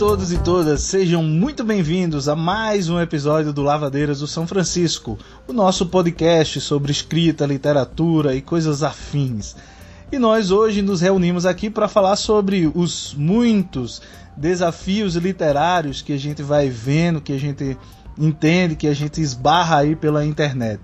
[0.00, 5.18] todos e todas, sejam muito bem-vindos a mais um episódio do Lavadeiras do São Francisco,
[5.46, 9.54] o nosso podcast sobre escrita, literatura e coisas afins.
[10.10, 14.00] E nós hoje nos reunimos aqui para falar sobre os muitos
[14.34, 17.76] desafios literários que a gente vai vendo, que a gente
[18.18, 20.80] entende, que a gente esbarra aí pela internet.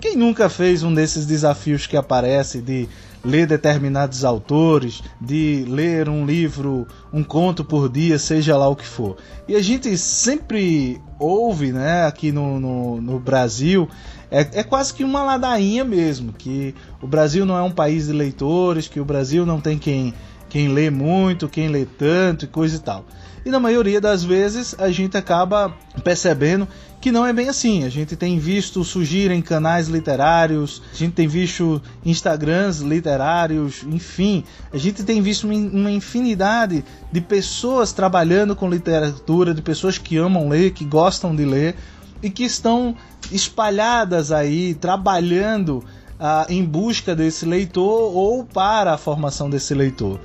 [0.00, 2.88] Quem nunca fez um desses desafios que aparece de
[3.24, 8.86] ler determinados autores, de ler um livro, um conto por dia, seja lá o que
[8.86, 9.16] for.
[9.46, 13.88] E a gente sempre ouve, né, aqui no, no, no Brasil,
[14.30, 18.12] é, é, quase que uma ladainha mesmo, que o Brasil não é um país de
[18.12, 20.14] leitores, que o Brasil não tem quem,
[20.48, 23.04] quem lê muito, quem lê tanto e coisa e tal.
[23.44, 25.74] E na maioria das vezes a gente acaba
[26.04, 26.68] percebendo
[27.00, 27.84] que não é bem assim.
[27.84, 34.76] A gente tem visto surgirem canais literários, a gente tem visto Instagrams literários, enfim, a
[34.76, 40.72] gente tem visto uma infinidade de pessoas trabalhando com literatura, de pessoas que amam ler,
[40.72, 41.74] que gostam de ler
[42.22, 42.94] e que estão
[43.32, 45.82] espalhadas aí trabalhando
[46.20, 50.20] ah, em busca desse leitor ou para a formação desse leitor.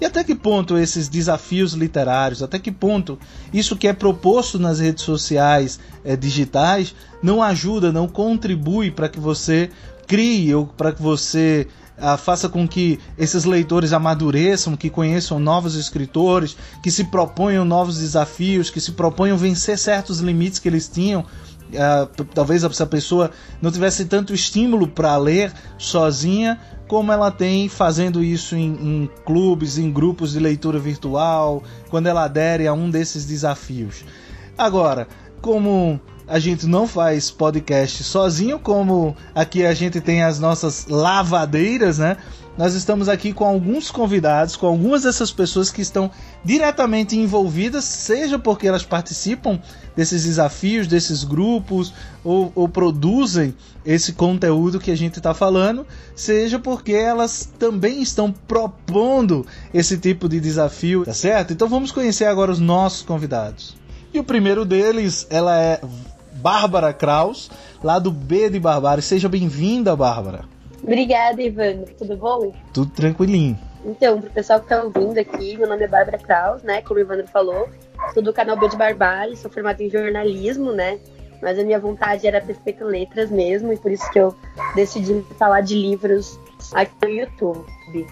[0.00, 3.18] E até que ponto esses desafios literários, até que ponto
[3.52, 9.20] isso que é proposto nas redes sociais é, digitais não ajuda, não contribui para que
[9.20, 9.68] você
[10.06, 11.68] crie ou para que você
[12.00, 17.98] ah, faça com que esses leitores amadureçam, que conheçam novos escritores, que se proponham novos
[17.98, 21.26] desafios, que se proponham vencer certos limites que eles tinham.
[21.70, 28.22] Uh, talvez essa pessoa não tivesse tanto estímulo para ler sozinha, como ela tem fazendo
[28.22, 33.24] isso em, em, clubes, em grupos de leitura virtual, quando ela adere a um desses
[33.24, 34.04] desafios.
[34.58, 35.06] Agora,
[35.40, 41.98] como a gente não faz podcast sozinho, como aqui a gente tem as nossas lavadeiras,
[41.98, 42.16] né?
[42.60, 46.10] Nós estamos aqui com alguns convidados, com algumas dessas pessoas que estão
[46.44, 49.58] diretamente envolvidas, seja porque elas participam
[49.96, 51.90] desses desafios, desses grupos,
[52.22, 58.30] ou, ou produzem esse conteúdo que a gente está falando, seja porque elas também estão
[58.30, 61.54] propondo esse tipo de desafio, tá certo?
[61.54, 63.74] Então vamos conhecer agora os nossos convidados.
[64.12, 65.80] E o primeiro deles, ela é
[66.34, 67.50] Bárbara Kraus,
[67.82, 69.02] lá do B de Barbárie.
[69.02, 70.59] Seja bem-vinda, Bárbara.
[70.82, 71.94] Obrigada, Ivandro.
[71.96, 72.52] Tudo bom?
[72.72, 73.58] Tudo tranquilinho.
[73.84, 76.82] Então, pro pessoal que tá ouvindo aqui, meu nome é Bárbara Kraus, né?
[76.82, 77.68] Como o Ivandro falou.
[78.12, 80.98] Sou do canal B de Barbárie, sou formada em jornalismo, né?
[81.42, 84.34] Mas a minha vontade era ter feito letras mesmo, e por isso que eu
[84.74, 86.38] decidi falar de livros
[86.74, 88.06] aqui no YouTube.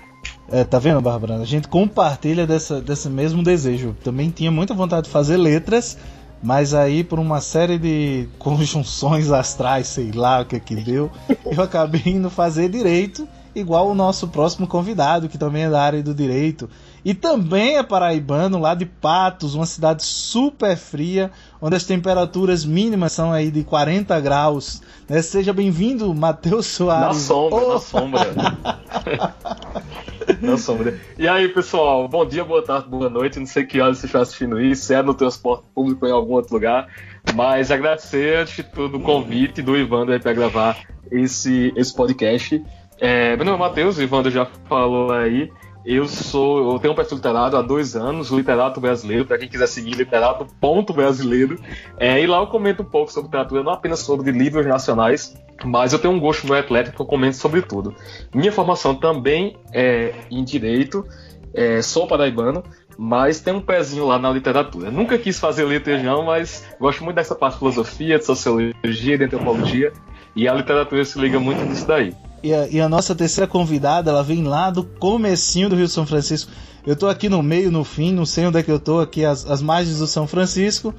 [0.51, 1.37] É, tá vendo, Bárbara?
[1.37, 3.95] A gente compartilha dessa, desse mesmo desejo.
[4.03, 5.99] Também tinha muita vontade de fazer letras,
[6.43, 11.11] mas aí, por uma série de conjunções astrais, sei lá o que é que deu,
[11.45, 16.03] eu acabei indo fazer direito, igual o nosso próximo convidado, que também é da área
[16.03, 16.69] do direito.
[17.09, 23.13] E também é paraibano, lá de Patos, uma cidade super fria, onde as temperaturas mínimas
[23.13, 24.83] são aí de 40 graus.
[25.09, 25.23] Né?
[25.23, 27.07] Seja bem-vindo, Matheus Soares.
[27.07, 27.73] Na sombra, oh!
[27.73, 28.35] na sombra.
[30.43, 31.01] na sombra.
[31.19, 33.39] E aí, pessoal, bom dia, boa tarde, boa noite.
[33.39, 36.15] Não sei que horas você está assistindo isso, se é no transporte público ou em
[36.15, 36.89] algum outro lugar.
[37.35, 40.77] Mas agradecer, antes de tudo, o convite do Ivandro para gravar
[41.11, 42.63] esse, esse podcast.
[43.01, 45.51] É, meu nome é Matheus, o Ivandro já falou aí.
[45.85, 49.49] Eu sou, eu tenho um perfil literário há dois anos, o Literato Brasileiro, para quem
[49.49, 51.59] quiser seguir, literato ponto brasileiro.
[51.99, 55.35] É, e lá eu comento um pouco sobre literatura, não apenas sobre livros nacionais,
[55.65, 57.95] mas eu tenho um gosto muito eclético, eu comento sobre tudo.
[58.35, 61.07] Minha formação também é em direito,
[61.55, 62.63] é, sou paraibano,
[62.99, 64.91] mas tem um pezinho lá na literatura.
[64.91, 69.25] Nunca quis fazer letras não, mas gosto muito dessa parte de filosofia, de sociologia, de
[69.25, 69.93] antropologia,
[70.35, 72.13] e a literatura se liga muito nisso daí.
[72.43, 76.07] E a, e a, nossa terceira convidada, ela vem lá do comecinho do Rio São
[76.07, 76.51] Francisco.
[76.87, 79.25] Eu tô aqui no meio, no fim, não sei onde é que eu tô, aqui
[79.25, 80.95] as, as margens do São Francisco.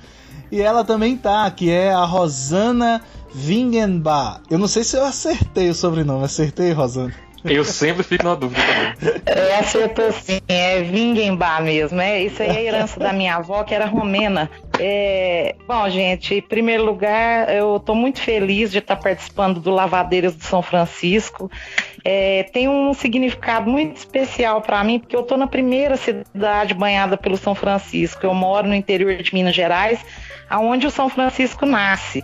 [0.52, 3.02] E ela também tá, que é a Rosana
[3.34, 4.42] Vingenbach.
[4.50, 6.26] Eu não sei se eu acertei o sobrenome.
[6.26, 7.14] Acertei, Rosana?
[7.44, 9.22] Eu sempre fico na dúvida também.
[9.26, 12.00] É, acertou sim, é Vingenbach mesmo.
[12.02, 14.50] É, isso aí é a herança da minha avó, que era romena.
[14.78, 20.36] É, bom, gente, em primeiro lugar, eu estou muito feliz de estar participando do Lavadeiras
[20.36, 21.50] do São Francisco.
[22.04, 27.18] É, tem um significado muito especial para mim, porque eu estou na primeira cidade banhada
[27.18, 28.26] pelo São Francisco.
[28.26, 30.00] Eu moro no interior de Minas Gerais,
[30.50, 32.24] aonde o São Francisco nasce.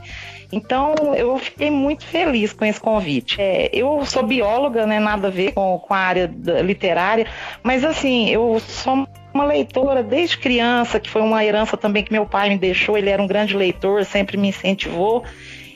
[0.55, 3.41] Então, eu fiquei muito feliz com esse convite.
[3.41, 7.27] É, eu sou bióloga, né, nada a ver com, com a área literária,
[7.61, 12.25] mas assim, eu sou uma leitora desde criança, que foi uma herança também que meu
[12.25, 15.25] pai me deixou, ele era um grande leitor, sempre me incentivou.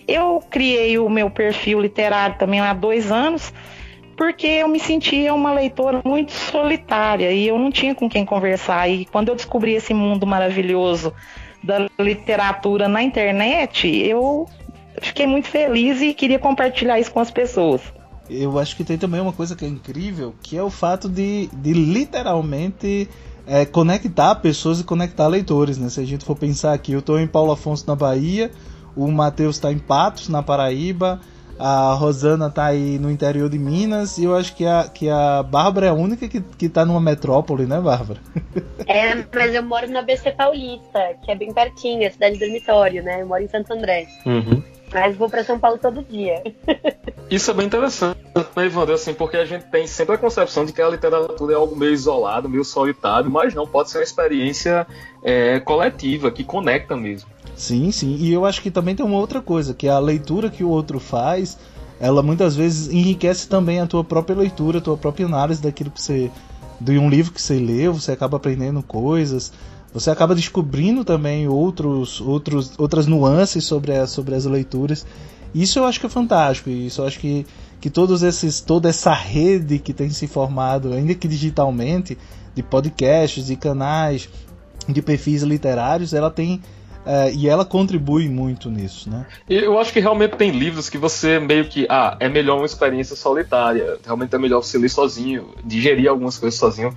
[0.07, 3.53] Eu criei o meu perfil literário também há dois anos,
[4.15, 8.87] porque eu me sentia uma leitora muito solitária e eu não tinha com quem conversar.
[8.87, 11.13] E quando eu descobri esse mundo maravilhoso
[11.61, 14.47] da literatura na internet, eu
[15.01, 17.81] fiquei muito feliz e queria compartilhar isso com as pessoas.
[18.29, 21.47] Eu acho que tem também uma coisa que é incrível, que é o fato de,
[21.47, 23.09] de literalmente
[23.47, 25.89] é, conectar pessoas e conectar leitores, né?
[25.89, 28.51] Se a gente for pensar aqui, eu estou em Paulo Afonso na Bahia,
[28.95, 31.19] o Matheus está em Patos, na Paraíba,
[31.59, 35.43] a Rosana está aí no interior de Minas e eu acho que a, que a
[35.43, 38.21] Bárbara é a única que, que tá numa metrópole, né, Bárbara?
[38.87, 43.21] É, mas eu moro na BC Paulista, que é bem pertinho, é cidade dormitório, né?
[43.21, 44.07] Eu moro em Santo André.
[44.25, 44.63] Uhum.
[44.93, 46.43] Mas vou para São Paulo todo dia.
[47.29, 48.19] Isso é bem interessante,
[48.55, 48.95] né, Ivandro?
[48.95, 51.93] Assim, porque a gente tem sempre a concepção de que a literatura é algo meio
[51.93, 54.87] isolado, meio solitário, mas não, pode ser uma experiência
[55.23, 57.29] é, coletiva, que conecta mesmo.
[57.55, 58.15] Sim, sim.
[58.15, 60.99] E eu acho que também tem uma outra coisa, que a leitura que o outro
[60.99, 61.57] faz,
[61.99, 66.01] ela muitas vezes enriquece também a tua própria leitura, a tua própria análise daquilo que
[66.01, 66.31] você.
[66.81, 69.51] de um livro que você leu, você acaba aprendendo coisas
[69.93, 75.05] você acaba descobrindo também outros, outros, outras nuances sobre, a, sobre as leituras.
[75.53, 76.69] Isso eu acho que é fantástico.
[76.69, 77.45] Isso eu acho que,
[77.81, 82.17] que todos esses, toda essa rede que tem se formado, ainda que digitalmente,
[82.53, 84.29] de podcasts, de canais,
[84.87, 86.61] de perfis literários, ela tem
[86.99, 89.25] Uh, e ela contribui muito nisso, né?
[89.49, 93.15] Eu acho que realmente tem livros que você meio que, ah, é melhor uma experiência
[93.15, 96.93] solitária, realmente é melhor você ler sozinho, digerir algumas coisas sozinho.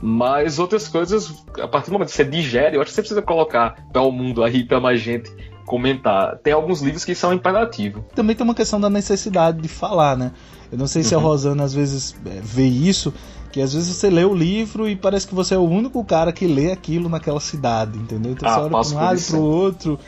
[0.00, 3.22] Mas outras coisas, a partir do momento que você digere, eu acho que você precisa
[3.22, 5.32] colocar para o mundo aí, para mais gente
[5.64, 6.38] comentar.
[6.38, 8.02] Tem alguns livros que são imperativos.
[8.14, 10.32] Também tem uma questão da necessidade de falar, né?
[10.70, 11.20] Eu não sei se uhum.
[11.20, 13.12] a Rosana às vezes é, vê isso,
[13.52, 16.32] que às vezes você lê o livro e parece que você é o único cara
[16.32, 18.32] que lê aquilo naquela cidade, entendeu?
[18.32, 19.98] Então ah, você olha para um lado e para o outro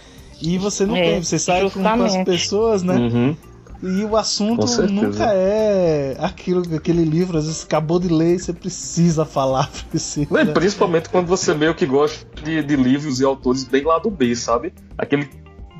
[0.40, 2.94] e você não é, tem, você sai com, com as pessoas, né?
[2.94, 3.36] Uhum.
[3.82, 8.52] E o assunto nunca é aquilo, aquele livro, às vezes acabou de ler e você
[8.52, 9.70] precisa falar.
[9.88, 10.28] Precisa.
[10.52, 14.34] principalmente quando você meio que gosta de, de livros e autores bem lá do B,
[14.34, 14.74] sabe?
[14.96, 15.28] Aquele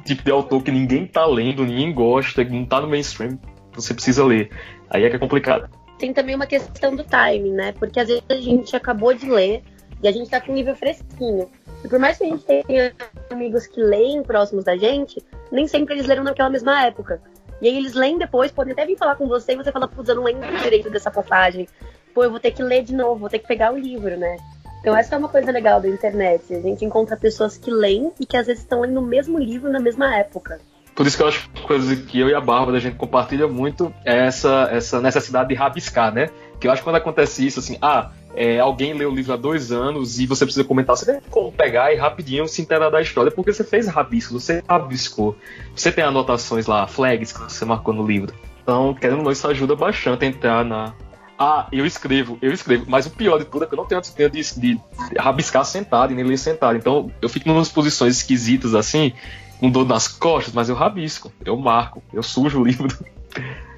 [0.05, 3.39] tipo de autor que ninguém tá lendo, ninguém gosta, que não tá no mainstream,
[3.75, 4.51] você precisa ler.
[4.89, 5.69] Aí é que é complicado.
[5.99, 7.73] Tem também uma questão do timing, né?
[7.73, 9.63] Porque às vezes a gente acabou de ler
[10.03, 11.49] e a gente tá com um nível fresquinho.
[11.85, 12.93] E por mais que a gente tenha
[13.31, 17.21] amigos que leem próximos da gente, nem sempre eles leram naquela mesma época.
[17.61, 20.09] E aí eles leem depois, podem até vir falar com você e você fala, putz,
[20.09, 21.69] eu não lembro direito dessa passagem.
[22.15, 24.37] Pô, eu vou ter que ler de novo, vou ter que pegar o livro, né?
[24.81, 26.55] Então essa é uma coisa legal da internet.
[26.55, 29.71] A gente encontra pessoas que leem e que às vezes estão lendo o mesmo livro
[29.71, 30.61] na mesma época.
[30.95, 33.47] Por isso que eu acho que coisa que eu e a Bárbara a gente compartilha
[33.47, 36.29] muito é essa, essa necessidade de rabiscar, né?
[36.59, 39.37] Que eu acho que quando acontece isso, assim, ah, é, alguém leu o livro há
[39.37, 43.03] dois anos e você precisa comentar, você tem como pegar e rapidinho se inteirar da
[43.03, 45.37] história, porque você fez rabisco, você rabiscou.
[45.75, 48.33] Você tem anotações lá, flags que você marcou no livro.
[48.63, 50.95] Então, querendo ou não, isso ajuda bastante a entrar na.
[51.37, 53.99] Ah, eu escrevo, eu escrevo, mas o pior de tudo é que eu não tenho
[53.99, 54.81] a disciplina de, de
[55.19, 56.77] rabiscar sentado e nem ler sentado.
[56.77, 59.13] Então, eu fico em umas posições esquisitas assim,
[59.59, 62.89] com dor nas costas, mas eu rabisco, eu marco, eu sujo o livro.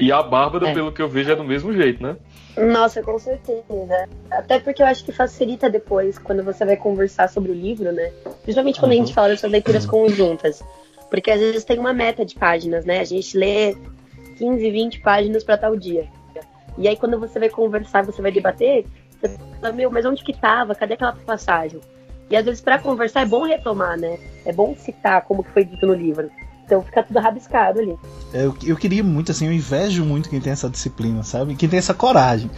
[0.00, 0.72] E a Bárbara, é.
[0.72, 2.16] pelo que eu vejo, é do mesmo jeito, né?
[2.56, 4.08] Nossa, com certeza.
[4.30, 8.12] Até porque eu acho que facilita depois, quando você vai conversar sobre o livro, né?
[8.42, 8.96] Principalmente quando uhum.
[8.96, 9.14] a gente uhum.
[9.14, 9.90] fala dessas leituras uhum.
[9.90, 10.62] conjuntas.
[11.08, 13.00] Porque às vezes tem uma meta de páginas, né?
[13.00, 13.76] A gente lê
[14.38, 16.08] 15, 20 páginas para tal dia.
[16.78, 18.86] E aí quando você vai conversar, você vai debater,
[19.20, 20.74] você fala, meu, mas onde que tava?
[20.74, 21.80] Cadê aquela passagem?
[22.30, 24.18] E às vezes para conversar é bom retomar, né?
[24.44, 26.30] É bom citar como que foi dito no livro.
[26.70, 27.98] Então fica tudo rabiscado ali.
[28.32, 31.56] É, eu, eu queria muito, assim, eu invejo muito quem tem essa disciplina, sabe?
[31.56, 32.48] Quem tem essa coragem.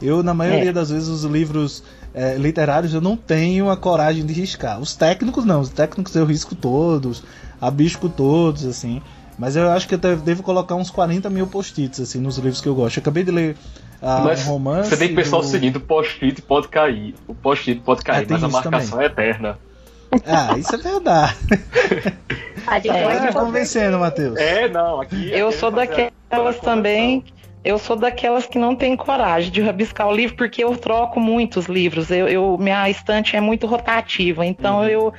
[0.00, 0.72] Eu, na maioria é.
[0.72, 1.82] das vezes, os livros
[2.14, 4.80] é, literários eu não tenho a coragem de riscar.
[4.80, 7.24] Os técnicos não, os técnicos eu risco todos,
[7.60, 9.02] abisco todos, assim.
[9.36, 12.68] Mas eu acho que eu devo colocar uns 40 mil post-its, assim, nos livros que
[12.68, 12.98] eu gosto.
[12.98, 13.56] Eu acabei de ler
[14.00, 14.90] mas um romance.
[14.90, 15.42] Você tem que pensar do...
[15.42, 17.14] o seguinte: o post-it pode cair.
[17.26, 19.04] O post-it pode cair, é, mas a marcação também.
[19.04, 19.58] é eterna.
[20.24, 21.36] Ah, isso é verdade.
[22.66, 24.36] A gente é, tá convencendo, Matheus.
[24.38, 25.30] É, não, aqui.
[25.30, 27.24] Eu sou daquelas também.
[27.64, 31.66] Eu sou daquelas que não tem coragem de rabiscar o livro, porque eu troco muitos
[31.66, 32.10] livros.
[32.10, 34.84] Eu, eu minha estante é muito rotativa, então uhum.
[34.84, 35.14] eu,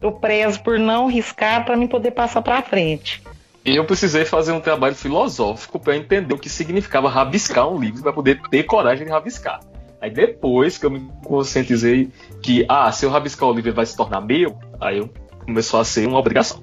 [0.00, 3.22] eu prezo por não riscar para me poder passar para frente.
[3.64, 8.12] Eu precisei fazer um trabalho filosófico para entender o que significava rabiscar um livro, para
[8.12, 9.60] poder ter coragem de rabiscar.
[10.00, 12.10] Aí depois que eu me conscientizei
[12.42, 15.10] que, ah, se eu rabiscar o livro ele vai se tornar meu, aí eu
[15.44, 16.62] começou a ser uma obrigação.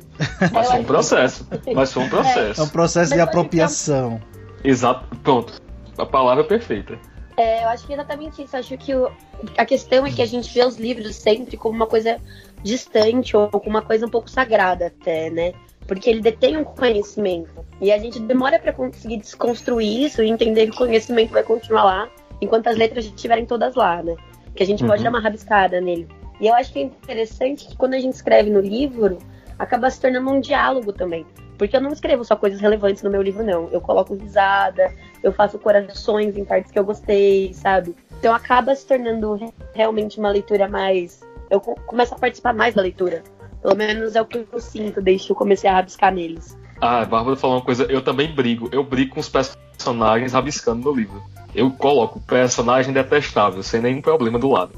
[0.52, 1.48] Mas foi um processo.
[1.74, 2.62] Mas foi um processo.
[2.62, 4.22] É um processo de apropriação.
[4.64, 5.62] Exato, pronto.
[5.98, 6.98] A palavra é perfeita.
[7.36, 8.56] É, eu acho que é exatamente isso.
[8.56, 9.12] Eu acho que o,
[9.58, 12.18] a questão é que a gente vê os livros sempre como uma coisa
[12.64, 15.54] distante ou como uma coisa um pouco sagrada até, né?
[15.88, 17.66] porque ele detém um conhecimento.
[17.82, 21.84] E a gente demora para conseguir desconstruir isso e entender que o conhecimento vai continuar
[21.84, 22.10] lá,
[22.42, 24.16] enquanto as letras estiverem todas lá, né?
[24.58, 24.90] Que a gente uhum.
[24.90, 26.08] pode dar uma rabiscada nele.
[26.42, 29.20] E eu acho que é interessante que quando a gente escreve no livro,
[29.58, 31.26] acaba se tornando um diálogo também.
[31.58, 33.70] Porque eu não escrevo só coisas relevantes no meu livro, não.
[33.70, 37.96] Eu coloco risada, eu faço corações em partes que eu gostei, sabe?
[38.20, 39.40] Então acaba se tornando
[39.74, 41.22] realmente uma leitura mais.
[41.50, 43.24] Eu começo a participar mais da leitura.
[43.62, 46.58] Pelo menos é o que eu sinto desde que eu comecei a rabiscar neles.
[46.80, 48.70] Ah, a Bárbara falou uma coisa, eu também brigo.
[48.72, 51.24] Eu brigo com os personagens rabiscando no livro.
[51.56, 54.74] Eu coloco personagem detestável, sem nenhum problema do lado.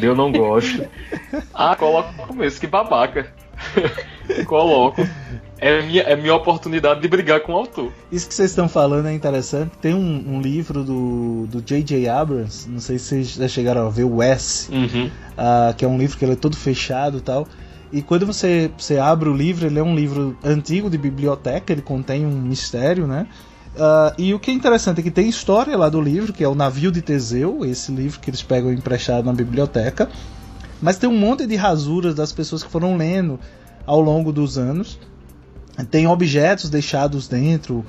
[0.00, 0.86] Eu não gosto.
[1.52, 3.32] Ah, coloco no começo, que babaca.
[4.46, 5.02] coloco.
[5.58, 7.92] É minha, é minha oportunidade de brigar com o autor.
[8.10, 9.72] Isso que vocês estão falando é interessante.
[9.80, 12.08] Tem um, um livro do J.J.
[12.08, 15.06] Abrams, não sei se vocês já chegaram a ver, o S, uhum.
[15.06, 17.46] uh, que é um livro que ele é todo fechado e tal.
[17.94, 21.80] E quando você, você abre o livro, ele é um livro antigo de biblioteca, ele
[21.80, 23.28] contém um mistério, né?
[23.76, 26.48] Uh, e o que é interessante é que tem história lá do livro, que é
[26.48, 30.10] o Navio de Teseu, esse livro que eles pegam emprestado na biblioteca.
[30.82, 33.38] Mas tem um monte de rasuras das pessoas que foram lendo
[33.86, 34.98] ao longo dos anos.
[35.88, 37.84] Tem objetos deixados dentro,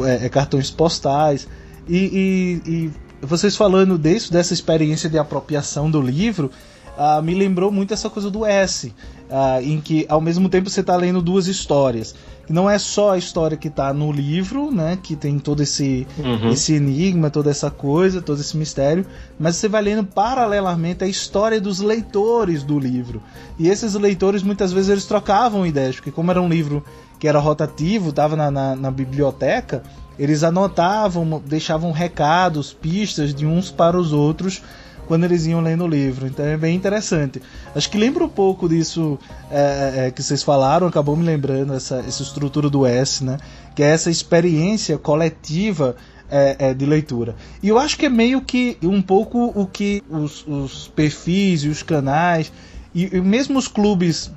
[0.00, 1.46] é, é, cartões postais.
[1.86, 2.90] E, e, e,
[3.20, 6.50] vocês falando disso, dessa experiência de apropriação do livro,
[6.96, 8.88] uh, me lembrou muito essa coisa do S,
[9.30, 12.14] uh, em que ao mesmo tempo você está lendo duas histórias.
[12.48, 16.50] Não é só a história que está no livro, né, que tem todo esse, uhum.
[16.50, 19.06] esse enigma, toda essa coisa, todo esse mistério,
[19.38, 23.22] mas você vai lendo paralelamente a história dos leitores do livro.
[23.58, 26.84] E esses leitores muitas vezes eles trocavam ideias, porque como era um livro
[27.18, 29.82] que era rotativo, estava na, na, na biblioteca,
[30.18, 34.60] eles anotavam, deixavam recados, pistas de uns para os outros
[35.06, 36.26] quando eles iam lendo o livro.
[36.26, 37.40] Então é bem interessante.
[37.74, 39.18] Acho que lembra um pouco disso
[39.50, 43.38] é, é, que vocês falaram, acabou me lembrando essa, essa estrutura do S, né?
[43.74, 45.96] Que é essa experiência coletiva
[46.30, 47.36] é, é, de leitura.
[47.62, 51.68] E eu acho que é meio que um pouco o que os, os perfis e
[51.68, 52.50] os canais
[52.94, 54.30] e, e mesmo os clubes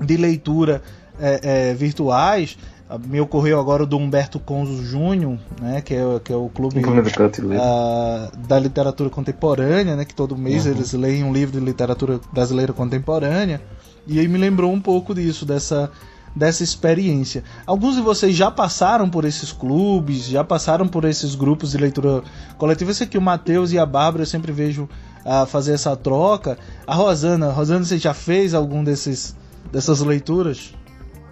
[0.00, 0.82] de leitura
[1.18, 2.56] é, é, virtuais
[3.06, 6.80] me ocorreu agora o do Humberto Conzo Júnior, né, que é, que é o clube
[6.80, 10.72] uh, da literatura contemporânea, né, que todo mês uhum.
[10.72, 13.60] eles leem um livro de literatura brasileira contemporânea,
[14.06, 15.90] e aí me lembrou um pouco disso, dessa,
[16.34, 17.44] dessa experiência.
[17.66, 22.22] Alguns de vocês já passaram por esses clubes, já passaram por esses grupos de leitura
[22.56, 22.90] coletiva.
[22.90, 24.88] Esse aqui, o Matheus e a Bárbara, eu sempre vejo
[25.26, 26.56] uh, fazer essa troca.
[26.86, 29.36] A Rosana, Rosana, você já fez algum desses,
[29.70, 30.72] dessas leituras?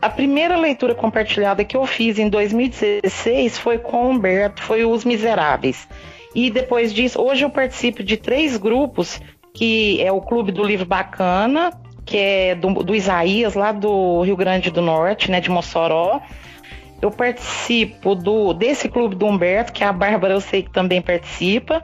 [0.07, 5.89] A primeira leitura compartilhada que eu fiz em 2016 foi com Humberto, foi Os Miseráveis.
[6.33, 9.21] E depois disso, hoje eu participo de três grupos,
[9.53, 11.73] que é o Clube do Livro Bacana,
[12.05, 16.21] que é do, do Isaías, lá do Rio Grande do Norte, né, de Mossoró.
[17.03, 21.83] Eu participo do desse clube do Humberto, que a Bárbara eu sei que também participa.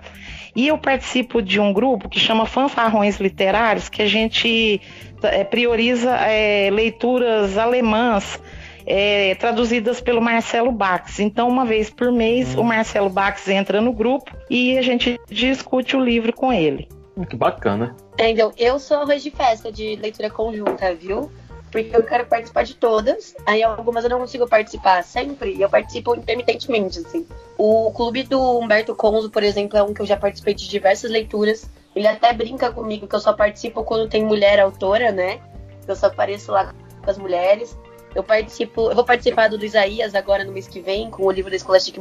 [0.54, 4.80] E eu participo de um grupo que chama Fanfarrões Literários, que a gente
[5.28, 8.40] é, prioriza é, leituras alemãs
[8.86, 11.20] é, traduzidas pelo Marcelo Bax.
[11.20, 12.60] Então, uma vez por mês, hum.
[12.60, 16.88] o Marcelo Bax entra no grupo e a gente discute o livro com ele.
[17.28, 17.94] Que bacana.
[18.16, 21.30] É, então, eu sou arroz de festa de leitura conjunta, viu?
[21.70, 23.34] Porque eu quero participar de todas.
[23.46, 25.54] Aí algumas eu não consigo participar sempre.
[25.54, 27.26] E eu participo intermitentemente, assim.
[27.56, 31.10] O clube do Humberto Conzo, por exemplo, é um que eu já participei de diversas
[31.10, 31.68] leituras.
[31.94, 35.40] Ele até brinca comigo que eu só participo quando tem mulher autora, né?
[35.86, 37.76] Eu só apareço lá com as mulheres.
[38.14, 41.50] Eu participo, eu vou participar do Isaías agora no mês que vem, com o livro
[41.50, 41.96] da Escolastic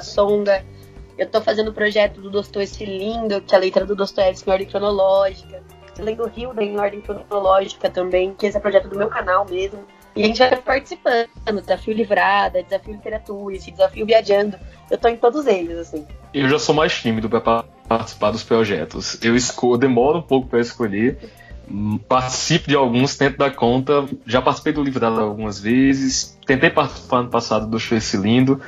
[0.00, 0.64] Sonda.
[1.16, 4.52] Eu tô fazendo o projeto do Dostoiévski lindo, que é a letra do Dostoiévski em
[4.52, 5.62] ordem cronológica.
[5.98, 9.82] Lendo Hilda em ordem cronológica também, que esse é projeto do meu canal mesmo.
[10.14, 11.28] E a gente vai participando,
[11.60, 14.58] desafio livrada, desafio literatura, esse desafio viajando.
[14.90, 16.06] Eu tô em todos eles, assim.
[16.32, 17.40] Eu já sou mais tímido para
[17.88, 19.18] participar dos projetos.
[19.22, 19.36] Eu
[19.78, 21.18] demoro um pouco para escolher.
[22.08, 24.06] Participo de alguns, tento dar conta.
[24.24, 26.38] Já participei do Livrada algumas vezes.
[26.46, 28.60] Tentei participar no passado do Show Lindo.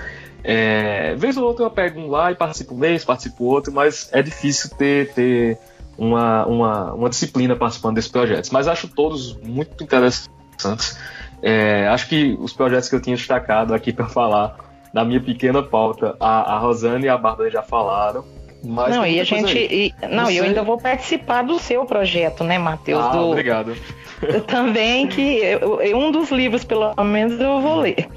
[0.43, 4.09] É, vez ou outra eu pego um lá e participo um mês, participo outro, mas
[4.13, 5.59] é difícil ter, ter
[5.97, 8.51] uma, uma, uma disciplina participando desses projetos.
[8.51, 10.97] Mas acho todos muito interessantes.
[11.43, 14.57] É, acho que os projetos que eu tinha destacado aqui para falar
[14.93, 18.25] na minha pequena pauta, a, a Rosane e a Bárbara já falaram.
[18.65, 19.57] Mas não, e a gente.
[19.57, 23.05] E, não, eu ainda vou participar do seu projeto, né, Matheus?
[23.05, 23.77] Ah, do, obrigado.
[24.49, 28.09] Também que eu, um dos livros, pelo menos, eu vou ler.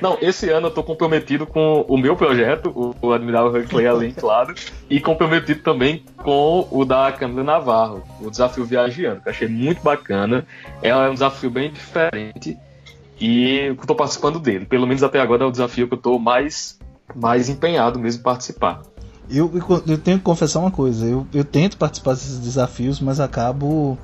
[0.00, 4.12] Não, esse ano eu tô comprometido com o meu projeto, o, o Admirável Huxley Além,
[4.12, 4.54] claro,
[4.88, 9.82] e comprometido também com o da Câmara Navarro, o Desafio Viagiano, que eu achei muito
[9.82, 10.46] bacana.
[10.82, 12.58] É um desafio bem diferente
[13.20, 14.64] E eu tô participando dele.
[14.64, 16.78] Pelo menos até agora é o desafio que eu tô mais,
[17.14, 18.80] mais empenhado mesmo em participar.
[19.30, 19.50] Eu,
[19.86, 23.96] eu tenho que confessar uma coisa, eu, eu tento participar desses desafios, mas acabo.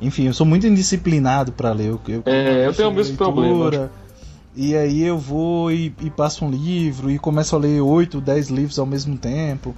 [0.00, 1.90] Enfim, eu sou muito indisciplinado para ler.
[1.90, 3.90] Eu, eu, é, eu tenho o mesmo problema.
[4.54, 8.50] E aí eu vou e, e, passo um livro e começo a ler 8, 10
[8.50, 9.74] livros ao mesmo tempo.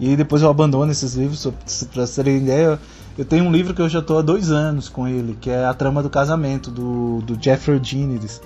[0.00, 1.46] E aí depois eu abandono esses livros,
[1.92, 2.78] pra terem ideia.
[3.16, 5.64] Eu tenho um livro que eu já estou há dois anos com ele, que é
[5.64, 8.40] A Trama do Casamento, do, do Jeffrey Eugenides.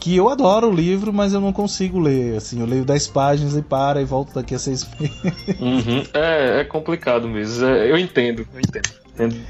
[0.00, 2.36] Que eu adoro o livro, mas eu não consigo ler.
[2.36, 5.16] Assim, eu leio 10 páginas e para e volto daqui a seis meses.
[5.60, 6.04] Uhum.
[6.14, 7.66] É, é complicado mesmo.
[7.66, 8.88] É, eu entendo, eu entendo.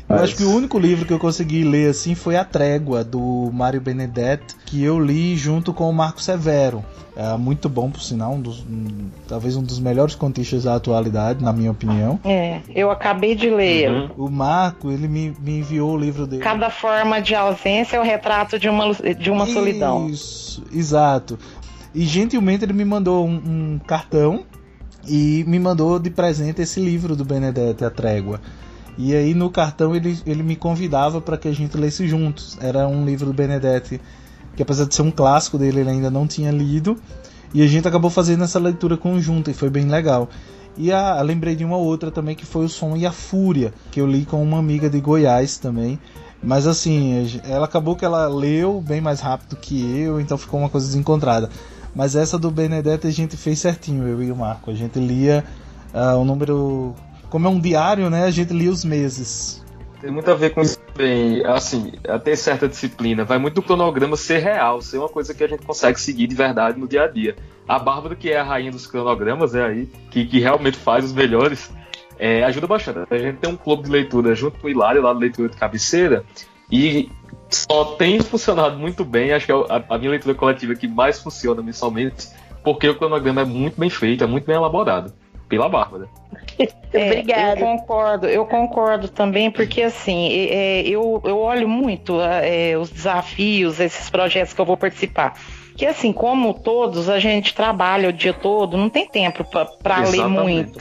[0.08, 3.50] Eu acho que o único livro que eu consegui ler assim foi A Trégua, do
[3.52, 6.84] Mário Benedetti, que eu li junto com o Marco Severo.
[7.16, 11.42] É muito bom, por sinal, um dos, um, talvez um dos melhores contistas da atualidade,
[11.42, 12.20] na minha opinião.
[12.24, 13.90] É, eu acabei de ler.
[13.90, 14.26] Uhum.
[14.26, 16.42] O Marco, ele me, me, enviou o livro dele.
[16.42, 20.08] Cada forma de ausência é o retrato de uma, de uma Isso, solidão.
[20.08, 21.36] Isso, exato.
[21.92, 24.44] E gentilmente ele me mandou um, um cartão
[25.08, 28.40] e me mandou de presente esse livro do Benedetti, A Trégua.
[28.98, 32.58] E aí no cartão ele, ele me convidava para que a gente lesse juntos.
[32.60, 34.00] Era um livro do Benedetti
[34.58, 36.98] que apesar de ser um clássico dele, ele ainda não tinha lido.
[37.54, 40.28] E a gente acabou fazendo essa leitura conjunta e foi bem legal.
[40.76, 44.00] E a, lembrei de uma outra também que foi O Som e a Fúria, que
[44.00, 45.98] eu li com uma amiga de Goiás também.
[46.42, 50.68] Mas assim, ela acabou que ela leu bem mais rápido que eu, então ficou uma
[50.68, 51.48] coisa desencontrada.
[51.94, 54.70] Mas essa do Benedetti a gente fez certinho, eu e o Marco.
[54.70, 55.44] A gente lia
[55.94, 56.94] uh, o número
[57.30, 59.64] como é um diário, né, a gente lia os meses.
[60.00, 63.24] Tem muito a ver com isso bem, assim, até certa disciplina.
[63.24, 66.36] Vai muito do cronograma ser real, ser uma coisa que a gente consegue seguir de
[66.36, 67.34] verdade no dia a dia.
[67.66, 71.12] A Bárbara, que é a rainha dos cronogramas, é aí, que, que realmente faz os
[71.12, 71.70] melhores,
[72.16, 73.12] é, ajuda bastante.
[73.12, 75.56] A gente tem um clube de leitura junto com o Hilário, lá do Leitura de
[75.56, 76.24] Cabeceira,
[76.70, 77.10] e
[77.50, 79.32] só tem funcionado muito bem.
[79.32, 82.28] Acho que é a, a minha leitura coletiva que mais funciona mensalmente,
[82.62, 85.12] porque o cronograma é muito bem feito, é muito bem elaborado
[85.48, 86.08] pela Bárbara.
[86.90, 87.60] É, Obrigada.
[87.60, 93.78] Eu concordo, eu concordo também, porque assim, é, eu, eu olho muito é, os desafios,
[93.78, 95.34] esses projetos que eu vou participar.
[95.76, 100.26] Que assim, como todos, a gente trabalha o dia todo, não tem tempo para ler
[100.28, 100.78] muito.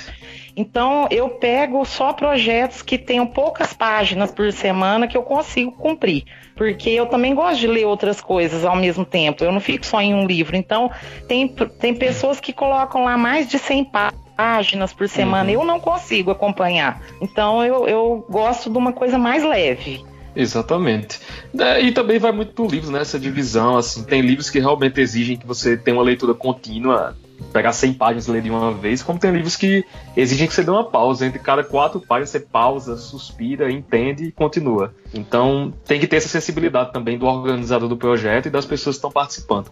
[0.55, 6.23] Então, eu pego só projetos que tenham poucas páginas por semana que eu consigo cumprir.
[6.55, 9.43] Porque eu também gosto de ler outras coisas ao mesmo tempo.
[9.43, 10.55] Eu não fico só em um livro.
[10.55, 10.89] Então,
[11.27, 15.49] tem, tem pessoas que colocam lá mais de 100 páginas páginas por semana.
[15.49, 15.61] Uhum.
[15.61, 17.01] Eu não consigo acompanhar.
[17.19, 20.05] Então eu, eu gosto de uma coisa mais leve.
[20.35, 21.19] Exatamente.
[21.57, 23.01] É, e também vai muito pro livro, né?
[23.01, 24.03] Essa divisão, assim.
[24.03, 27.17] Tem livros que realmente exigem que você tenha uma leitura contínua,
[27.51, 29.83] pegar 100 páginas e ler de uma vez, como tem livros que
[30.15, 31.25] exigem que você dê uma pausa.
[31.25, 34.93] Entre cada quatro páginas você pausa, suspira, entende e continua.
[35.11, 38.99] Então tem que ter essa sensibilidade também do organizador do projeto e das pessoas que
[38.99, 39.71] estão participando.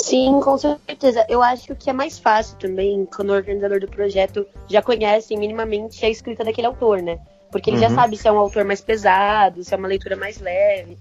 [0.00, 1.24] Sim, com certeza.
[1.28, 6.04] Eu acho que é mais fácil também, quando o organizador do projeto já conhece minimamente
[6.04, 7.18] a escrita daquele autor, né?
[7.50, 7.82] Porque ele uhum.
[7.82, 10.98] já sabe se é um autor mais pesado, se é uma leitura mais leve.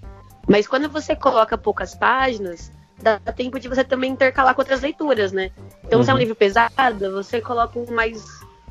[0.48, 5.32] Mas quando você coloca poucas páginas, dá tempo de você também intercalar com outras leituras,
[5.32, 5.52] né?
[5.84, 6.06] Então, uhum.
[6.06, 6.20] se é um uhum.
[6.20, 8.24] livro pesado, você coloca um mais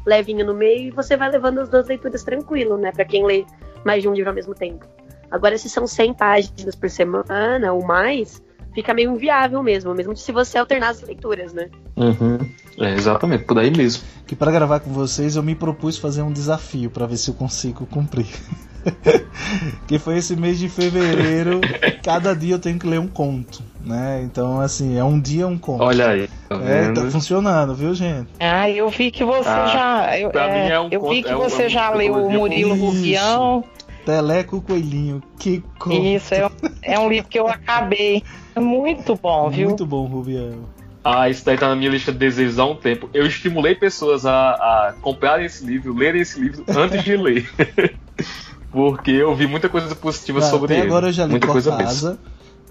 [0.06, 2.92] levinho no meio e você vai levando as duas leituras tranquilo, né?
[2.92, 3.44] Para quem lê
[3.84, 4.86] mais de um livro ao mesmo tempo.
[5.30, 8.42] Agora, se são 100 páginas por semana ou mais,
[8.74, 11.68] fica meio inviável mesmo, mesmo se você alternar as leituras, né?
[11.96, 12.38] Uhum.
[12.78, 14.02] É, exatamente, por aí mesmo.
[14.26, 17.34] Que para gravar com vocês eu me propus fazer um desafio para ver se eu
[17.34, 18.26] consigo cumprir.
[19.86, 21.60] que foi esse mês de fevereiro,
[22.02, 24.22] cada dia eu tenho que ler um conto, né?
[24.24, 25.84] Então, assim, é um dia um conto.
[25.84, 26.28] Olha aí.
[26.48, 28.28] Tá é, tá funcionando, viu, gente?
[28.40, 30.18] Ah, eu vi que você ah, já.
[30.18, 33.64] Eu, é, é um eu vi que é você já leu o Murilo Rubião.
[34.04, 35.94] Teleco Coelhinho, que conto.
[35.94, 36.50] Isso, é,
[36.82, 38.22] é um livro que eu acabei.
[38.54, 39.68] É muito bom, viu?
[39.68, 40.68] Muito bom, Rubião.
[41.04, 43.08] Ah, isso daí tá na minha lista de desejos há um tempo.
[43.12, 47.50] Eu estimulei pessoas a, a comprarem esse livro, lerem esse livro antes de ler.
[48.70, 50.86] Porque eu vi muita coisa positiva ah, sobre até ele.
[50.86, 52.18] agora eu já li muita coisa casa,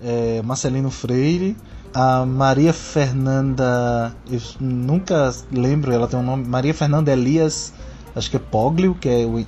[0.04, 1.56] é, Marcelino Freire,
[1.94, 7.72] a Maria Fernanda, eu nunca lembro, ela tem um nome, Maria Fernanda Elias,
[8.16, 9.46] acho que é Poglio, que é o,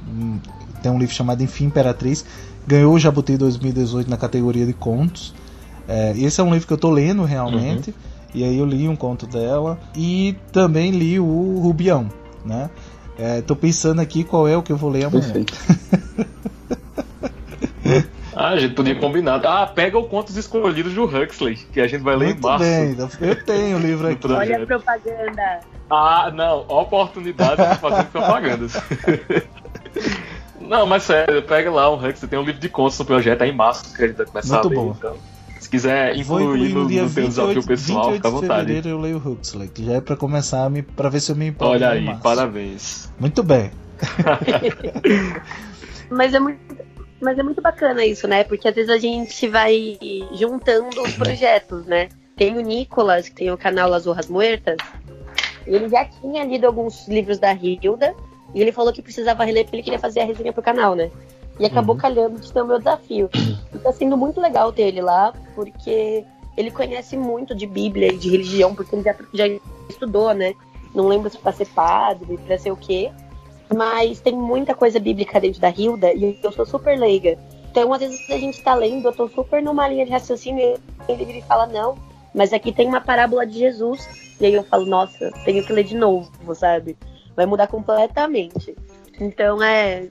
[0.83, 2.23] tem um livro chamado Enfim Imperatriz,
[2.65, 5.33] ganhou o Jabuti 2018 na categoria de contos.
[5.87, 7.89] É, esse é um livro que eu tô lendo realmente.
[7.89, 8.13] Uhum.
[8.33, 12.09] E aí eu li um conto dela e também li o Rubião,
[12.43, 12.69] né?
[13.17, 15.21] É, tô pensando aqui qual é o que eu vou ler amanhã.
[15.21, 15.53] Perfeito.
[18.35, 19.39] ah, a gente podia combinar.
[19.45, 22.65] Ah, pega o Contos Escolhidos do Huxley, que a gente vai ler Muito em março.
[22.65, 24.31] Bem, eu tenho o livro aqui.
[24.31, 25.59] Olha a propaganda.
[25.87, 28.73] Ah, não, oportunidade de fazer propagandas.
[30.67, 33.47] não, mas sério, pega lá o Huxley, tem um livro de contos no projeto, é
[33.47, 34.75] em março que a gente vai começar Muito a ler.
[34.75, 34.95] Bom.
[34.97, 35.17] Então.
[35.59, 38.61] Se quiser incluir no, dia no teu desafio pessoal, fica à vontade.
[38.61, 41.47] De fevereiro eu leio Huxley, que já é para começar para ver se eu me
[41.47, 41.73] importo.
[41.73, 43.09] Olha aí, parabéns.
[43.19, 43.71] Muito bem.
[46.09, 46.83] mas é muito
[47.21, 48.43] mas é muito bacana isso, né?
[48.43, 49.97] Porque às vezes a gente vai
[50.33, 52.09] juntando os projetos, né?
[52.35, 54.75] Tem o Nicolas, que tem o canal Las Hojas Muertas,
[55.65, 58.13] ele já tinha lido alguns livros da Hilda,
[58.53, 61.09] e ele falou que precisava reler porque ele queria fazer a resenha pro canal, né?
[61.59, 62.01] E acabou uhum.
[62.01, 63.29] calhando de ser o meu desafio.
[63.73, 66.23] E tá sendo muito legal ter ele lá, porque
[66.55, 69.45] ele conhece muito de Bíblia e de religião, porque ele já, já
[69.89, 70.53] estudou, né?
[70.93, 73.11] Não lembro se para ser padre, para ser o quê.
[73.75, 77.37] Mas tem muita coisa bíblica dentro da Hilda e eu sou super leiga.
[77.71, 81.11] Então, às vezes a gente tá lendo, eu tô super numa linha de raciocínio e
[81.11, 81.97] ele fala, não,
[82.33, 84.07] mas aqui tem uma parábola de Jesus.
[84.39, 86.95] E aí eu falo, nossa, tenho que ler de novo, sabe?
[87.35, 88.75] Vai mudar completamente.
[89.19, 90.07] Então é.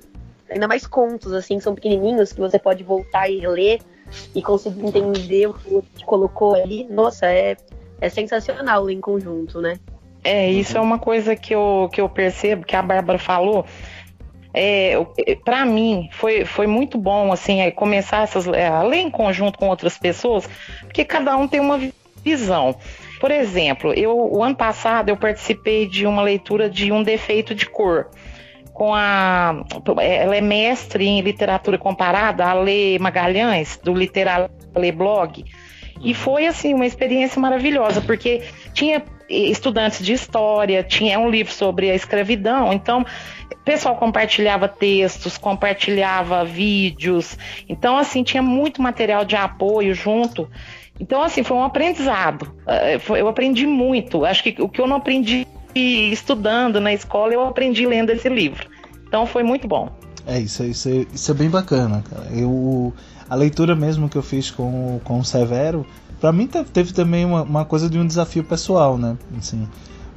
[0.50, 3.80] Ainda mais contos, assim, são pequenininhos que você pode voltar e ler
[4.34, 6.84] e conseguir entender o que o outro colocou ali.
[6.90, 7.56] Nossa, é,
[8.00, 9.78] é sensacional em conjunto, né?
[10.24, 13.64] É, isso é uma coisa que eu, que eu percebo, que a Bárbara falou.
[14.54, 14.94] É,
[15.44, 19.58] para mim foi, foi muito bom assim é, começar essas, é, a ler em conjunto
[19.58, 20.46] com outras pessoas,
[20.82, 21.80] porque cada um tem uma
[22.22, 22.76] visão.
[23.22, 27.66] Por exemplo, eu o ano passado eu participei de uma leitura de um defeito de
[27.66, 28.08] cor
[28.72, 29.64] com a
[30.00, 34.50] ela é mestre em literatura comparada, a Lê Magalhães do Literal
[34.96, 35.44] Blog.
[36.02, 38.42] E foi assim uma experiência maravilhosa, porque
[38.74, 43.06] tinha estudantes de história, tinha um livro sobre a escravidão, então
[43.52, 50.50] o pessoal compartilhava textos, compartilhava vídeos, então assim tinha muito material de apoio junto.
[51.02, 52.54] Então assim foi um aprendizado.
[52.64, 54.24] Eh, eu aprendi muito.
[54.24, 58.68] Acho que o que eu não aprendi estudando na escola eu aprendi lendo esse livro.
[59.08, 59.90] Então foi muito bom.
[60.24, 62.28] É isso, isso é, isso é bem bacana, cara.
[62.32, 62.94] Eu
[63.28, 65.84] a leitura mesmo que eu fiz com, com o Severo
[66.20, 69.16] para mim teve também uma, uma, coisa de um desafio pessoal, né?
[69.36, 69.66] Assim,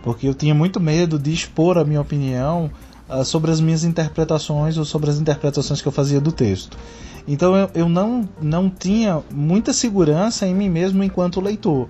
[0.03, 2.69] porque eu tinha muito medo de expor a minha opinião
[3.09, 6.77] uh, sobre as minhas interpretações ou sobre as interpretações que eu fazia do texto.
[7.27, 11.87] Então eu, eu não, não tinha muita segurança em mim mesmo enquanto leitor.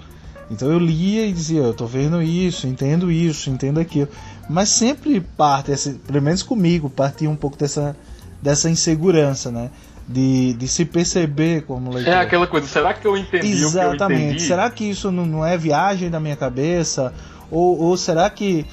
[0.50, 4.08] Então eu lia e dizia, eu tô vendo isso, entendo isso, entendo aquilo.
[4.50, 5.71] Mas sempre parte,
[6.06, 7.95] pelo menos comigo, partia um pouco dessa,
[8.41, 9.71] dessa insegurança, né?
[10.08, 12.13] de, de se perceber como leitor.
[12.13, 14.04] É aquela coisa, será que eu entendi Exatamente.
[14.04, 14.43] o que eu entendi?
[14.43, 17.13] Será que isso não, não é viagem da minha cabeça?
[17.50, 18.65] Ou, ou será que...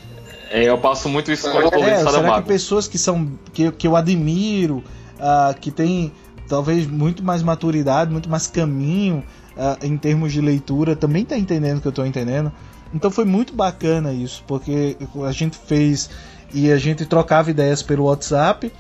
[0.51, 3.87] É, eu passo muito isso com a é, Será que pessoas que são que, que
[3.87, 4.85] eu admiro,
[5.16, 6.12] uh, que têm
[6.52, 9.24] talvez muito mais maturidade, muito mais caminho
[9.56, 12.52] uh, em termos de leitura, também tá entendendo o que eu estou entendendo?
[12.92, 16.10] Então foi muito bacana isso, porque a gente fez
[16.52, 18.70] e a gente trocava ideias pelo WhatsApp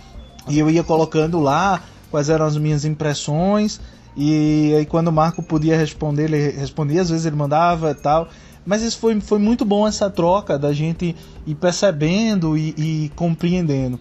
[0.50, 3.80] e eu ia colocando lá quais eram as minhas impressões.
[4.14, 8.28] E aí quando o Marco podia responder, ele respondia, às vezes ele mandava tal.
[8.66, 13.98] Mas isso foi, foi muito bom essa troca da gente ir percebendo e, e compreendendo.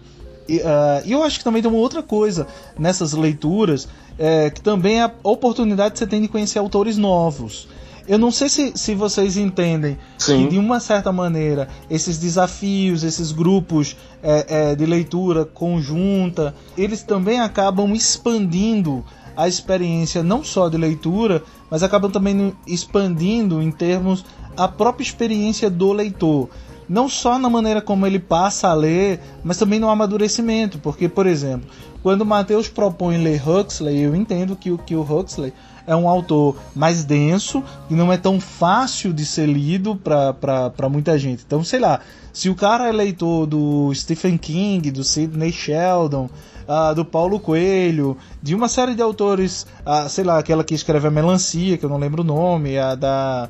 [0.52, 2.46] E uh, eu acho que também tem uma outra coisa
[2.78, 3.88] nessas leituras,
[4.18, 7.66] é, que também é a oportunidade que você tem de conhecer autores novos.
[8.06, 10.42] Eu não sei se, se vocês entendem Sim.
[10.42, 17.02] que, de uma certa maneira, esses desafios, esses grupos é, é, de leitura conjunta, eles
[17.02, 19.02] também acabam expandindo
[19.34, 24.22] a experiência não só de leitura, mas acabam também expandindo em termos
[24.54, 26.50] a própria experiência do leitor.
[26.92, 30.78] Não só na maneira como ele passa a ler, mas também no amadurecimento.
[30.78, 31.66] Porque, por exemplo,
[32.02, 35.54] quando Mateus propõe ler Huxley, eu entendo que, que o Huxley
[35.86, 41.18] é um autor mais denso e não é tão fácil de ser lido para muita
[41.18, 41.42] gente.
[41.46, 42.00] Então, sei lá,
[42.30, 46.28] se o cara é leitor do Stephen King, do Sidney Sheldon,
[46.68, 51.08] uh, do Paulo Coelho, de uma série de autores, uh, sei lá, aquela que escreve
[51.08, 53.48] a Melancia, que eu não lembro o nome, a da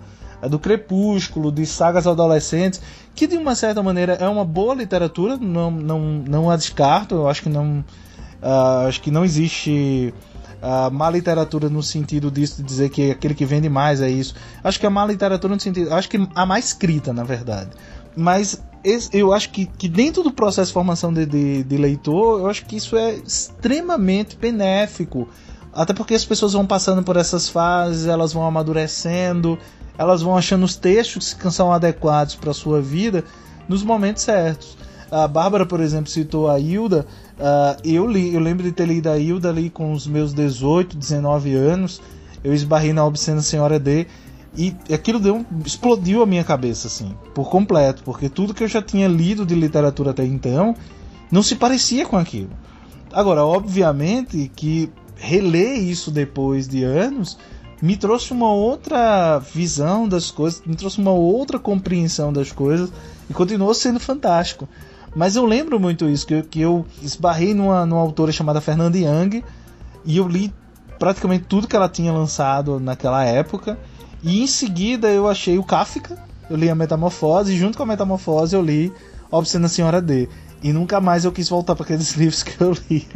[0.48, 2.80] do Crepúsculo, de sagas adolescentes,
[3.14, 7.28] que de uma certa maneira é uma boa literatura, não, não, não a descarto, eu
[7.28, 7.84] acho que não,
[8.42, 10.12] uh, acho que não existe
[10.62, 14.34] a má literatura no sentido disso de dizer que aquele que vende mais é isso.
[14.62, 15.92] Acho que a má literatura no sentido.
[15.92, 17.70] Acho que a má escrita, na verdade.
[18.14, 18.62] Mas
[19.12, 22.64] eu acho que, que dentro do processo de formação de, de, de leitor, eu acho
[22.64, 25.28] que isso é extremamente benéfico.
[25.72, 29.58] Até porque as pessoas vão passando por essas fases, elas vão amadurecendo,
[29.96, 33.24] elas vão achando os textos que são adequados para sua vida
[33.68, 34.76] nos momentos certos.
[35.10, 37.06] A Bárbara, por exemplo, citou a Hilda.
[37.38, 40.96] Uh, eu li, eu lembro de ter lido a Hilda ali com os meus 18,
[40.96, 42.00] 19 anos.
[42.42, 44.06] Eu esbarrei na Obscena Senhora D.
[44.56, 48.82] E aquilo deu, explodiu a minha cabeça, assim, por completo, porque tudo que eu já
[48.82, 50.76] tinha lido de literatura até então
[51.30, 52.50] não se parecia com aquilo.
[53.12, 57.38] Agora, obviamente que reler isso depois de anos
[57.82, 62.92] me trouxe uma outra visão das coisas, me trouxe uma outra compreensão das coisas
[63.28, 64.68] e continuou sendo fantástico.
[65.16, 68.96] Mas eu lembro muito isso, que eu, que eu esbarrei numa, numa autora chamada Fernanda
[68.96, 69.42] Young
[70.04, 70.54] e eu li
[70.96, 73.76] praticamente tudo que ela tinha lançado naquela época.
[74.22, 76.16] E em seguida eu achei o Kafka,
[76.48, 78.92] eu li a Metamorfose, e junto com a Metamorfose eu li
[79.28, 80.28] Obscena Senhora D.
[80.62, 83.08] E nunca mais eu quis voltar para aqueles livros que eu li.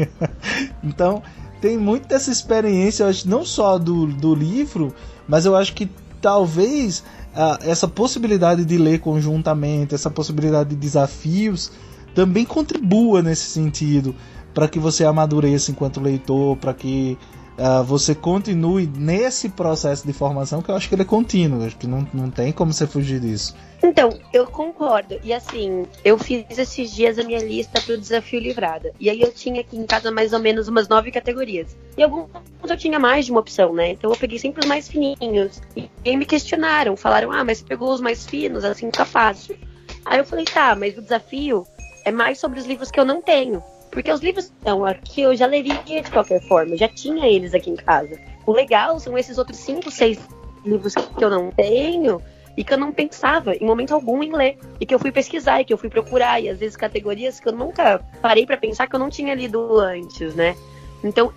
[0.82, 1.22] então,
[1.60, 4.94] tem muito dessa experiência, eu acho, não só do, do livro,
[5.28, 5.90] mas eu acho que
[6.20, 7.00] talvez
[7.34, 11.70] uh, essa possibilidade de ler conjuntamente, essa possibilidade de desafios,
[12.14, 14.14] também contribua nesse sentido,
[14.54, 17.18] para que você amadureça enquanto leitor, para que
[17.58, 21.76] uh, você continue nesse processo de formação, que eu acho que ele é contínuo, acho
[21.76, 23.54] que não, não tem como você fugir disso.
[23.82, 25.18] Então, eu concordo.
[25.22, 28.92] E assim, eu fiz esses dias a minha lista para o desafio livrada.
[28.98, 31.76] E aí eu tinha aqui em casa mais ou menos umas nove categorias.
[31.96, 32.28] E alguns
[32.68, 33.90] eu tinha mais de uma opção, né?
[33.90, 35.60] Então eu peguei sempre os mais fininhos.
[36.04, 39.56] E me questionaram, falaram, ah, mas você pegou os mais finos, assim fica fácil.
[40.04, 41.66] Aí eu falei, tá, mas o desafio
[42.04, 43.62] é mais sobre os livros que eu não tenho.
[43.96, 47.70] Porque os livros estão aqui, eu já leria de qualquer forma, já tinha eles aqui
[47.70, 48.20] em casa.
[48.44, 50.18] O legal são esses outros cinco, seis
[50.66, 52.20] livros que eu não tenho
[52.58, 54.58] e que eu não pensava em momento algum em ler.
[54.78, 57.48] E que eu fui pesquisar, e que eu fui procurar, e às vezes categorias que
[57.48, 60.54] eu nunca parei para pensar que eu não tinha lido antes, né?
[61.02, 61.32] Então,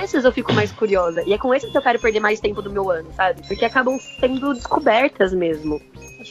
[0.00, 1.24] esses eu fico mais curiosa.
[1.26, 3.44] E é com esses que eu quero perder mais tempo do meu ano, sabe?
[3.48, 5.82] Porque acabam sendo descobertas mesmo.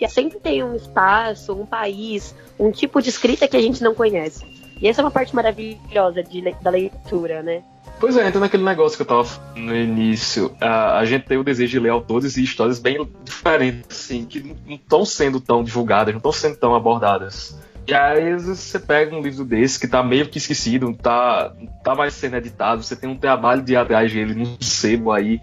[0.08, 4.59] Sempre tem um espaço, um país, um tipo de escrita que a gente não conhece.
[4.82, 7.64] E essa é uma parte maravilhosa de, da leitura, né?
[8.00, 10.56] Pois é, entra naquele negócio que eu tava no início.
[10.62, 14.56] A, a gente tem o desejo de ler autores e histórias bem diferentes, assim, que
[14.66, 17.60] não estão sendo tão divulgadas, não estão sendo tão abordadas.
[17.86, 22.14] E aí, você pega um livro desse que tá meio que esquecido, tá, tá mais
[22.14, 25.42] sendo editado, você tem um trabalho de atrás dele num sebo aí,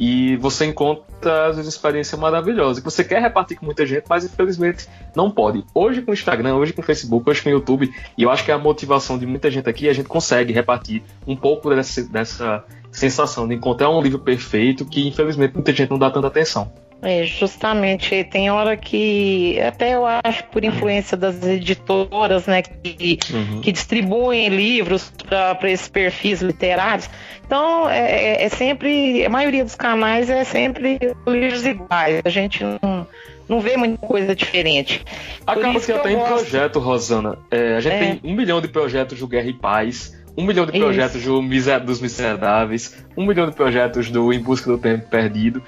[0.00, 4.24] e você encontra, às vezes, experiência maravilhosa, que você quer repartir com muita gente, mas
[4.24, 5.62] infelizmente não pode.
[5.74, 8.42] Hoje com o Instagram, hoje com o Facebook, hoje com o YouTube, e eu acho
[8.42, 12.02] que é a motivação de muita gente aqui, a gente consegue repartir um pouco dessa,
[12.04, 16.72] dessa sensação de encontrar um livro perfeito que, infelizmente, muita gente não dá tanta atenção.
[17.02, 23.62] É, justamente, tem hora que, até eu acho por influência das editoras, né, que, uhum.
[23.62, 27.08] que distribuem livros para esses perfis literários.
[27.46, 32.62] Então, é, é, é, sempre, a maioria dos canais é sempre livros iguais, a gente
[32.62, 33.06] não,
[33.48, 35.02] não vê muita coisa diferente.
[35.46, 37.98] Acaba que, até em projeto, Rosana, é, a gente é.
[37.98, 41.40] tem um milhão de projetos do Guerra e Paz, um milhão de projetos do,
[41.84, 45.62] dos Miseráveis, um milhão de projetos do Em Busca do Tempo Perdido.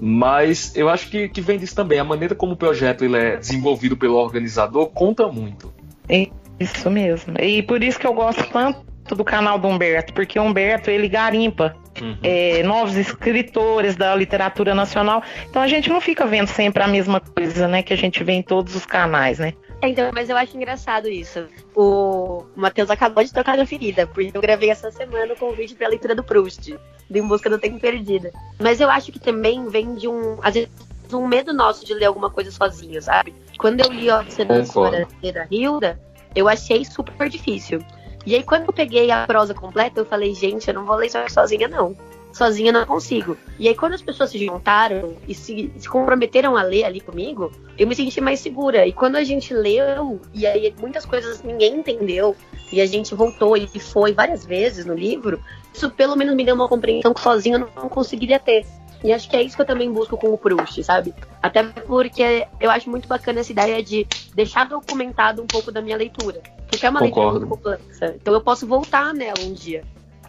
[0.00, 1.98] Mas eu acho que, que vem disso também.
[1.98, 5.72] A maneira como o projeto ele é desenvolvido pelo organizador conta muito.
[6.08, 6.28] É
[6.58, 7.34] isso mesmo.
[7.40, 11.08] E por isso que eu gosto tanto do canal do Humberto, porque o Humberto ele
[11.08, 12.16] garimpa uhum.
[12.22, 15.22] é, novos escritores da literatura nacional.
[15.48, 17.82] Então a gente não fica vendo sempre a mesma coisa, né?
[17.82, 19.52] Que a gente vê em todos os canais, né?
[19.84, 21.46] É, então, mas eu acho engraçado isso.
[21.76, 25.88] O Matheus acabou de tocar na ferida, porque eu gravei essa semana o convite para
[25.88, 26.74] a leitura do Proust,
[27.10, 28.30] de Em Busca do Tempo Perdido.
[28.58, 30.70] Mas eu acho que também vem de um, às vezes,
[31.12, 33.34] um medo nosso de ler alguma coisa sozinho, sabe?
[33.58, 36.00] Quando eu li a cena da Hilda,
[36.34, 37.84] eu achei super difícil.
[38.24, 41.08] E aí, quando eu peguei a prosa completa, eu falei, gente, eu não vou ler
[41.08, 41.94] isso sozinha, não
[42.34, 43.36] sozinha não consigo.
[43.58, 47.52] E aí, quando as pessoas se juntaram e se, se, comprometeram a ler ali comigo,
[47.78, 48.86] eu me senti mais segura.
[48.86, 52.36] E quando a gente leu, e aí muitas coisas ninguém entendeu,
[52.72, 55.40] e a gente voltou e foi várias vezes no livro,
[55.72, 58.66] isso pelo menos me deu uma compreensão que sozinha eu não conseguiria ter.
[59.02, 61.14] E acho que é isso que eu também busco com o Proust, sabe?
[61.42, 65.96] Até porque eu acho muito bacana essa ideia de deixar documentado um pouco da minha
[65.96, 66.40] leitura.
[66.66, 67.38] Porque é uma Concordo.
[67.38, 68.16] leitura muito complexa.
[68.16, 69.84] Então eu posso voltar nela um dia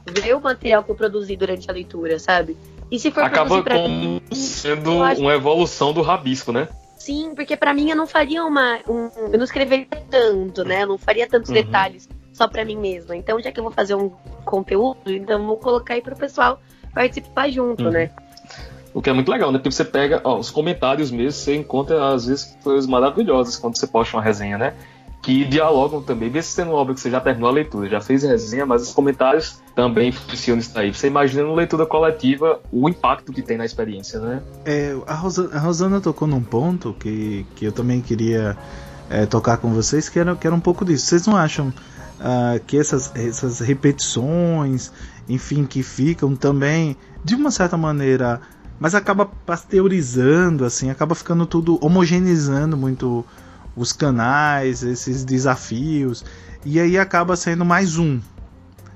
[0.06, 2.58] ver o material que eu produzi durante a leitura, sabe?
[2.92, 5.22] E se for Acaba como sendo acho...
[5.22, 6.68] uma evolução do rabisco, né?
[6.98, 8.80] Sim, porque para mim eu não faria uma.
[8.88, 10.84] Um, eu não escreveria tanto, né?
[10.84, 11.56] Eu não faria tantos uhum.
[11.56, 13.16] detalhes só para mim mesma.
[13.16, 14.10] Então, já que eu vou fazer um
[14.44, 16.60] conteúdo, então vou colocar aí pro pessoal
[16.94, 17.92] participar junto, uhum.
[17.92, 18.12] né?
[18.94, 19.58] O que é muito legal, né?
[19.58, 23.86] Porque você pega ó, os comentários mesmo, você encontra às vezes coisas maravilhosas quando você
[23.86, 24.74] posta uma resenha, né?
[25.26, 28.22] Que dialogam também, mesmo sendo uma obra que você já terminou a leitura, já fez
[28.22, 30.94] resenha, mas os comentários também funcionam isso aí.
[30.94, 34.44] Você imagina numa leitura coletiva o impacto que tem na experiência, né?
[34.64, 38.56] É, a, Rosana, a Rosana tocou num ponto que, que eu também queria
[39.10, 41.08] é, tocar com vocês, que era, que era um pouco disso.
[41.08, 44.92] Vocês não acham uh, que essas, essas repetições,
[45.28, 48.42] enfim, que ficam também, de uma certa maneira,
[48.80, 53.26] mas acaba pasteurizando, assim, acaba ficando tudo homogeneizando muito
[53.76, 56.24] os canais, esses desafios,
[56.64, 58.20] e aí acaba sendo mais um,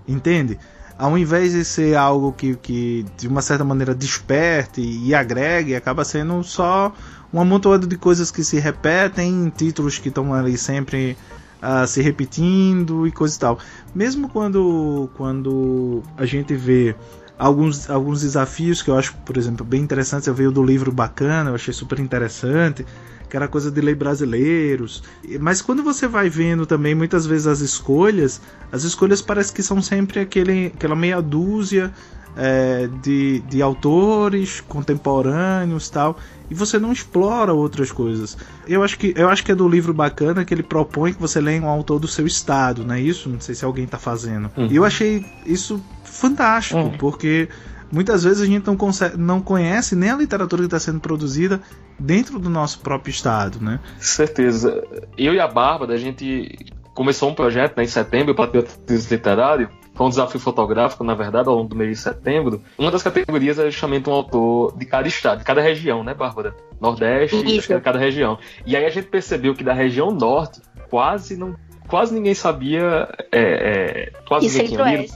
[0.08, 0.58] entende?
[1.00, 6.04] ao invés de ser algo que, que de uma certa maneira desperte e agregue, acaba
[6.04, 6.94] sendo só
[7.34, 11.16] um amontoado de coisas que se repetem, títulos que estão ali sempre
[11.64, 13.60] uh, se repetindo e coisa e tal.
[13.96, 16.94] Mesmo quando, quando a gente vê
[17.38, 21.50] alguns, alguns desafios que eu acho, por exemplo, bem interessantes, eu veio do livro bacana,
[21.50, 22.86] eu achei super interessante
[23.30, 25.04] que era coisa de lei brasileiros.
[25.40, 29.82] Mas quando você vai vendo também muitas vezes as escolhas, as escolhas parece que são
[29.82, 31.94] sempre aquele, aquela meia dúzia
[32.36, 36.18] é, de, de autores contemporâneos tal
[36.50, 38.38] e você não explora outras coisas.
[38.68, 41.40] Eu acho que eu acho que é do livro bacana que ele propõe que você
[41.40, 43.30] leia um autor do seu estado, não é isso?
[43.30, 44.50] Não sei se alguém está fazendo.
[44.58, 44.68] Uhum.
[44.68, 46.98] E eu achei isso fantástico, uhum.
[46.98, 47.48] porque
[47.92, 51.62] muitas vezes a gente não, consegue, não conhece nem a literatura que está sendo produzida
[52.00, 53.80] dentro do nosso próprio estado, né?
[54.00, 54.84] Certeza.
[55.18, 56.58] Eu e a Bárbara, a gente
[56.94, 61.50] começou um projeto né, em setembro, o Patriotismo Literário, foi um desafio fotográfico, na verdade,
[61.50, 62.62] ao longo do mês de setembro.
[62.78, 66.56] Uma das categorias é justamente um autor de cada estado, de cada região, né, Bárbara?
[66.80, 67.68] Nordeste, Isso.
[67.68, 68.40] de cada região.
[68.66, 71.54] E aí a gente percebeu que da região norte, quase não,
[71.88, 73.10] quase ninguém sabia.
[73.32, 75.14] É, é, quase e ninguém tinha lido.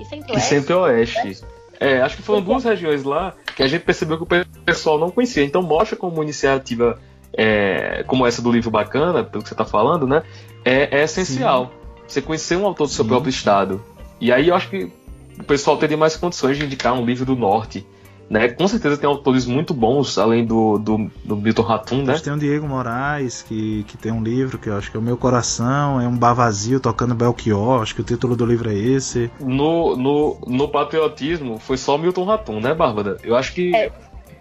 [0.00, 0.38] E centro-oeste.
[0.38, 1.55] E centro-oeste.
[1.78, 5.10] É, acho que foram duas regiões lá que a gente percebeu que o pessoal não
[5.10, 5.44] conhecia.
[5.44, 6.98] Então mostra como uma iniciativa
[7.36, 10.22] é, como essa do livro bacana, pelo que você está falando, né?
[10.64, 11.66] É, é essencial.
[11.66, 12.02] Sim.
[12.08, 13.10] Você conhecer um autor do seu Sim.
[13.10, 13.82] próprio estado.
[14.20, 14.90] E aí eu acho que
[15.38, 17.86] o pessoal teria mais condições de indicar um livro do norte
[18.28, 18.48] né?
[18.48, 22.18] Com certeza tem autores muito bons, além do, do, do Milton Ratum, né?
[22.18, 25.02] Tem o Diego Moraes, que, que tem um livro que eu acho que é O
[25.02, 28.74] Meu Coração, é um bar vazio tocando Belchior, acho que o título do livro é
[28.74, 29.30] esse.
[29.40, 33.16] No, no, no patriotismo, foi só Milton Ratum, né, Bárbara?
[33.22, 33.74] Eu acho que...
[33.74, 33.92] É,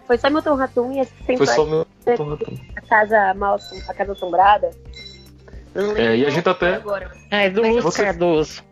[0.08, 2.58] foi só Milton Ratum e sempre Foi só Milton Ratum.
[2.76, 4.72] A Casa Mal, a Casa Assombrada.
[5.96, 6.76] É, e a gente até...
[6.76, 7.12] Agora.
[7.30, 8.06] É, do Lúcio Você...
[8.06, 8.64] Cardoso.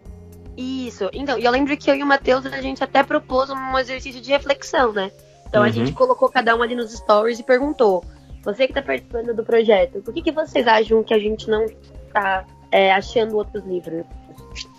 [0.55, 1.09] Isso.
[1.13, 4.21] Então, e eu lembro que eu e o Matheus, a gente até propôs um exercício
[4.21, 5.11] de reflexão, né?
[5.47, 5.67] Então uhum.
[5.67, 8.03] a gente colocou cada um ali nos stories e perguntou:
[8.43, 11.65] você que está participando do projeto, por que, que vocês acham que a gente não
[11.65, 14.03] está é, achando outros livros?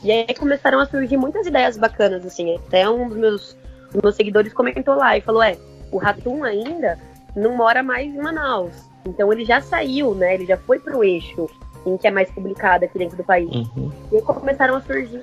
[0.03, 2.57] E aí começaram a surgir muitas ideias bacanas, assim.
[2.57, 3.57] Até um dos meus,
[3.93, 5.57] dos meus seguidores comentou lá e falou: é,
[5.91, 6.99] o Ratum ainda
[7.35, 8.75] não mora mais em Manaus.
[9.07, 10.35] Então ele já saiu, né?
[10.35, 11.49] Ele já foi pro eixo
[11.87, 13.51] em que é mais publicada aqui dentro do país.
[13.51, 13.93] Uhum.
[14.13, 15.23] E aí começaram a surgir,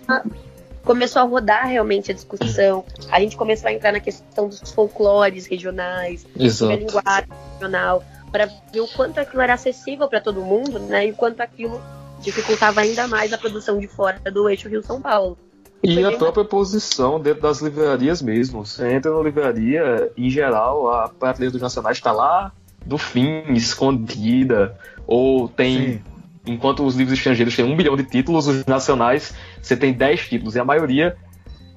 [0.83, 2.83] começou a rodar realmente a discussão.
[3.09, 8.81] A gente começou a entrar na questão dos folclores regionais, da linguagem regional, para ver
[8.81, 11.07] o quanto aquilo era acessível para todo mundo, né?
[11.07, 11.81] E o quanto aquilo
[12.19, 15.37] dificultava ainda mais a produção de fora do eixo Rio-São Paulo.
[15.83, 18.63] E, e a própria posição dentro das livrarias mesmo.
[18.63, 22.51] Você entra na livraria, em geral, a prateleira dos nacionais está lá
[22.85, 24.77] do fim, escondida.
[25.07, 26.10] Ou tem Sim
[26.45, 30.55] enquanto os livros estrangeiros têm um bilhão de títulos, os nacionais você tem dez títulos,
[30.55, 31.15] e a maioria.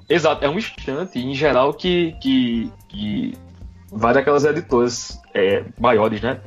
[0.09, 3.35] Exato, é um instante, em geral, que, que, que
[3.91, 6.41] vai daquelas editoras é, maiores, né?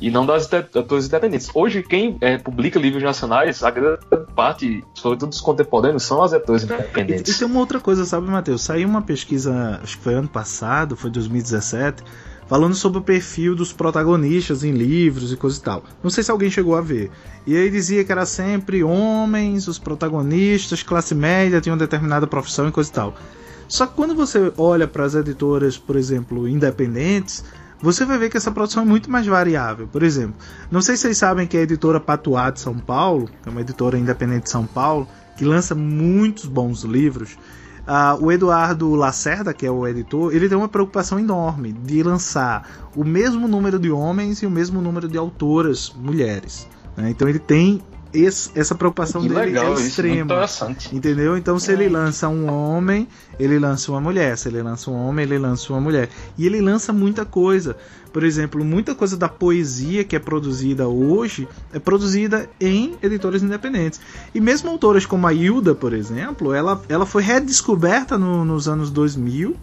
[0.00, 1.48] E não das editoras independentes.
[1.54, 4.00] Hoje, quem é, publica livros nacionais, a grande
[4.34, 7.32] parte, sobretudo dos contemporâneos, são as editoras independentes.
[7.32, 8.62] E, e tem uma outra coisa, sabe, Matheus?
[8.62, 12.02] Saiu uma pesquisa, acho que foi ano passado, foi 2017
[12.46, 15.84] falando sobre o perfil dos protagonistas em livros e coisa e tal.
[16.02, 17.10] Não sei se alguém chegou a ver.
[17.46, 22.72] E aí dizia que era sempre homens, os protagonistas, classe média, tinham determinada profissão e
[22.72, 23.14] coisa e tal.
[23.68, 27.44] Só que quando você olha para as editoras, por exemplo, independentes,
[27.80, 29.86] você vai ver que essa produção é muito mais variável.
[29.86, 30.36] Por exemplo,
[30.70, 33.98] não sei se vocês sabem que a editora Patuá de São Paulo, é uma editora
[33.98, 37.36] independente de São Paulo, que lança muitos bons livros.
[37.86, 42.66] Uh, o Eduardo Lacerda, que é o editor, ele tem uma preocupação enorme de lançar
[42.96, 46.66] o mesmo número de homens e o mesmo número de autoras mulheres.
[46.96, 47.10] Né?
[47.10, 47.82] Então ele tem
[48.14, 50.46] esse, essa preocupação que dele legal, é extrema.
[50.92, 51.36] Entendeu?
[51.36, 51.88] Então, se ele é.
[51.88, 54.38] lança um homem, ele lança uma mulher.
[54.38, 56.08] Se ele lança um homem, ele lança uma mulher.
[56.38, 57.76] E ele lança muita coisa.
[58.12, 64.00] Por exemplo, muita coisa da poesia que é produzida hoje é produzida em editoras independentes.
[64.32, 68.88] E mesmo autoras como a Hilda, por exemplo, ela, ela foi redescoberta no, nos anos
[68.92, 69.56] 2000,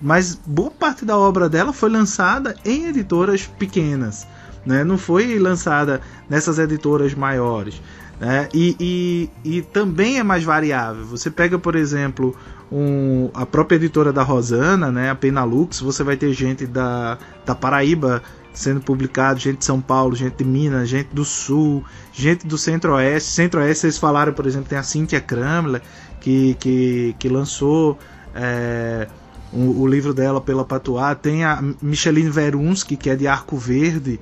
[0.00, 4.26] mas boa parte da obra dela foi lançada em editoras pequenas.
[4.64, 4.84] Né?
[4.84, 6.00] Não foi lançada
[6.30, 7.80] nessas editoras maiores.
[8.20, 8.48] Né?
[8.52, 11.04] E, e, e, também é mais variável.
[11.06, 12.34] Você pega, por exemplo,
[12.70, 17.16] um, a própria editora da Rosana, né, a Penalux, você vai ter gente da,
[17.46, 22.44] da Paraíba sendo publicado, gente de São Paulo, gente de Minas, gente do Sul, gente
[22.44, 23.30] do Centro-Oeste.
[23.30, 25.80] Centro-Oeste, vocês falaram, por exemplo, tem a Cynthia Kramler,
[26.20, 27.96] que, que, que lançou
[28.34, 29.06] é,
[29.52, 31.14] o, o, livro dela pela Patuá.
[31.14, 34.18] Tem a Micheline Verunsky, que é de Arco Verde,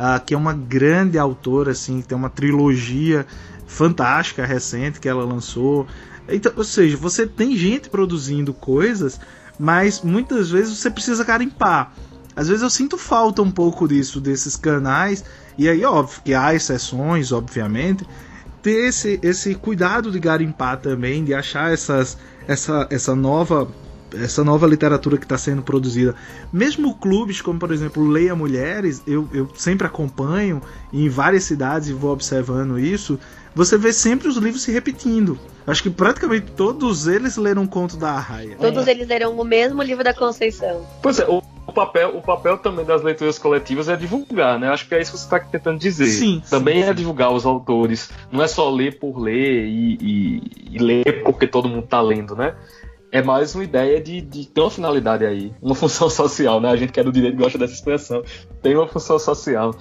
[0.00, 3.26] uh, que é uma grande autora, assim, tem uma trilogia
[3.66, 5.86] fantástica recente que ela lançou.
[6.26, 9.20] Então, ou seja, você tem gente produzindo coisas,
[9.58, 11.92] mas muitas vezes você precisa garimpar.
[12.34, 15.22] Às vezes eu sinto falta um pouco disso, desses canais,
[15.58, 18.06] e aí, óbvio que há exceções, obviamente,
[18.62, 22.16] ter esse, esse cuidado de garimpar também, de achar essas,
[22.48, 23.68] essa, essa nova
[24.14, 26.14] essa nova literatura que está sendo produzida.
[26.52, 31.92] Mesmo clubes como, por exemplo, Leia Mulheres, eu, eu sempre acompanho em várias cidades e
[31.92, 33.18] vou observando isso.
[33.54, 35.38] Você vê sempre os livros se repetindo.
[35.66, 38.56] Acho que praticamente todos eles leram um conto da Arraia.
[38.56, 38.92] Todos é.
[38.92, 40.86] eles leram o mesmo livro da Conceição.
[41.02, 44.68] Pois é, o o papel, o papel também das leituras coletivas é divulgar, né?
[44.68, 46.06] Acho que é isso que você está tentando dizer.
[46.06, 46.42] Sim.
[46.50, 48.10] Também sim, é divulgar os autores.
[48.30, 50.42] Não é só ler por ler e, e,
[50.72, 52.54] e ler porque todo mundo está lendo, né?
[53.12, 56.70] É mais uma ideia de, de ter uma finalidade aí, uma função social, né?
[56.70, 58.22] A gente que é do direito gosta dessa expressão.
[58.62, 59.74] Tem uma função social.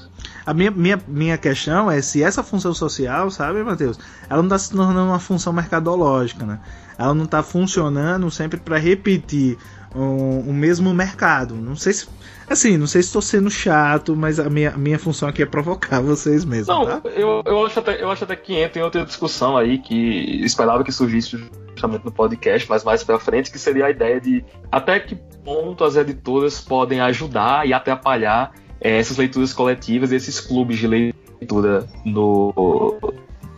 [0.45, 3.99] A minha, minha, minha questão é se essa função social, sabe, Matheus?
[4.27, 6.59] Ela não está se tornando uma função mercadológica, né?
[6.97, 9.57] Ela não está funcionando sempre para repetir
[9.93, 11.55] o, o mesmo mercado.
[11.55, 12.07] Não sei se.
[12.49, 16.01] Assim, não sei se estou sendo chato, mas a minha, minha função aqui é provocar
[16.01, 16.67] vocês mesmos.
[16.67, 17.01] Não, tá?
[17.09, 20.83] eu, eu, acho até, eu acho até que entra em outra discussão aí que esperava
[20.83, 21.37] que surgisse
[21.79, 25.83] justamente no podcast, mas mais pra frente, que seria a ideia de até que ponto
[25.83, 32.53] as editoras podem ajudar e atrapalhar é, essas leituras coletivas, esses clubes de leitura no,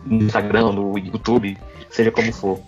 [0.06, 1.58] no Instagram, no YouTube,
[1.90, 2.60] seja como for.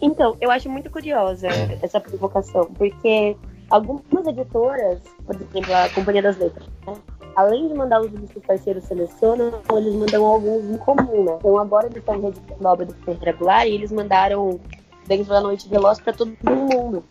[0.00, 1.48] Então, eu acho muito curiosa
[1.82, 3.36] essa provocação, porque
[3.70, 6.94] algumas editoras, por exemplo, a Companhia das Letras, né?
[7.36, 11.36] além de mandar os livros que os parceiros selecionam, eles mandam alguns em comum, né?
[11.38, 14.60] Então agora eles estão reeditando a obra do Ferreira e eles mandaram
[15.06, 17.04] Dentro da Noite Veloz para todo mundo.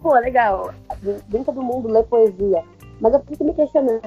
[0.00, 0.72] Pô, legal,
[1.28, 2.62] dentro do mundo lê poesia.
[3.00, 4.00] Mas eu fico me questionando,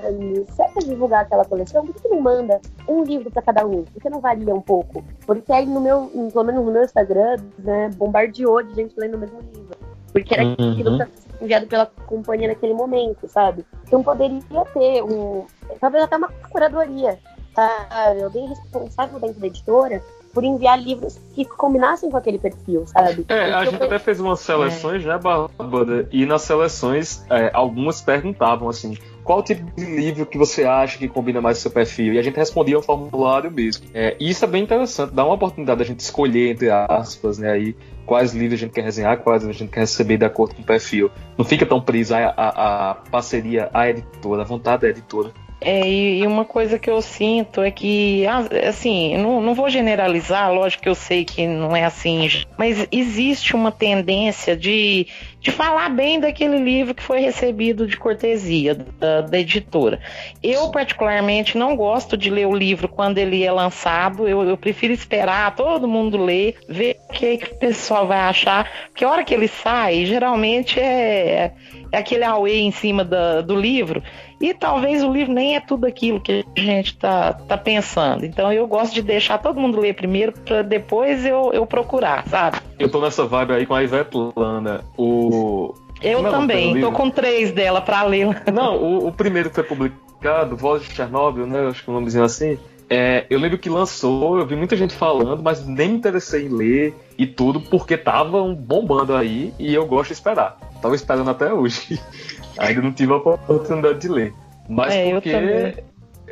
[0.49, 3.84] se é pra divulgar aquela coleção, por que não manda um livro para cada um?
[3.84, 5.01] Por que não varia um pouco?
[5.25, 9.19] Porque aí no meu, pelo menos no meu Instagram, né, bombardeou de gente lendo o
[9.19, 9.77] mesmo livro.
[10.11, 10.53] Porque era uhum.
[10.53, 13.65] aquilo que enviado pela companhia naquele momento, sabe?
[13.88, 14.41] Então poderia
[14.73, 15.45] ter um.
[15.79, 17.17] Talvez até uma curadoria,
[17.55, 17.88] tá?
[18.21, 20.03] Alguém responsável dentro da editora
[20.34, 23.25] por enviar livros que combinassem com aquele perfil, sabe?
[23.27, 25.07] É, a gente até fez umas seleções, é.
[25.07, 26.07] né, Bárbara?
[26.11, 28.97] E nas seleções, é, algumas perguntavam assim.
[29.23, 32.13] Qual tipo de livro que você acha que combina mais com o seu perfil?
[32.13, 33.86] E a gente respondia um formulário mesmo.
[33.93, 37.51] É, e isso é bem interessante, dá uma oportunidade da gente escolher, entre aspas, né,
[37.51, 37.75] aí,
[38.05, 40.65] quais livros a gente quer resenhar, quais a gente quer receber de acordo com o
[40.65, 41.11] perfil.
[41.38, 45.32] Não fica tão preso a, a, a parceria, a editora, a vontade da editora.
[45.64, 50.51] É, e, uma coisa que eu sinto é que, ah, assim, não, não vou generalizar,
[50.51, 55.05] lógico que eu sei que não é assim, mas existe uma tendência de,
[55.39, 59.99] de falar bem daquele livro que foi recebido de cortesia da, da editora.
[60.41, 64.93] Eu, particularmente, não gosto de ler o livro quando ele é lançado, eu, eu prefiro
[64.93, 69.24] esperar todo mundo ler, ver o que, que o pessoal vai achar, porque a hora
[69.24, 71.53] que ele sai, geralmente é,
[71.91, 74.01] é aquele away em cima da, do livro
[74.41, 78.25] e talvez o livro nem é tudo aquilo que a gente tá, tá pensando.
[78.25, 82.57] Então eu gosto de deixar todo mundo ler primeiro para depois eu, eu procurar, sabe?
[82.79, 84.83] Eu tô nessa vibe aí com a Ivete Lana.
[84.97, 85.73] O.
[86.01, 88.41] Eu Não, também, tô com três dela para ler.
[88.51, 91.67] Não, o, o, primeiro que foi publicado, Voz de Chernobyl, né?
[91.67, 92.57] Acho que é um nomezinho assim.
[92.89, 96.49] É, eu lembro que lançou, eu vi muita gente falando, mas nem me interessei em
[96.49, 100.57] ler e tudo, porque tava um bombando aí e eu gosto de esperar.
[100.81, 101.97] Tava esperando até hoje.
[102.68, 104.34] Ainda não tive a oportunidade de ler.
[104.70, 105.30] Mas é, porque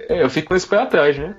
[0.09, 1.35] eu, eu fico com esse pé atrás, né?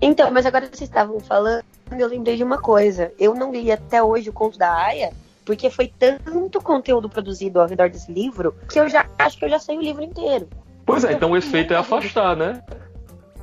[0.00, 1.64] Então, mas agora vocês estavam falando,
[1.96, 3.12] eu lembrei de uma coisa.
[3.18, 5.12] Eu não li até hoje o conto da Aya,
[5.44, 9.48] porque foi tanto conteúdo produzido ao redor desse livro que eu já acho que eu
[9.48, 10.48] já sei o livro inteiro.
[10.84, 12.62] Pois é, então o efeito é afastar, né?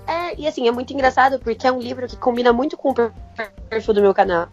[0.05, 3.11] É, e assim, é muito engraçado porque é um livro que combina muito com o
[3.69, 4.49] perfil do meu canal.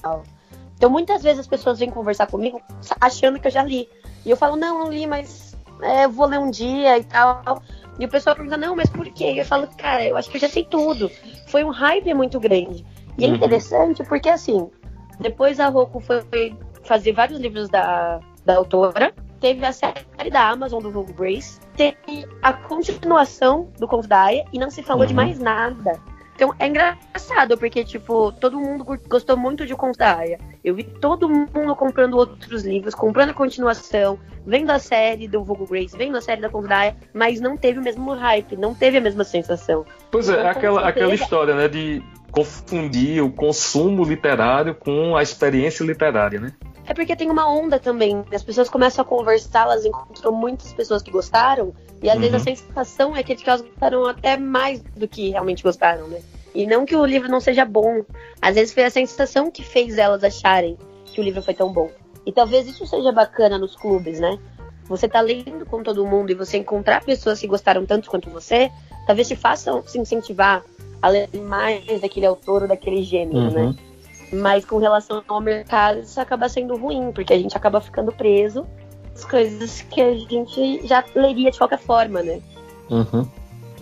[0.77, 2.61] Então muitas vezes as pessoas vêm conversar comigo
[3.01, 3.89] achando que eu já li.
[4.25, 5.46] E eu falo, não, não li, mas
[5.83, 7.63] é, vou ler um dia e tal.
[7.99, 9.33] E o pessoal pergunta, não, mas por quê?
[9.33, 11.11] E eu falo, cara, eu acho que eu já sei tudo.
[11.49, 12.85] Foi um hype muito grande.
[13.19, 13.37] E é uhum.
[13.37, 14.71] interessante porque, assim,
[15.19, 16.23] depois a Roku foi
[16.85, 22.27] fazer vários livros da, da autora, teve a série da Amazon do Vogue Grace, teve
[22.43, 25.09] a continuação do Conto da Aya e não se falou uhum.
[25.09, 26.01] de mais nada.
[26.37, 30.39] Então é engraçado, porque, tipo, todo mundo gostou muito de Conto da Aya.
[30.63, 35.67] Eu vi todo mundo comprando outros livros, comprando a continuação, vendo a série do Vogo
[35.67, 38.75] Grace, vendo a série da Conto da Aya, mas não teve o mesmo hype, não
[38.75, 39.87] teve a mesma sensação.
[40.11, 42.03] Pois é, então, aquela, aquela história, né, de
[42.37, 46.53] confundir o consumo literário com a experiência literária, né?
[46.85, 48.23] É porque tem uma onda também.
[48.31, 52.21] As pessoas começam a conversar, elas encontram muitas pessoas que gostaram, e às uhum.
[52.21, 56.21] vezes a sensação é que elas gostaram até mais do que realmente gostaram, né?
[56.55, 58.05] E não que o livro não seja bom.
[58.41, 60.77] Às vezes foi a sensação que fez elas acharem
[61.07, 61.91] que o livro foi tão bom.
[62.27, 64.39] E talvez isso seja bacana nos clubes, né?
[64.89, 68.71] Você tá lendo com todo mundo e você encontrar pessoas que gostaram tanto quanto você,
[69.07, 70.63] talvez te façam se incentivar
[71.01, 73.61] a ler mais daquele autor ou daquele gênero, né?
[73.63, 73.71] uhum.
[73.71, 73.77] né?
[74.33, 78.67] Mas com relação ao mercado, isso acaba sendo ruim, porque a gente acaba ficando preso
[79.15, 82.41] às coisas que a gente já leria de qualquer forma, né?
[82.91, 83.27] Uhum.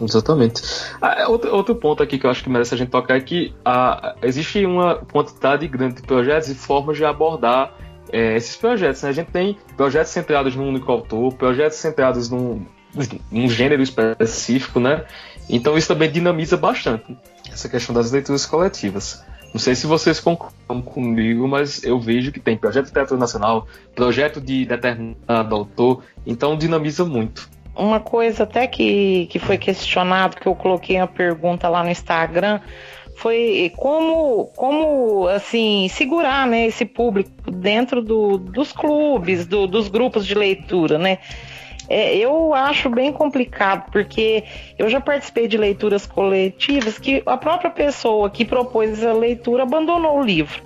[0.01, 0.62] Exatamente.
[1.01, 3.55] Ah, outro, outro ponto aqui que eu acho que merece a gente tocar é que
[3.65, 7.75] ah, existe uma quantidade grande de projetos e formas de abordar
[8.12, 9.03] é, esses projetos.
[9.03, 9.09] Né?
[9.11, 12.67] A gente tem projetos centrados num único autor, projetos centrados num,
[13.31, 15.05] num gênero específico, né?
[15.49, 17.16] Então isso também dinamiza bastante
[17.51, 19.22] essa questão das leituras coletivas.
[19.53, 23.68] Não sei se vocês concordam comigo, mas eu vejo que tem projeto de teatro nacional,
[23.95, 27.49] projeto de determinado autor, então dinamiza muito.
[27.76, 32.61] Uma coisa até que, que foi questionado, que eu coloquei a pergunta lá no Instagram,
[33.16, 40.26] foi como, como assim, segurar né, esse público dentro do, dos clubes, do, dos grupos
[40.26, 41.18] de leitura, né?
[41.89, 44.45] É, eu acho bem complicado, porque
[44.78, 50.18] eu já participei de leituras coletivas que a própria pessoa que propôs a leitura abandonou
[50.18, 50.62] o livro.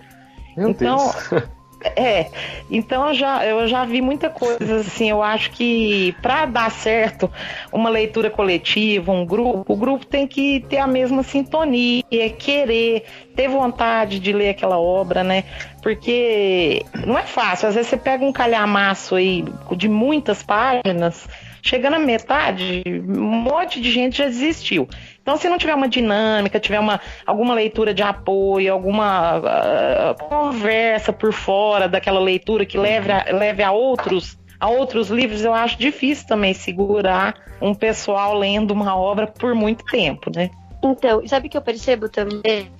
[0.56, 0.96] Meu então,
[1.30, 1.44] Deus.
[1.80, 2.30] É,
[2.70, 5.10] então eu já, eu já vi muita coisa assim.
[5.10, 7.30] Eu acho que para dar certo
[7.72, 12.02] uma leitura coletiva, um grupo, o grupo tem que ter a mesma sintonia,
[12.38, 13.04] querer,
[13.36, 15.44] ter vontade de ler aquela obra, né?
[15.82, 17.68] Porque não é fácil.
[17.68, 19.44] Às vezes você pega um calhamaço aí
[19.76, 21.28] de muitas páginas,
[21.62, 24.88] chegando na metade, um monte de gente já desistiu.
[25.28, 31.12] Então, se não tiver uma dinâmica, tiver uma, alguma leitura de apoio, alguma uh, conversa
[31.12, 35.78] por fora daquela leitura que leve a, leve a outros a outros livros, eu acho
[35.78, 40.48] difícil também segurar um pessoal lendo uma obra por muito tempo, né?
[40.82, 42.72] Então, sabe que eu percebo também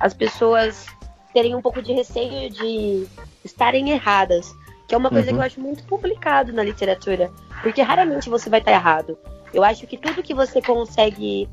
[0.00, 0.86] as pessoas
[1.32, 3.06] terem um pouco de receio de
[3.44, 4.52] estarem erradas,
[4.88, 5.36] que é uma coisa uhum.
[5.36, 7.30] que eu acho muito complicado na literatura,
[7.62, 9.16] porque raramente você vai estar errado.
[9.52, 11.48] Eu acho que tudo que você consegue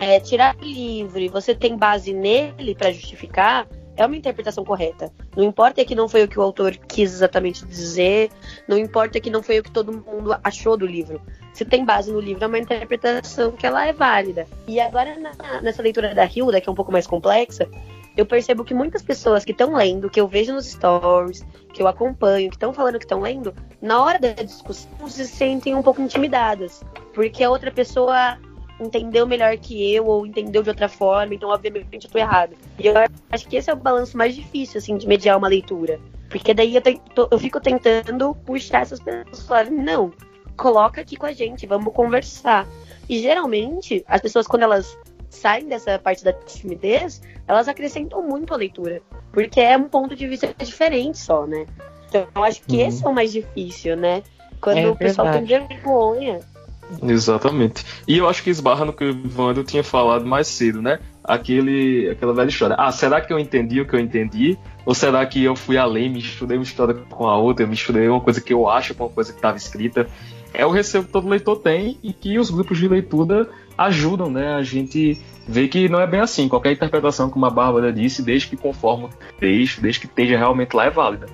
[0.00, 5.12] é, tirar o livro e você tem base nele para justificar, é uma interpretação correta.
[5.36, 8.30] Não importa que não foi o que o autor quis exatamente dizer,
[8.66, 11.20] não importa que não foi o que todo mundo achou do livro.
[11.52, 14.46] Se tem base no livro, é uma interpretação que ela é válida.
[14.66, 17.68] E agora, na, nessa leitura da Hilda, que é um pouco mais complexa,
[18.16, 21.44] eu percebo que muitas pessoas que estão lendo, que eu vejo nos stories,
[21.74, 25.74] que eu acompanho, que estão falando que estão lendo, na hora da discussão se sentem
[25.74, 26.82] um pouco intimidadas.
[27.12, 28.38] Porque a outra pessoa
[28.80, 32.56] entendeu melhor que eu ou entendeu de outra forma, então obviamente eu tô errado.
[32.78, 32.94] E eu
[33.30, 36.00] acho que esse é o balanço mais difícil, assim, de mediar uma leitura.
[36.28, 40.12] Porque daí eu, tento, eu fico tentando puxar essas pessoas falarem, não,
[40.56, 42.66] coloca aqui com a gente, vamos conversar.
[43.08, 44.96] E geralmente, as pessoas, quando elas
[45.28, 49.02] saem dessa parte da timidez, elas acrescentam muito a leitura.
[49.32, 51.66] Porque é um ponto de vista diferente só, né?
[52.08, 52.88] Então eu acho que uhum.
[52.88, 54.22] esse é o mais difícil, né?
[54.60, 56.40] Quando é o pessoal tem vergonha
[57.02, 57.84] Exatamente.
[58.06, 60.98] E eu acho que esbarra no que o Evandro tinha falado mais cedo, né?
[61.22, 62.76] Aquele, aquela velha história.
[62.78, 64.58] Ah, será que eu entendi o que eu entendi?
[64.84, 68.08] Ou será que eu fui além, me estudei uma história com a outra, me estudei
[68.08, 70.08] uma coisa que eu acho com uma coisa que estava escrita?
[70.52, 74.54] É o receio que todo leitor tem e que os grupos de leitura ajudam, né?
[74.54, 76.48] A gente ver que não é bem assim.
[76.48, 80.74] Qualquer interpretação, como a Bárbara disse, desde que conforme o texto, desde que esteja realmente
[80.74, 81.26] lá, é válida.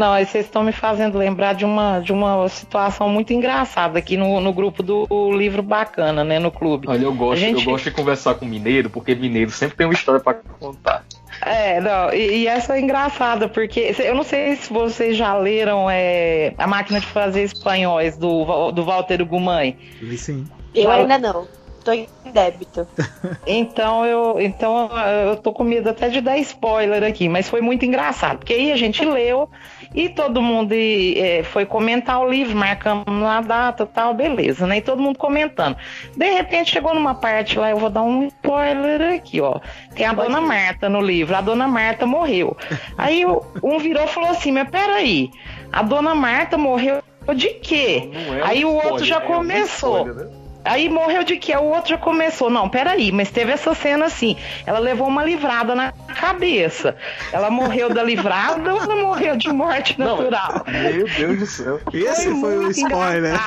[0.00, 4.16] Não, aí vocês estão me fazendo lembrar de uma, de uma situação muito engraçada aqui
[4.16, 6.88] no, no grupo do Livro Bacana, né, no clube.
[6.88, 7.58] Olha, eu gosto, gente...
[7.58, 11.04] eu gosto de conversar com mineiro, porque mineiro sempre tem uma história para contar.
[11.42, 15.90] É, não, e, e, essa é engraçada, porque eu não sei se vocês já leram
[15.90, 19.76] é, A Máquina de Fazer Espanhóis, do, do Walter Gumãe.
[20.16, 20.46] Sim.
[20.74, 21.46] Eu ainda não.
[21.84, 22.86] Tô em débito.
[23.46, 24.90] então eu, então
[25.28, 28.72] eu tô com medo até de dar spoiler aqui, mas foi muito engraçado, porque aí
[28.72, 29.48] a gente leu
[29.94, 34.78] e todo mundo é, foi comentar o livro, marcamos a data tal, beleza, né?
[34.78, 35.76] E todo mundo comentando.
[36.16, 39.60] De repente chegou numa parte lá, eu vou dar um spoiler aqui, ó.
[39.94, 42.56] Tem a Dona Marta no livro, a Dona Marta morreu.
[42.96, 45.30] Aí um virou e falou assim: Mas peraí,
[45.72, 47.02] a Dona Marta morreu
[47.34, 48.10] de quê?
[48.12, 49.98] É aí o outro já começou.
[49.98, 50.39] É um spoiler, né?
[50.64, 51.54] Aí morreu de que?
[51.56, 52.50] O outro já começou.
[52.50, 54.36] Não, peraí, mas teve essa cena assim.
[54.66, 56.96] Ela levou uma livrada na cabeça.
[57.32, 60.64] Ela morreu da livrada ou ela morreu de morte natural?
[60.66, 61.80] Não, meu Deus do céu.
[61.92, 63.38] Esse foi, foi o spoiler.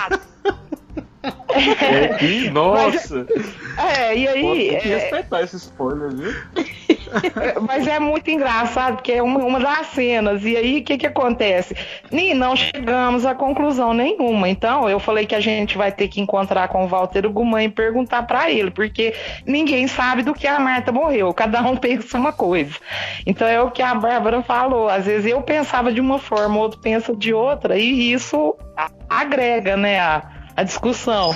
[1.24, 3.26] É, nossa!
[3.76, 4.42] Mas, é, e aí.
[4.42, 4.98] Pô, tem que é...
[4.98, 6.34] respeitar esse spoiler, viu?
[7.68, 10.44] Mas é muito engraçado, porque é uma, uma das cenas.
[10.44, 11.76] E aí, o que que acontece?
[12.12, 14.50] Nem não chegamos a conclusão nenhuma.
[14.50, 17.70] Então, eu falei que a gente vai ter que encontrar com o Walter Guman e
[17.70, 19.14] perguntar para ele, porque
[19.46, 21.34] ninguém sabe do que a Marta morreu.
[21.34, 22.76] Cada um pensa uma coisa.
[23.26, 24.90] Então, é o que a Bárbara falou.
[24.90, 28.56] Às vezes eu pensava de uma forma, outro pensa de outra, e isso
[29.10, 30.24] agrega, né, a,
[30.56, 31.36] a discussão.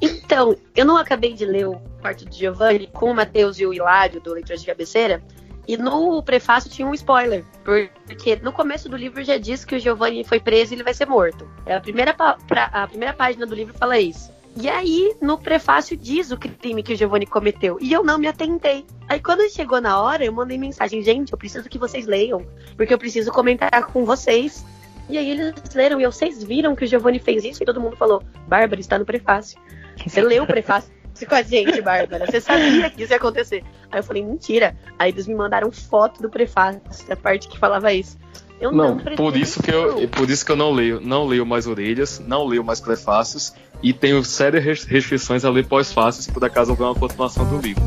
[0.00, 3.74] Então, eu não acabei de ler o quarto de Giovanni com o Matheus e o
[3.74, 5.22] Hilário do Leitura de Cabeceira.
[5.66, 9.78] E no prefácio tinha um spoiler, porque no começo do livro já diz que o
[9.78, 11.46] Giovanni foi preso e ele vai ser morto.
[11.66, 14.32] É a primeira, a primeira página do livro fala isso.
[14.56, 17.76] E aí, no prefácio diz o crime que o Giovanni cometeu.
[17.82, 18.86] E eu não me atentei.
[19.06, 22.44] Aí, quando chegou na hora, eu mandei mensagem: gente, eu preciso que vocês leiam,
[22.76, 24.64] porque eu preciso comentar com vocês.
[25.08, 27.96] E aí, eles leram, e vocês viram que o Giovanni fez isso, e todo mundo
[27.96, 29.58] falou: Bárbara, está no prefácio.
[30.06, 30.90] Você leu o prefácio
[31.26, 32.26] com a gente, Bárbara.
[32.26, 33.64] Você sabia que isso ia acontecer.
[33.90, 34.76] Aí eu falei, mentira.
[34.98, 36.80] Aí eles me mandaram foto do prefácio,
[37.10, 38.18] a parte que falava isso.
[38.60, 41.46] Eu não, não por isso que eu, por isso que eu não leio, não leio
[41.46, 46.44] mais orelhas, não leio mais prefácios e tenho sérias restrições a ler pós-fácios se por
[46.44, 47.82] acaso houver uma continuação do livro.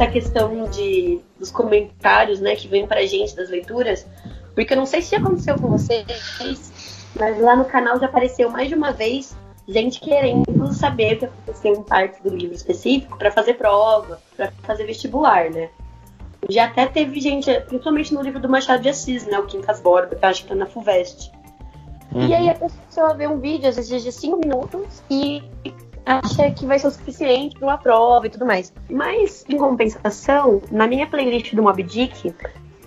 [0.00, 4.06] Essa questão de, dos comentários, né, que vem pra gente das leituras,
[4.54, 8.68] porque eu não sei se aconteceu com vocês, mas lá no canal já apareceu mais
[8.68, 9.36] de uma vez
[9.68, 14.50] gente querendo saber o que aconteceu em parte do livro específico para fazer prova, para
[14.62, 15.68] fazer vestibular, né?
[16.48, 20.16] Já até teve gente, principalmente no livro do Machado de Assis, né, o Quincas Borba,
[20.16, 21.30] que eu acho que tá na FUVEST.
[22.12, 22.26] Uhum.
[22.26, 25.42] E aí a pessoa vê um vídeo, às vezes de 5 minutos, e
[26.10, 28.72] acha que vai ser o suficiente para uma prova e tudo mais.
[28.90, 32.34] Mas, em compensação, na minha playlist do Mob Dick,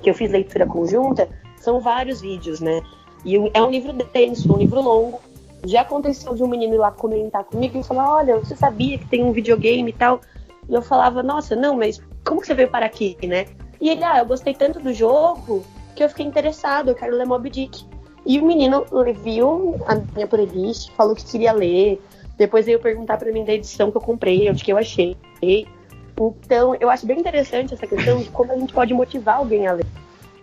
[0.02, 2.82] que eu fiz leitura conjunta, são vários vídeos, né?
[3.24, 5.22] E é um livro denso, um livro longo.
[5.66, 9.08] Já aconteceu de um menino ir lá comentar comigo e falar: Olha, você sabia que
[9.08, 10.20] tem um videogame e tal?
[10.68, 13.46] E eu falava: Nossa, não, mas como que você veio para aqui, né?
[13.80, 15.64] E ele: Ah, eu gostei tanto do jogo
[15.96, 17.86] que eu fiquei interessado, eu quero ler Mob Dick.
[18.26, 18.86] E o menino
[19.24, 22.02] viu a minha playlist, falou que queria ler,
[22.38, 25.16] depois veio perguntar para mim da edição que eu comprei, onde que eu achei.
[25.42, 29.74] Então, eu acho bem interessante essa questão de como a gente pode motivar alguém a
[29.74, 29.86] ler.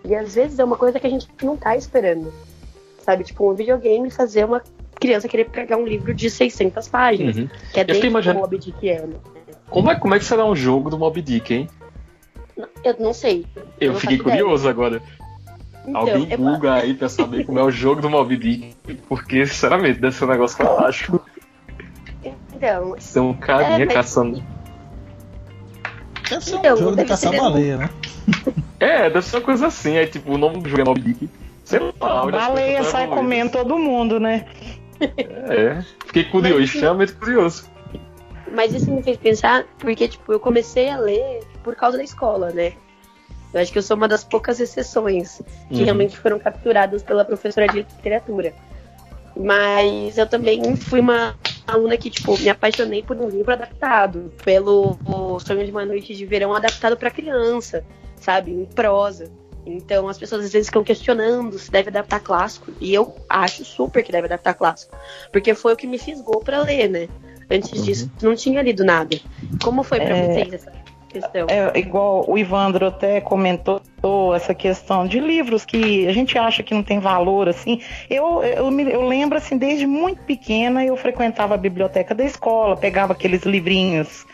[0.05, 2.33] E às vezes é uma coisa que a gente não tá esperando.
[3.01, 3.25] Sabe?
[3.25, 4.63] Tipo, um videogame fazer uma
[5.01, 7.37] criança querer pegar um livro de 600 páginas.
[7.37, 7.49] Uhum.
[7.73, 8.39] Que é desde imagino...
[8.39, 9.17] o Mob Dick é, né?
[9.69, 11.69] Como é, como é que será um jogo do Mob Dick, hein?
[12.85, 13.47] Eu não sei.
[13.81, 14.71] Eu, eu fiquei curioso ideia.
[14.71, 15.03] agora.
[15.87, 16.37] Então, Alguém eu...
[16.37, 18.75] google aí pra saber como é o jogo do Mob Dick,
[19.09, 21.25] porque, sinceramente, deve ser um negócio fantástico.
[22.61, 22.95] Então.
[22.99, 23.95] São um carinha é, mas...
[23.95, 24.45] caçando.
[26.29, 27.91] Deve ser um então, jogo de caçar baleia, né?
[28.79, 29.97] é, deve ser uma coisa assim.
[29.97, 31.29] É tipo, o nome do jogo é Mob Dick.
[31.65, 34.45] Sei lá, a baleia sai comendo todo mundo, né?
[35.01, 37.65] É, fiquei curioso, mas, extremamente curioso.
[38.53, 42.51] Mas isso me fez pensar, porque, tipo, eu comecei a ler por causa da escola,
[42.51, 42.75] né?
[43.55, 45.85] Eu acho que eu sou uma das poucas exceções que uhum.
[45.85, 48.53] realmente foram capturadas pela professora de literatura.
[49.35, 51.35] Mas eu também fui uma
[51.73, 54.97] aluna que, tipo, me apaixonei por um livro adaptado, pelo
[55.45, 57.85] Sonho de uma Noite de Verão adaptado para criança,
[58.17, 58.53] sabe?
[58.53, 59.31] Em prosa.
[59.67, 62.73] Então as pessoas às vezes ficam questionando se deve adaptar clássico.
[62.81, 64.97] E eu acho super que deve adaptar clássico.
[65.33, 67.09] Porque foi o que me fisgou para ler, né?
[67.51, 67.85] Antes uhum.
[67.85, 69.19] disso, não tinha lido nada.
[69.63, 70.33] Como foi para é...
[70.33, 70.71] vocês essa
[71.11, 71.47] questão.
[71.49, 73.81] É, igual o Ivandro até comentou
[74.35, 77.81] essa questão de livros que a gente acha que não tem valor, assim.
[78.09, 83.13] Eu, eu, eu lembro, assim, desde muito pequena eu frequentava a biblioteca da escola, pegava
[83.13, 84.25] aqueles livrinhos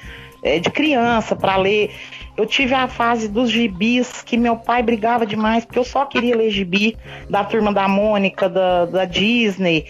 [0.42, 1.90] é, de criança para ler.
[2.36, 6.36] Eu tive a fase dos gibis, que meu pai brigava demais, porque eu só queria
[6.36, 6.96] ler gibi
[7.30, 9.86] da turma da Mônica, da, da Disney.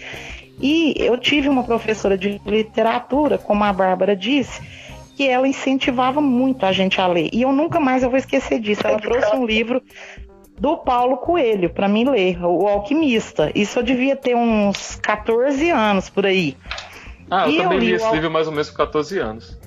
[0.59, 4.61] E eu tive uma professora de literatura, como a Bárbara disse,
[5.17, 7.31] que ela incentivava muito a gente a ler.
[7.33, 8.85] E eu nunca mais eu vou esquecer disso.
[8.85, 9.81] Ela trouxe um livro
[10.59, 13.51] do Paulo Coelho para mim ler, O Alquimista.
[13.55, 16.55] Isso eu devia ter uns 14 anos por aí.
[17.31, 18.13] Ah, eu e também eu li, li esse Al...
[18.13, 19.59] livro mais ou menos com 14 anos.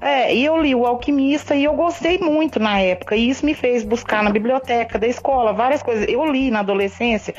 [0.00, 3.16] É, e eu li O Alquimista e eu gostei muito na época.
[3.16, 6.06] E isso me fez buscar na biblioteca da escola várias coisas.
[6.08, 7.34] Eu li na adolescência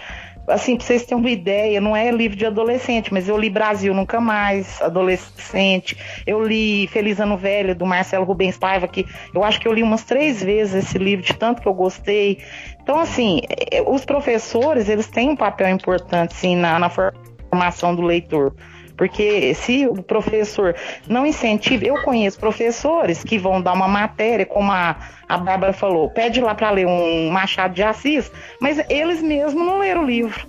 [0.49, 3.93] assim, pra vocês terem uma ideia, não é livro de adolescente, mas eu li Brasil
[3.93, 5.95] Nunca Mais, adolescente.
[6.25, 9.83] Eu li Feliz Ano Velho, do Marcelo Rubens Paiva, que eu acho que eu li
[9.83, 12.39] umas três vezes esse livro, de tanto que eu gostei.
[12.81, 13.41] Então, assim,
[13.85, 18.53] os professores, eles têm um papel importante, sim, na, na formação do leitor.
[18.99, 20.75] Porque se o professor
[21.07, 24.93] não incentiva, eu conheço professores que vão dar uma matéria, como a,
[25.25, 28.29] a Bárbara falou, pede lá para ler um Machado de Assis,
[28.59, 30.45] mas eles mesmos não leram o livro.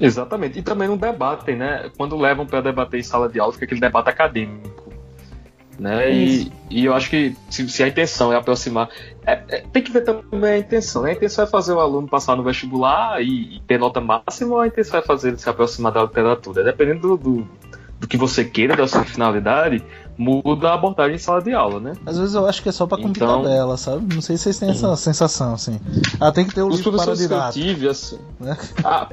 [0.00, 0.60] Exatamente.
[0.60, 1.90] E também não debatem, né?
[1.96, 4.87] Quando levam para debater em sala de aula, fica aquele debate acadêmico.
[5.78, 6.12] Né?
[6.12, 8.88] E, e, eu acho que se, se, a intenção é aproximar.
[9.24, 11.02] É, é, tem que ver também a intenção.
[11.02, 11.10] Né?
[11.10, 14.60] A intenção é fazer o aluno passar no vestibular e, e ter nota máxima ou
[14.60, 16.64] a intenção é fazer ele se aproximar da literatura?
[16.64, 17.48] Dependendo do, do,
[18.00, 19.84] do que você queira, da sua finalidade,
[20.18, 21.92] muda a abordagem em sala de aula, né?
[22.04, 24.14] Às vezes eu acho que é só pra cumprir então, tabela, sabe?
[24.14, 25.80] Não sei se vocês têm essa sensação, assim.
[26.20, 28.18] Ah, tem que ter o livro para que eu tive, assim...
[28.40, 28.56] Né?
[28.84, 29.08] Ah,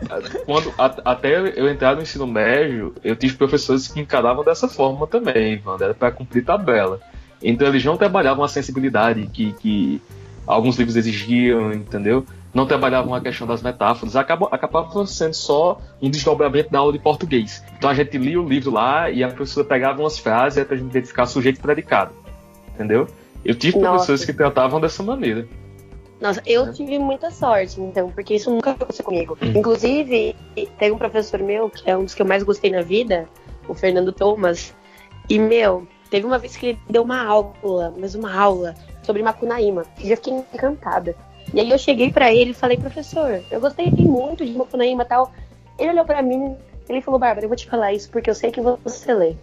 [0.45, 5.05] quando, a, até eu entrar no ensino médio, eu tive professores que encaravam dessa forma
[5.05, 5.83] também, mano.
[5.83, 6.99] Era pra cumprir tabela.
[7.41, 10.01] Então eles não trabalhavam a sensibilidade que, que
[10.47, 12.25] alguns livros exigiam, entendeu?
[12.55, 16.99] Não trabalhavam a questão das metáforas, acabava, acabava sendo só um desdobramento da aula de
[16.99, 17.61] português.
[17.77, 20.77] Então a gente lia o livro lá e a professora pegava umas frases para a
[20.77, 22.13] gente identificar sujeito e predicado.
[22.73, 23.07] Entendeu?
[23.43, 23.89] Eu tive Nossa.
[23.89, 25.45] professores que tratavam dessa maneira.
[26.21, 29.37] Nossa, eu tive muita sorte, então, porque isso nunca aconteceu comigo.
[29.41, 29.51] Hum.
[29.53, 30.33] Inclusive,
[30.79, 33.27] tem um professor meu, que é um dos que eu mais gostei na vida,
[33.67, 34.73] o Fernando Thomas,
[35.29, 39.83] e, meu, teve uma vez que ele deu uma aula, mas uma aula, sobre Macunaíma,
[40.01, 41.15] e eu fiquei encantada.
[41.55, 45.05] E aí eu cheguei para ele e falei, professor, eu gostei muito de Mokunaíma e
[45.05, 45.31] tal.
[45.79, 46.53] Ele olhou para mim,
[46.89, 49.35] ele falou, Bárbara, eu vou te falar isso porque eu sei que você lê.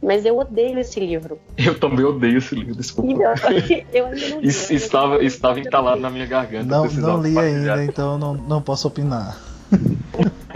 [0.00, 1.40] Mas eu odeio esse livro.
[1.58, 3.12] Eu também odeio esse livro, desculpa.
[3.12, 3.34] Não,
[3.92, 6.66] eu ainda não li, estava, estava entalado na minha garganta.
[6.66, 9.36] Não, não li ainda, então não, não posso opinar.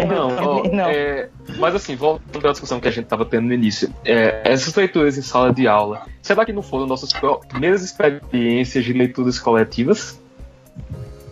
[0.08, 0.88] Não, ó, não.
[0.88, 1.28] É,
[1.58, 5.18] mas assim, voltando à discussão que a gente estava tendo no início, é, essas leituras
[5.18, 7.12] em sala de aula, será que não foram nossas
[7.46, 10.18] primeiras experiências de leituras coletivas?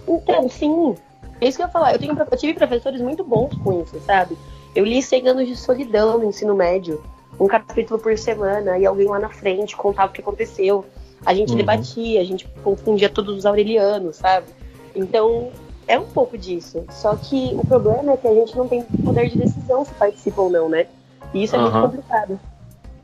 [0.06, 0.94] Então, sim.
[1.40, 1.92] É isso que eu ia falar.
[1.92, 4.36] Eu, tenho, eu tive professores muito bons com isso, sabe?
[4.74, 7.02] Eu li 100 anos de solidão no ensino médio.
[7.38, 10.84] Um capítulo por semana, e alguém lá na frente contava o que aconteceu.
[11.24, 11.56] A gente uhum.
[11.56, 14.46] debatia, a gente confundia todos os aurelianos, sabe?
[14.94, 15.50] Então,
[15.86, 16.84] é um pouco disso.
[16.90, 20.42] Só que o problema é que a gente não tem poder de decisão se participa
[20.42, 20.86] ou não, né?
[21.32, 21.70] E isso é uhum.
[21.70, 22.40] muito complicado.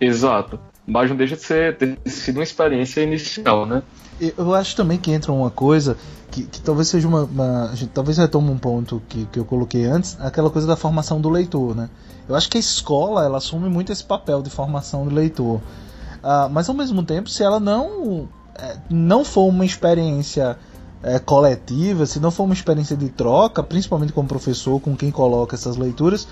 [0.00, 0.60] Exato.
[0.86, 3.82] Mas não deixa de ser, ter sido uma experiência inicial, né?
[4.20, 5.96] Eu acho também que entra uma coisa
[6.30, 10.16] que, que talvez seja uma, uma talvez retome um ponto que, que eu coloquei antes,
[10.20, 11.88] aquela coisa da formação do leitor, né?
[12.28, 16.48] Eu acho que a escola ela assume muito esse papel de formação do leitor, uh,
[16.50, 20.58] mas ao mesmo tempo, se ela não é, não for uma experiência
[21.02, 25.10] é, coletiva, se não for uma experiência de troca, principalmente com o professor, com quem
[25.10, 26.26] coloca essas leituras,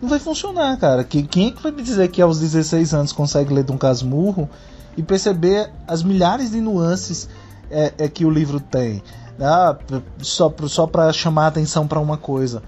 [0.00, 1.04] não vai funcionar, cara.
[1.04, 3.78] Quem, quem é que vai me dizer que aos 16 anos consegue ler de um
[3.78, 4.48] casmurro
[4.96, 7.28] e perceber as milhares de nuances
[7.70, 9.02] é, é que o livro tem?
[9.40, 9.76] Ah,
[10.18, 12.62] só só para chamar a atenção para uma coisa.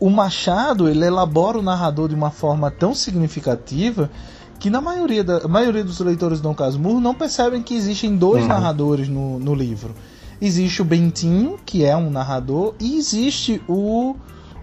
[0.00, 4.10] O Machado ele elabora o narrador de uma forma tão significativa
[4.58, 8.16] que na maioria, da, a maioria dos leitores de Dom Casmurro não percebem que existem
[8.16, 8.48] dois uhum.
[8.48, 9.94] narradores no, no livro.
[10.40, 14.16] Existe o Bentinho, que é um narrador, e existe o,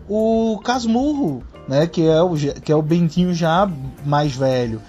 [0.07, 3.69] o Casmurro, né, que, é o, que é o Bentinho já
[4.05, 4.81] mais velho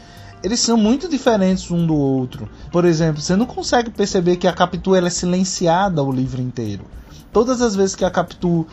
[0.47, 2.49] eles são muito diferentes um do outro.
[2.71, 6.85] Por exemplo, você não consegue perceber que a Capitu é silenciada o livro inteiro.
[7.33, 8.67] Todas as vezes que a Capitu uh,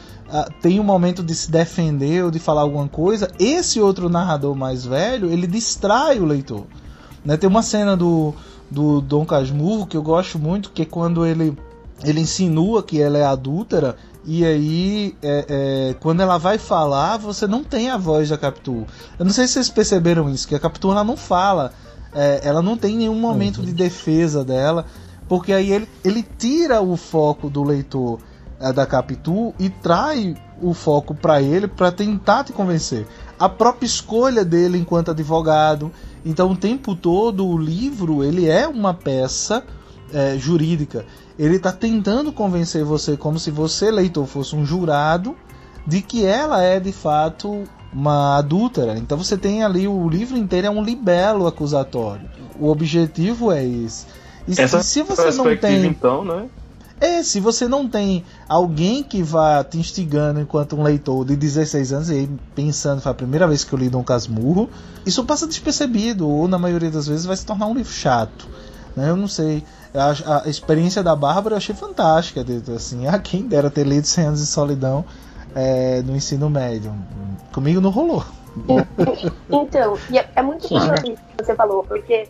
[0.61, 4.86] tem um momento de se defender ou de falar alguma coisa, esse outro narrador mais
[4.86, 6.67] velho ele distrai o leitor.
[7.26, 7.38] Né?
[7.38, 8.36] Tem uma cena do,
[8.69, 11.57] do Dom Casmurro que eu gosto muito, que é quando ele
[12.03, 13.95] ele insinua que ela é adúltera
[14.26, 18.86] e aí, é, é, quando ela vai falar, você não tem a voz da Capitu.
[19.19, 21.74] Eu não sei se vocês perceberam isso, que a Capitu ela não fala,
[22.13, 23.65] é, ela não tem nenhum momento uhum.
[23.65, 24.86] de defesa dela,
[25.28, 28.19] porque aí ele, ele tira o foco do leitor
[28.61, 33.05] é, da Capitu e trai o foco para ele para tentar te convencer.
[33.38, 35.91] A própria escolha dele enquanto advogado.
[36.24, 39.65] Então, o tempo todo, o livro ele é uma peça
[40.11, 41.05] é, jurídica
[41.37, 45.35] ele está tentando convencer você, como se você, leitor, fosse um jurado,
[45.85, 48.97] de que ela é de fato uma adúltera.
[48.97, 52.29] Então você tem ali o livro inteiro é um libelo acusatório.
[52.59, 54.05] O objetivo é esse.
[54.47, 56.45] E Essa se você não tem, então, né?
[56.99, 61.93] É, se você não tem alguém que vá te instigando enquanto um leitor de 16
[61.93, 64.69] anos e aí pensando, foi a primeira vez que eu li Dom Casmurro,
[65.05, 68.47] isso passa despercebido, ou na maioria das vezes vai se tornar um livro chato.
[68.95, 69.09] Né?
[69.09, 69.63] Eu não sei.
[69.93, 72.45] A, a, experiência da Bárbara eu achei fantástica.
[72.75, 75.05] Assim, a quem dera ter lido 100 anos de solidão
[75.55, 76.93] é, no ensino médio.
[77.51, 78.23] Comigo não rolou.
[79.49, 82.27] Então, é, é muito interessante o que você falou, porque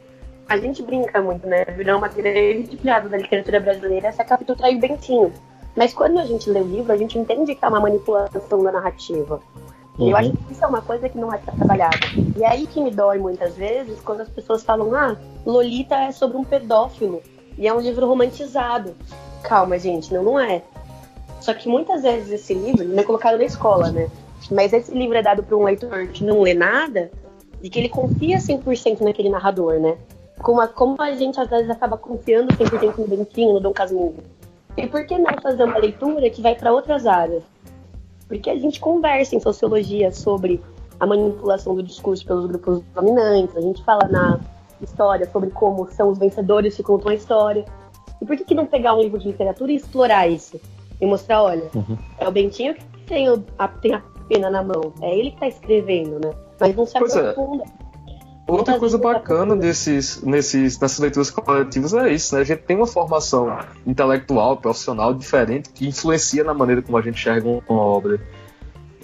[0.47, 1.65] a gente brinca muito, né?
[1.65, 5.33] Virou uma grande piada da literatura brasileira essa capítulo trai o Bentinho.
[5.75, 8.71] Mas quando a gente lê o livro, a gente entende que é uma manipulação da
[8.71, 9.41] narrativa.
[9.97, 10.07] Uhum.
[10.07, 11.97] E eu acho que isso é uma coisa que não é trabalhada.
[12.35, 15.15] E aí que me dói muitas vezes quando as pessoas falam: ah,
[15.45, 17.21] Lolita é sobre um pedófilo
[17.57, 18.95] e é um livro romantizado.
[19.43, 20.63] Calma, gente, não, não é.
[21.41, 24.09] Só que muitas vezes esse livro não é colocado na escola, né?
[24.49, 27.11] Mas esse livro é dado para um leitor que não lê nada
[27.61, 29.97] e que ele confia 100% naquele narrador, né?
[30.39, 34.23] Como a, como a gente às vezes acaba confiando 100% no Bentinho, no Dom Casmurro.
[34.75, 37.43] E por que não fazer uma leitura que vai para outras áreas?
[38.33, 40.59] Porque a gente conversa em sociologia sobre
[40.99, 44.39] a manipulação do discurso pelos grupos dominantes, a gente fala na
[44.81, 47.63] história sobre como são os vencedores que contam a história.
[48.19, 50.59] E por que, que não pegar um livro de literatura e explorar isso?
[50.99, 51.95] E mostrar, olha, uhum.
[52.17, 55.35] é o Bentinho que tem, o, a, tem a pena na mão, é ele que
[55.35, 56.33] está escrevendo, né?
[56.59, 57.29] Mas não se pois é.
[57.29, 57.65] aprofunda.
[57.65, 57.82] É.
[58.53, 62.41] Outra coisa bacana desses, nesses, nessas leituras coletivas é isso, né?
[62.41, 67.15] A gente tem uma formação intelectual, profissional diferente que influencia na maneira como a gente
[67.15, 68.21] enxerga uma obra.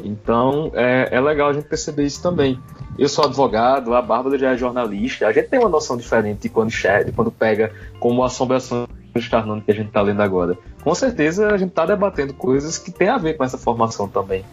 [0.04, 2.60] Então é, é legal a gente perceber isso também.
[2.96, 6.50] Eu sou advogado, a Bárbara já é jornalista, a gente tem uma noção diferente de
[6.50, 10.56] quando enxerga, quando pega como assombração de Carnone que a gente está lendo agora.
[10.84, 14.46] Com certeza a gente está debatendo coisas que tem a ver com essa formação também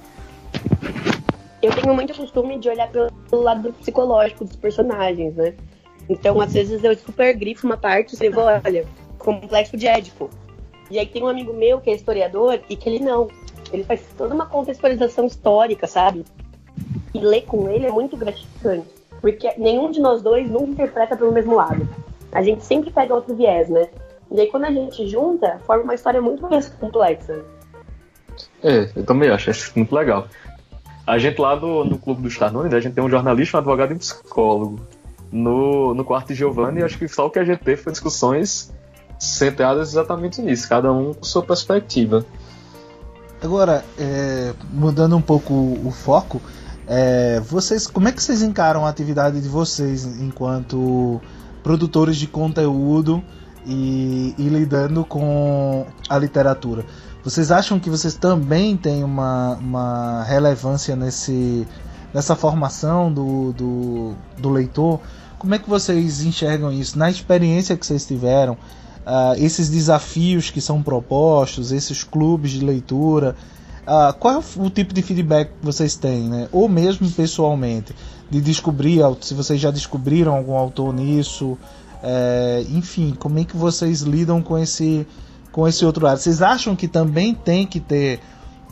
[1.63, 5.55] eu tenho muito costume de olhar pelo lado psicológico dos personagens, né?
[6.09, 8.87] Então, às vezes, eu super grifo uma parte e escrevo, olha,
[9.19, 10.31] complexo de Édipo.
[10.91, 13.29] E aí tem um amigo meu que é historiador e que ele não.
[13.73, 16.25] Ele faz toda uma contextualização histórica, sabe?
[17.13, 18.87] E ler com ele é muito gratificante.
[19.21, 21.89] Porque nenhum de nós dois nunca interpreta pelo mesmo lado.
[22.31, 23.89] A gente sempre pega outro viés, né?
[24.31, 27.45] E aí quando a gente junta, forma uma história muito mais complexa.
[28.63, 30.29] É, eu também acho, acho muito legal.
[31.07, 33.93] A gente lá do, no Clube dos Tarnones, a gente tem um jornalista, um advogado
[33.93, 34.81] e um psicólogo.
[35.31, 38.73] No, no quarto de Giovanni, acho que só o que a gente teve foi discussões
[39.19, 42.25] centradas exatamente nisso, cada um com sua perspectiva.
[43.43, 46.41] Agora, é, mudando um pouco o foco,
[46.87, 51.21] é, vocês, como é que vocês encaram a atividade de vocês enquanto
[51.63, 53.23] produtores de conteúdo
[53.65, 56.85] e, e lidando com a literatura?
[57.27, 61.67] Vocês acham que vocês também têm uma, uma relevância nesse,
[62.15, 65.01] nessa formação do, do, do leitor?
[65.37, 66.97] Como é que vocês enxergam isso?
[66.97, 73.35] Na experiência que vocês tiveram, uh, esses desafios que são propostos, esses clubes de leitura,
[73.83, 76.49] uh, qual é o, tipo de feedback que vocês têm, né?
[76.53, 77.93] Ou mesmo pessoalmente,
[78.31, 81.59] de descobrir, se vocês já descobriram algum autor nisso,
[82.05, 85.05] é, enfim, como é que vocês lidam com esse
[85.57, 86.19] com esse outro lado.
[86.19, 88.21] Vocês acham que também tem que ter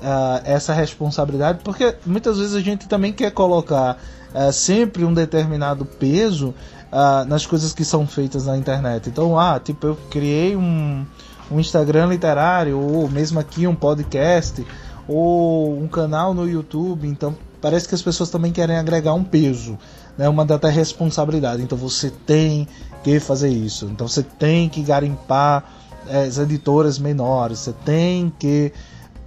[0.01, 1.61] uh, essa responsabilidade?
[1.65, 3.97] Porque muitas vezes a gente também quer colocar
[4.35, 6.55] uh, sempre um determinado peso
[6.93, 9.09] uh, nas coisas que são feitas na internet.
[9.09, 11.07] Então, ah, tipo, eu criei um,
[11.51, 14.63] um Instagram literário, ou mesmo aqui um podcast,
[15.09, 17.09] ou um canal no YouTube.
[17.09, 19.79] Então, parece que as pessoas também querem agregar um peso,
[20.19, 21.63] né, uma data responsabilidade.
[21.63, 22.69] Então, você tem
[23.03, 23.87] que fazer isso.
[23.87, 25.65] Então, você tem que garimpar
[26.09, 28.73] as editoras menores, você tem que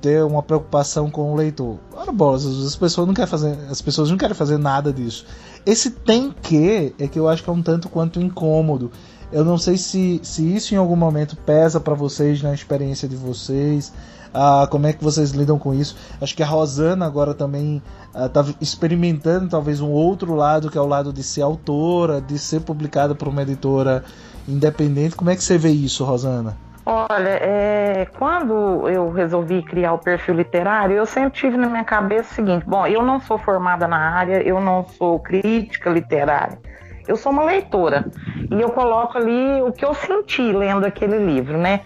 [0.01, 1.77] ter uma preocupação com o leitor.
[1.93, 5.25] Ora, bolas, as pessoas não querem fazer, as pessoas não querem fazer nada disso.
[5.65, 8.91] Esse tem que é que eu acho que é um tanto quanto incômodo.
[9.31, 13.15] Eu não sei se, se isso em algum momento pesa para vocês na experiência de
[13.15, 13.91] vocês.
[14.33, 15.95] Ah, como é que vocês lidam com isso?
[16.21, 17.81] Acho que a Rosana agora também
[18.15, 22.37] está ah, experimentando talvez um outro lado, que é o lado de ser autora, de
[22.37, 24.03] ser publicada por uma editora
[24.47, 25.15] independente.
[25.15, 26.55] Como é que você vê isso, Rosana?
[26.89, 32.31] Olha, é, quando eu resolvi criar o perfil literário, eu sempre tive na minha cabeça
[32.31, 36.57] o seguinte: bom, eu não sou formada na área, eu não sou crítica literária,
[37.05, 38.05] eu sou uma leitora
[38.49, 41.81] e eu coloco ali o que eu senti lendo aquele livro, né?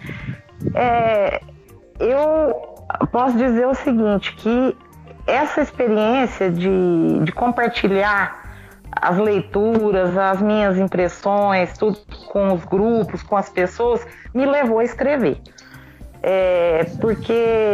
[0.72, 1.40] É,
[1.98, 2.54] eu
[3.10, 4.76] posso dizer o seguinte: que
[5.26, 8.41] essa experiência de, de compartilhar
[9.02, 11.98] as leituras, as minhas impressões, tudo
[12.28, 15.38] com os grupos, com as pessoas, me levou a escrever.
[16.22, 17.32] É, porque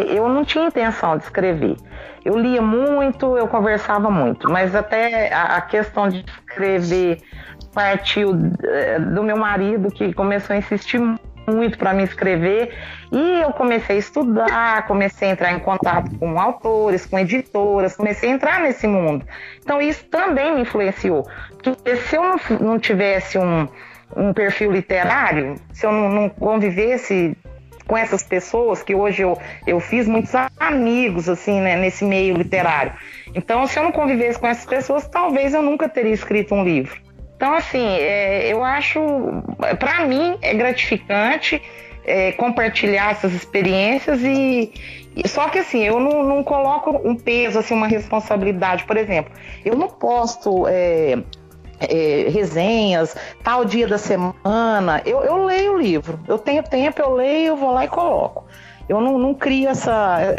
[0.08, 1.76] eu não tinha intenção de escrever.
[2.24, 7.20] Eu lia muito, eu conversava muito, mas até a, a questão de escrever
[7.74, 8.30] partiu
[8.64, 11.27] é, do meu marido, que começou a insistir muito
[11.78, 12.72] para me escrever
[13.10, 18.30] e eu comecei a estudar, comecei a entrar em contato com autores, com editoras, comecei
[18.30, 19.24] a entrar nesse mundo.
[19.62, 21.26] Então isso também me influenciou.
[21.62, 23.66] Porque se eu não, não tivesse um,
[24.16, 27.36] um perfil literário, se eu não, não convivesse
[27.86, 32.92] com essas pessoas, que hoje eu, eu fiz muitos amigos assim né, nesse meio literário.
[33.34, 37.07] Então, se eu não convivesse com essas pessoas, talvez eu nunca teria escrito um livro.
[37.38, 39.00] Então, assim, é, eu acho,
[39.78, 41.62] para mim, é gratificante
[42.04, 44.72] é, compartilhar essas experiências e,
[45.24, 48.82] Só que assim, eu não, não, coloco um peso, assim, uma responsabilidade.
[48.84, 49.32] Por exemplo,
[49.64, 51.16] eu não posto é,
[51.78, 53.14] é, resenhas,
[53.44, 55.00] tal dia da semana.
[55.06, 56.18] Eu, eu leio o livro.
[56.26, 58.46] Eu tenho tempo, eu leio, eu vou lá e coloco.
[58.88, 60.34] Eu não, não crio essa.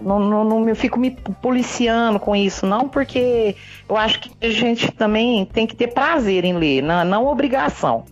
[0.00, 1.10] Não, não, não me fico me
[1.42, 3.56] policiando com isso, não, porque
[3.88, 8.04] eu acho que a gente também tem que ter prazer em ler, não, não obrigação.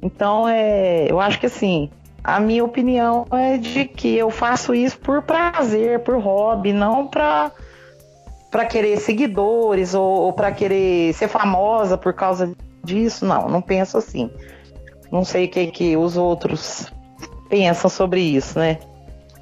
[0.00, 1.90] Então, é, eu acho que assim,
[2.22, 7.50] a minha opinião é de que eu faço isso por prazer, por hobby, não para
[8.50, 13.26] para querer seguidores ou, ou para querer ser famosa por causa disso.
[13.26, 14.30] Não, não penso assim.
[15.12, 16.90] Não sei o que, que os outros
[17.48, 18.78] pensam sobre isso, né?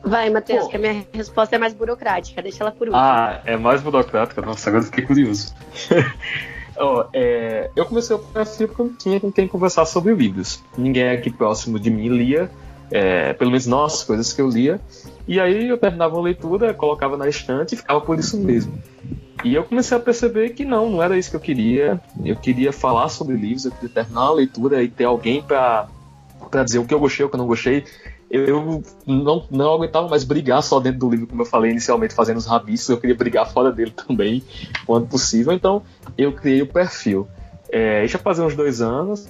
[0.07, 2.97] Vai, Matheus, que a minha resposta é mais burocrática, deixa ela por último.
[2.97, 4.41] Ah, é mais burocrática?
[4.41, 5.53] Nossa, agora fiquei curioso.
[6.79, 10.63] oh, é, eu comecei o perfil porque eu não tinha com quem conversar sobre livros.
[10.79, 12.49] Ninguém aqui próximo de mim lia,
[12.89, 14.81] é, pelo menos nossas coisas que eu lia.
[15.27, 18.81] E aí eu terminava a leitura, colocava na estante e ficava por isso mesmo.
[19.43, 22.01] E eu comecei a perceber que não, não era isso que eu queria.
[22.25, 25.89] Eu queria falar sobre livros, eu queria terminar a leitura e ter alguém para
[26.65, 27.85] dizer o que eu gostei, o que eu não gostei
[28.31, 32.39] eu não, não aguentava mais brigar só dentro do livro, como eu falei inicialmente, fazendo
[32.39, 34.43] os rabiscos, eu queria brigar fora dele também,
[34.85, 35.83] quando possível, então
[36.19, 37.27] eu criei o perfil.
[37.69, 39.29] É, já fazia uns dois anos,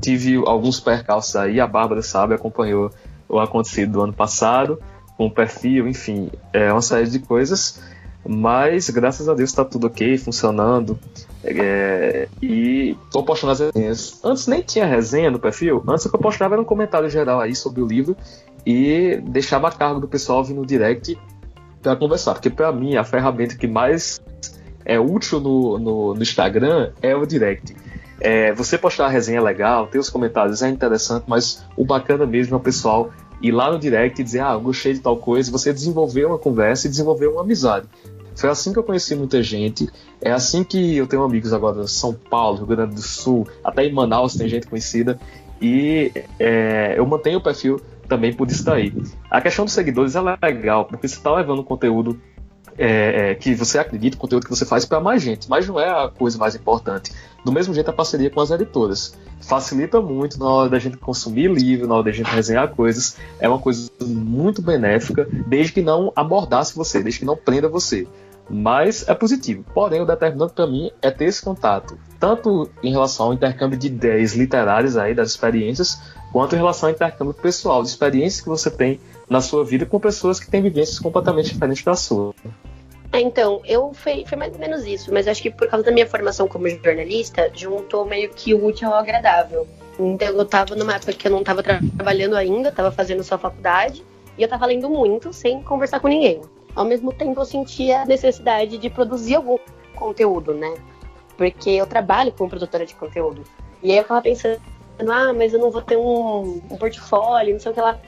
[0.00, 2.90] tive alguns percalços aí, a Bárbara sabe, acompanhou
[3.28, 4.78] o acontecido do ano passado,
[5.16, 7.80] com o perfil, enfim, é uma série de coisas,
[8.26, 10.98] mas graças a Deus está tudo ok, funcionando.
[11.44, 14.20] É, e tô postando as resenhas.
[14.24, 17.40] Antes nem tinha resenha no perfil, antes o que eu postava era um comentário geral
[17.40, 18.16] aí sobre o livro
[18.64, 21.18] e deixava a cargo do pessoal vir no direct
[21.82, 24.20] para conversar, porque para mim a ferramenta que mais
[24.84, 27.74] é útil no, no, no Instagram é o direct.
[28.20, 32.54] É, você postar a resenha legal, ter os comentários é interessante, mas o bacana mesmo
[32.54, 33.10] é o pessoal
[33.42, 36.86] ir lá no direct e dizer, ah, gostei de tal coisa, você desenvolver uma conversa
[36.86, 37.88] e desenvolver uma amizade.
[38.36, 39.88] Foi assim que eu conheci muita gente.
[40.20, 43.84] É assim que eu tenho amigos agora em São Paulo, Rio Grande do Sul, até
[43.84, 45.18] em Manaus tem gente conhecida.
[45.60, 48.92] E é, eu mantenho o perfil também por isso daí.
[49.30, 52.20] A questão dos seguidores é legal, porque você está levando conteúdo
[52.78, 55.78] é, é, que você acredita, o conteúdo que você faz para mais gente, mas não
[55.78, 57.12] é a coisa mais importante.
[57.44, 61.50] Do mesmo jeito, a parceria com as editoras facilita muito na hora da gente consumir
[61.50, 63.16] livro, na hora da gente resenhar coisas.
[63.40, 68.06] É uma coisa muito benéfica, desde que não abordasse você, desde que não prenda você.
[68.48, 69.64] Mas é positivo.
[69.74, 73.86] Porém, o determinante para mim é ter esse contato, tanto em relação ao intercâmbio de
[73.86, 76.00] ideias literárias aí das experiências,
[76.32, 79.00] quanto em relação ao intercâmbio pessoal, de experiências que você tem
[79.32, 82.34] na sua vida com pessoas que têm vivências completamente diferentes da sua.
[83.12, 85.92] É, então, eu foi, foi mais ou menos isso, mas acho que por causa da
[85.92, 89.66] minha formação como jornalista, juntou meio que o útil ao agradável.
[89.98, 93.36] Então eu tava numa época que eu não tava tra trabalhando ainda, tava fazendo só
[93.36, 94.04] faculdade,
[94.38, 96.40] e eu tava lendo muito sem conversar com ninguém.
[96.74, 99.58] Ao mesmo tempo eu sentia a necessidade de produzir algum
[99.94, 100.74] conteúdo, né?
[101.36, 103.44] Porque eu trabalho como produtora de conteúdo.
[103.82, 104.58] E aí eu tava pensando,
[105.00, 107.98] ah, mas eu não vou ter um, um portfólio, não sei o que lá.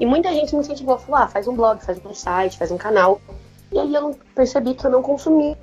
[0.00, 2.78] E muita gente me incentivou, falou, ah, faz um blog, faz um site, faz um
[2.78, 3.20] canal.
[3.70, 5.56] E aí eu percebi que eu não consumia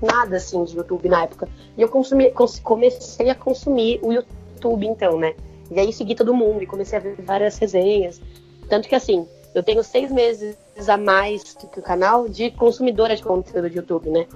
[0.00, 1.48] nada assim de YouTube na época.
[1.76, 2.32] E eu consumi,
[2.62, 5.34] comecei a consumir o YouTube então, né?
[5.70, 8.20] E aí segui todo mundo e comecei a ver várias resenhas.
[8.68, 10.56] Tanto que assim, eu tenho seis meses
[10.88, 14.26] a mais que o canal de consumidora de conteúdo de YouTube, né?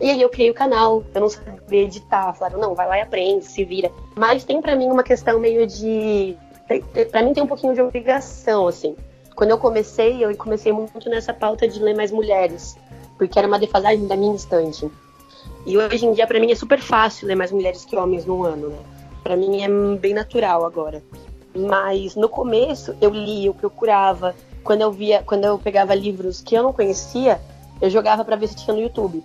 [0.00, 3.02] E aí eu criei o canal, eu não sabia editar, falaram, não, vai lá e
[3.02, 3.92] aprende, se vira.
[4.16, 6.36] Mas tem para mim uma questão meio de.
[7.10, 8.96] Para mim tem um pouquinho de obrigação, assim
[9.34, 12.76] quando eu comecei, eu comecei muito nessa pauta de ler mais mulheres,
[13.18, 14.88] porque era uma defasagem da minha estante.
[15.66, 18.44] E hoje em dia, para mim, é super fácil ler mais mulheres que homens num
[18.44, 18.78] ano, né?
[19.22, 21.02] Para mim é bem natural agora.
[21.54, 24.34] Mas no começo, eu lia, eu procurava.
[24.62, 27.40] Quando eu via, quando eu pegava livros que eu não conhecia,
[27.80, 29.22] eu jogava para ver se tinha no YouTube.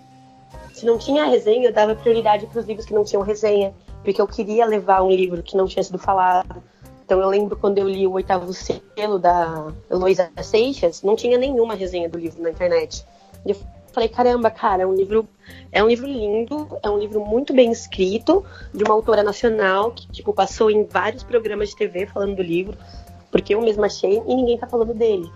[0.73, 3.73] Se não tinha resenha, eu dava prioridade para os livros que não tinham resenha,
[4.03, 6.63] porque eu queria levar um livro que não tinha sido falado
[7.10, 11.74] então eu lembro quando eu li o oitavo selo da Heloísa Seixas, não tinha nenhuma
[11.74, 13.03] resenha do livro na internet.
[13.43, 13.55] Eu
[13.91, 15.28] falei, caramba, cara, é um livro,
[15.72, 20.07] é um livro lindo, é um livro muito bem escrito, de uma autora nacional que,
[20.12, 22.78] tipo, passou em vários programas de TV falando do livro,
[23.32, 25.28] porque eu mesma achei e ninguém tá falando dele.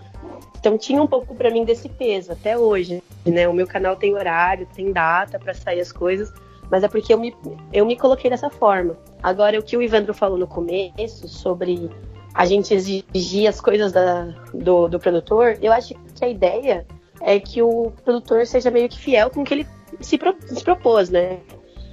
[0.59, 3.47] Então tinha um pouco para mim desse peso até hoje, né?
[3.47, 6.31] O meu canal tem horário, tem data para sair as coisas,
[6.69, 7.35] mas é porque eu me,
[7.71, 8.97] eu me coloquei dessa forma.
[9.21, 11.89] Agora, o que o Ivandro falou no começo sobre
[12.33, 16.85] a gente exigir as coisas da, do, do produtor, eu acho que a ideia
[17.21, 19.67] é que o produtor seja meio que fiel com o que ele
[20.01, 21.39] se, pro, se propôs, né?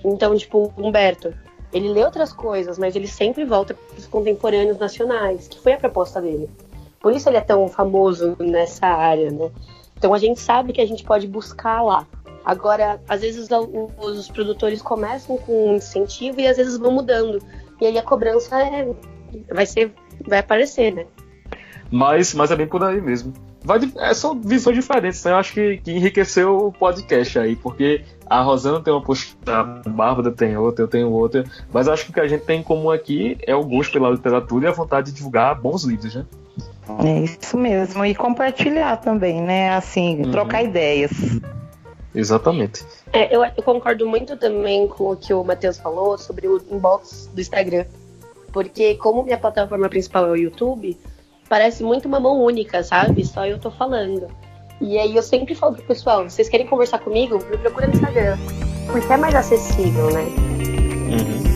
[0.04, 1.32] Então, tipo, Humberto,
[1.72, 5.78] ele lê outras coisas, mas ele sempre volta para os contemporâneos nacionais, que foi a
[5.78, 6.48] proposta dele.
[7.00, 9.50] Por isso ele é tão famoso nessa área, né?
[9.96, 12.06] Então a gente sabe que a gente pode buscar lá.
[12.50, 17.38] Agora, às vezes os, os produtores começam com um incentivo e às vezes vão mudando.
[17.80, 18.92] E aí a cobrança é,
[19.52, 19.92] vai ser,
[20.26, 21.06] vai aparecer, né?
[21.92, 23.32] Mas, mas é bem por aí mesmo.
[23.62, 25.30] Vai, é, são visões diferentes, né?
[25.30, 29.62] Eu acho que, que enriqueceu o podcast aí, porque a Rosana tem uma postura, a
[29.88, 32.64] Bárbara tem outra, eu tenho outra, mas acho que o que a gente tem em
[32.64, 36.26] comum aqui é o gosto pela literatura e a vontade de divulgar bons livros, né?
[37.04, 39.70] É isso mesmo, e compartilhar também, né?
[39.70, 40.32] Assim, uhum.
[40.32, 41.12] trocar ideias.
[42.14, 42.84] Exatamente.
[43.12, 47.30] É, eu, eu, concordo muito também com o que o Matheus falou sobre o inbox
[47.32, 47.84] do Instagram.
[48.52, 50.98] Porque como minha plataforma principal é o YouTube,
[51.48, 53.24] parece muito uma mão única, sabe?
[53.24, 54.28] Só eu tô falando.
[54.80, 57.38] E aí eu sempre falo pro pessoal, vocês querem conversar comigo?
[57.50, 58.38] Me procura no Instagram.
[58.90, 60.22] Porque é mais acessível, né?
[60.22, 61.49] Uhum.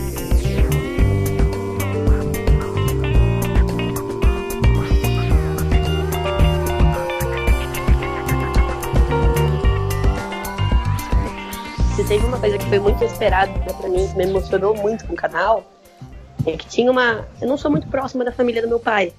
[12.07, 15.15] Teve uma coisa que foi muito esperada para mim, que me emocionou muito com o
[15.15, 15.63] canal,
[16.45, 17.27] é que tinha uma.
[17.41, 19.11] Eu não sou muito próxima da família do meu pai.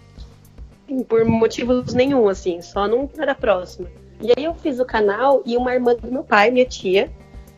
[1.08, 3.88] Por motivos nenhum, assim, só não era próxima.
[4.20, 7.10] E aí eu fiz o canal e uma irmã do meu pai, minha tia,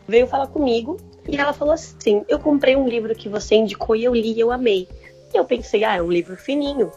[0.07, 4.03] veio falar comigo e ela falou assim: Eu comprei um livro que você indicou e
[4.03, 4.87] eu li e eu amei.
[5.31, 6.91] E eu pensei, ah, é um livro fininho.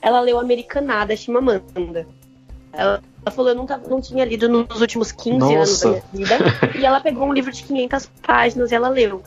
[0.00, 2.06] Ela leu Americanada Chimamanda.
[2.70, 5.88] Ela, ela falou, eu não, tava, não tinha lido nos últimos 15 Nossa.
[5.88, 6.78] anos da minha vida.
[6.78, 9.22] e ela pegou um livro de 500 páginas e ela leu.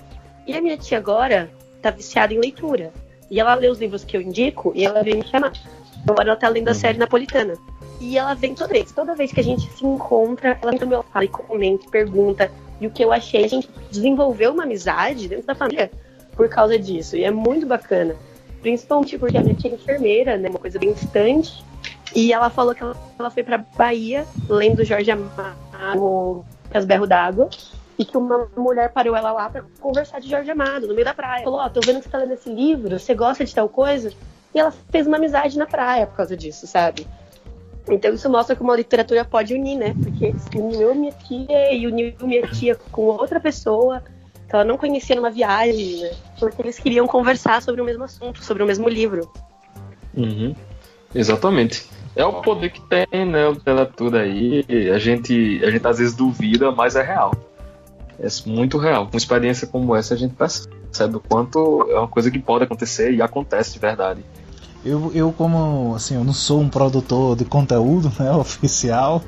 [0.45, 2.91] E a minha tia agora tá viciada em leitura.
[3.29, 5.53] E ela lê os livros que eu indico e ela vem me chamar.
[6.07, 7.53] Agora ela tá lendo a série napolitana.
[7.99, 8.91] E ela vem toda vez.
[8.91, 12.51] Toda vez que a gente se encontra, ela no meu fala e comenta, pergunta.
[12.79, 15.91] E o que eu achei, a gente desenvolveu uma amizade dentro da família
[16.35, 17.15] por causa disso.
[17.15, 18.15] E é muito bacana.
[18.61, 20.49] Principalmente porque a minha tia é enfermeira, né?
[20.49, 21.63] Uma coisa bem distante.
[22.13, 27.49] E ela falou que ela, foi pra Bahia, lendo Jorge Amado, As Berro d'Água.
[27.97, 31.13] E que uma mulher parou ela lá para conversar de Jorge Amado, no meio da
[31.13, 31.43] praia.
[31.43, 33.69] Falou, ó, oh, tô vendo que você tá lendo esse livro, você gosta de tal
[33.69, 34.11] coisa?
[34.55, 37.05] E ela fez uma amizade na praia por causa disso, sabe?
[37.89, 39.95] Então isso mostra como a literatura pode unir, né?
[40.03, 44.01] Porque uniu minha tia e uniu minha tia com outra pessoa
[44.47, 46.11] que ela não conhecia numa viagem, né?
[46.39, 49.31] Porque eles queriam conversar sobre o mesmo assunto, sobre o mesmo livro.
[50.13, 50.53] Uhum.
[51.15, 51.87] Exatamente.
[52.15, 54.65] É o poder que tem, né, a literatura aí.
[54.93, 57.31] A gente, a gente às vezes duvida, mas é real.
[58.19, 59.07] É muito real.
[59.07, 63.13] Com experiência como essa, a gente percebe o quanto é uma coisa que pode acontecer
[63.13, 64.23] e acontece de verdade.
[64.83, 69.23] Eu, eu como assim, eu não sou um produtor de conteúdo, né, oficial.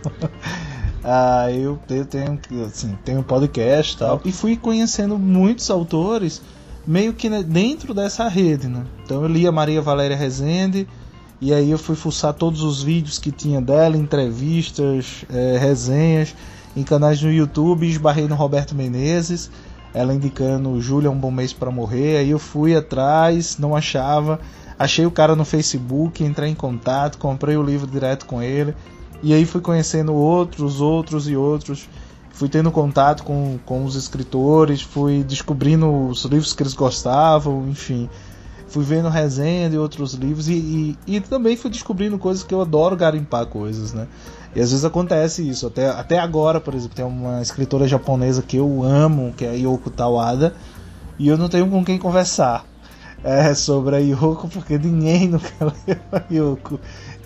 [1.03, 6.41] ah, eu, tenho assim, tenho podcast e tal e fui conhecendo muitos autores
[6.85, 8.83] meio que dentro dessa rede, né?
[9.03, 10.87] Então eu li a Maria Valéria Rezende
[11.43, 16.35] e aí eu fui fuçar todos os vídeos que tinha dela, entrevistas, é, resenhas
[16.75, 19.51] em canais no YouTube, esbarrei no Roberto Menezes,
[19.93, 24.39] ela indicando Júlia um bom mês para morrer, aí eu fui atrás, não achava
[24.77, 28.75] Achei o cara no Facebook, entrei em contato, comprei o livro direto com ele.
[29.21, 31.87] E aí fui conhecendo outros, outros e outros.
[32.31, 38.09] Fui tendo contato com, com os escritores, fui descobrindo os livros que eles gostavam, enfim.
[38.73, 42.59] Fui vendo resenha de outros livros e, e, e também fui descobrindo coisas que eu
[42.59, 44.07] adoro garimpar coisas, né?
[44.55, 45.67] E às vezes acontece isso.
[45.67, 49.53] Até, até agora, por exemplo, tem uma escritora japonesa que eu amo, que é a
[49.53, 50.55] Yoko Tawada,
[51.19, 52.65] e eu não tenho com quem conversar
[53.23, 56.79] é, sobre a Yoko, porque ninguém nunca leu a Yoko.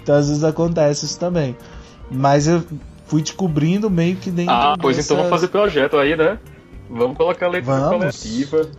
[0.04, 1.56] Então às vezes acontece isso também.
[2.12, 2.62] Mas eu
[3.06, 5.14] fui descobrindo meio que dentro Ah, pois dessa...
[5.14, 6.38] então vamos fazer projeto aí, né?
[6.90, 7.98] Vamos colocar a leitura vamos.
[8.00, 8.70] coletiva.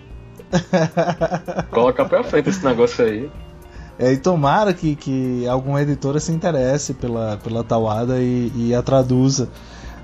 [1.71, 3.31] Colocar pra frente esse negócio aí.
[3.99, 8.83] É, e tomara que, que alguma editora se interesse pela, pela Tawada e, e a
[8.83, 9.49] traduza.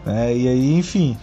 [0.04, 0.36] Né?
[0.36, 1.16] E aí, enfim.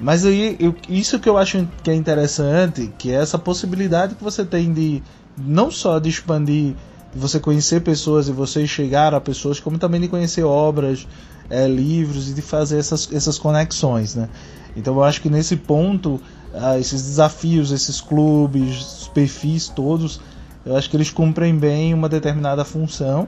[0.00, 4.22] Mas aí, eu, isso que eu acho que é interessante, que é essa possibilidade que
[4.22, 5.02] você tem de
[5.36, 6.74] não só de expandir,
[7.12, 11.06] de você conhecer pessoas e você chegar a pessoas, como também de conhecer obras,
[11.50, 14.28] é, livros e de fazer essas, essas conexões, né?
[14.76, 16.20] Então eu acho que nesse ponto,
[16.54, 20.20] ah, esses desafios, esses clubes, perfis todos,
[20.64, 23.26] eu acho que eles cumprem bem uma determinada função.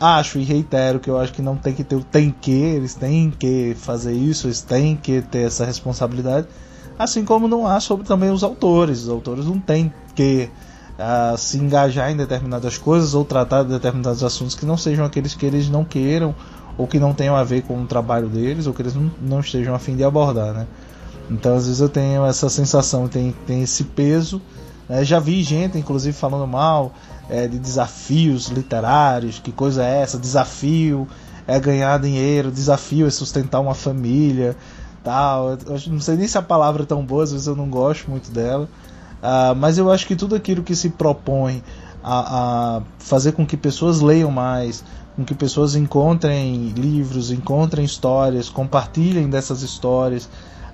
[0.00, 2.94] Acho e reitero que eu acho que não tem que ter o tem que, eles
[2.94, 6.46] têm que fazer isso, eles têm que ter essa responsabilidade.
[6.96, 9.02] Assim como não há sobre também os autores.
[9.02, 10.48] Os autores não têm que
[10.98, 15.34] a se engajar em determinadas coisas ou tratar de determinados assuntos que não sejam aqueles
[15.34, 16.34] que eles não queiram
[16.76, 19.40] ou que não tenham a ver com o trabalho deles ou que eles não, não
[19.40, 20.66] estejam a fim de abordar, né?
[21.30, 24.40] Então às vezes eu tenho essa sensação, tem, tem esse peso
[24.88, 25.04] Né?
[25.04, 26.92] Já vi gente, inclusive, falando mal
[27.28, 30.18] é, de desafios literários, que coisa é essa?
[30.18, 31.06] Desafio
[31.46, 34.56] é ganhar dinheiro, desafio é sustentar uma família,
[35.04, 35.50] tal.
[35.50, 38.10] Eu não sei nem se a palavra é tão boa, às vezes eu não gosto
[38.10, 38.68] muito dela.
[39.22, 41.62] Uh, mas eu acho que tudo aquilo que se propõe
[42.02, 44.84] a, a, fazer com que pessoas leiam mais,
[45.16, 50.28] com que pessoas encontrem livros, encontrem histórias, compartilhem dessas histórias,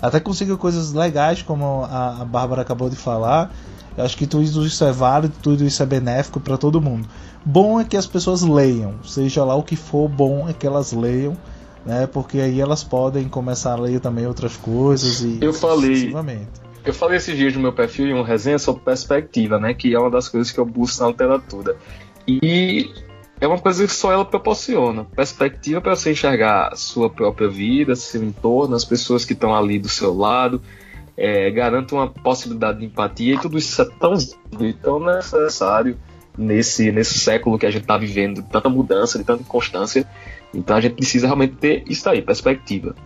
[0.04, 3.50] até consigam coisas legais, como a, a Bárbara acabou de falar.
[3.96, 7.08] Eu acho que tudo isso é válido, tudo isso é benéfico para todo mundo.
[7.44, 10.92] Bom é que as pessoas leiam, seja lá o que for, bom é que elas
[10.92, 11.34] leiam,
[11.86, 12.06] né?
[12.06, 16.12] Porque aí elas podem começar a ler também outras coisas e eu falei
[16.84, 19.72] eu falei esses dias no meu perfil em uma resenha sobre perspectiva, né?
[19.72, 21.76] Que é uma das coisas que eu busco na literatura.
[22.28, 22.90] E
[23.44, 25.04] é uma coisa que só ela proporciona.
[25.04, 29.88] Perspectiva para você enxergar sua própria vida, seu entorno, as pessoas que estão ali do
[29.88, 30.62] seu lado.
[31.16, 31.52] É,
[31.92, 34.14] uma possibilidade de empatia e tudo isso é tão,
[34.82, 35.96] tão necessário
[36.36, 40.08] nesse, nesse século que a gente está vivendo, de tanta mudança, de tanta inconstância.
[40.52, 42.96] Então a gente precisa realmente ter isso aí, perspectiva.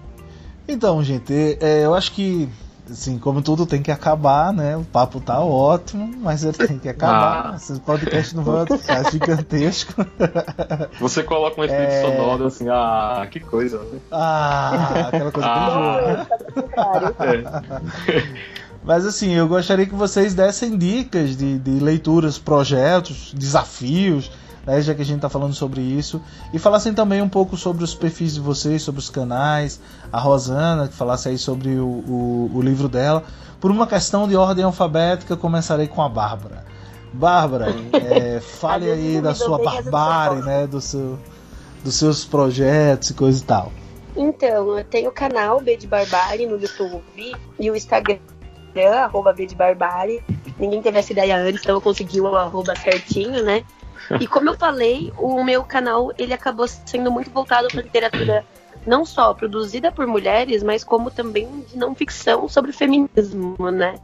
[0.66, 2.48] Então, gente, é, eu acho que
[2.90, 4.76] assim, como tudo tem que acabar, né?
[4.76, 7.52] O papo tá ótimo, mas ele tem que acabar.
[7.52, 7.56] Ah.
[7.56, 10.06] Esse podcast não vai ficar gigantesco.
[11.00, 12.02] Você coloca um efeito é...
[12.02, 13.78] sonoro assim, ah, que coisa.
[13.78, 13.98] Né?
[14.10, 16.26] Ah, aquela coisa ah.
[18.04, 18.58] que é.
[18.84, 24.30] Mas assim, eu gostaria que vocês dessem dicas de, de leituras, projetos, desafios
[24.66, 26.20] né, já que a gente está falando sobre isso,
[26.52, 29.80] e falassem também um pouco sobre os perfis de vocês, sobre os canais,
[30.12, 33.24] a Rosana, que falasse aí sobre o, o, o livro dela.
[33.60, 36.64] Por uma questão de ordem alfabética, começarei com a Bárbara.
[37.12, 41.18] Bárbara, é, fale aí da sua barbárie, né, do seu,
[41.82, 43.72] dos seus projetos e coisa e tal.
[44.16, 48.18] Então, eu tenho o canal B de Barbárie no YouTube e o Instagram,
[48.96, 50.22] arroba B de Barbárie.
[50.58, 53.64] Ninguém teve essa ideia antes, então eu consegui o arroba certinho, né?
[54.20, 58.44] E como eu falei, o meu canal ele acabou sendo muito voltado para literatura
[58.86, 63.96] não só produzida por mulheres, mas como também de não ficção sobre feminismo, né?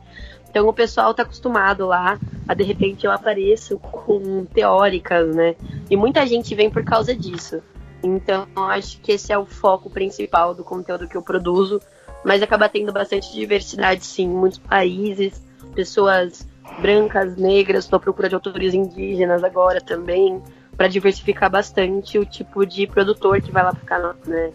[0.50, 5.56] Então o pessoal está acostumado lá, a de repente eu apareço com teóricas, né?
[5.90, 7.62] E muita gente vem por causa disso.
[8.02, 11.80] Então acho que esse é o foco principal do conteúdo que eu produzo,
[12.24, 15.42] mas acaba tendo bastante diversidade sim, muitos países,
[15.74, 16.46] pessoas
[16.80, 20.42] brancas, negras, estou à procura de autores indígenas agora também,
[20.76, 24.50] para diversificar bastante o tipo de produtor que vai lá ficar, né?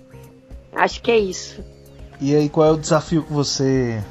[0.75, 1.63] Acho que é isso.
[2.21, 4.03] E aí, qual é o desafio que você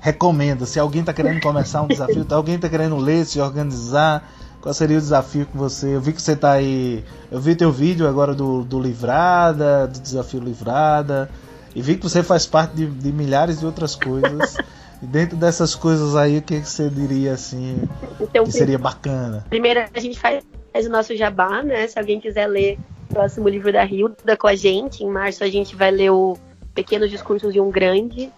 [0.00, 0.64] recomenda?
[0.64, 4.26] Se alguém está querendo começar um desafio, se alguém está querendo ler, se organizar,
[4.60, 5.94] qual seria o desafio que você.
[5.94, 7.04] Eu vi que você está aí.
[7.30, 11.30] Eu vi teu vídeo agora do, do Livrada, do desafio Livrada,
[11.74, 14.56] e vi que você faz parte de, de milhares de outras coisas.
[15.04, 17.86] E dentro dessas coisas aí, o que você diria assim
[18.18, 19.44] então, que seria bacana?
[19.50, 20.42] Primeiro a gente faz
[20.74, 21.86] o nosso jabá, né?
[21.86, 22.78] Se alguém quiser ler
[23.10, 26.38] o próximo livro da Hilda com a gente, em março a gente vai ler o
[26.74, 28.32] Pequenos Discursos de um Grande.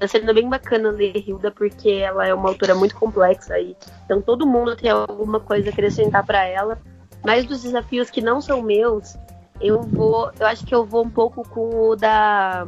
[0.00, 3.76] Tá sendo bem bacana ler Hilda porque ela é uma autora muito complexa aí.
[4.06, 6.78] Então todo mundo tem alguma coisa a acrescentar para ela.
[7.22, 9.14] Mas dos desafios que não são meus,
[9.60, 12.66] eu vou, eu acho que eu vou um pouco com o da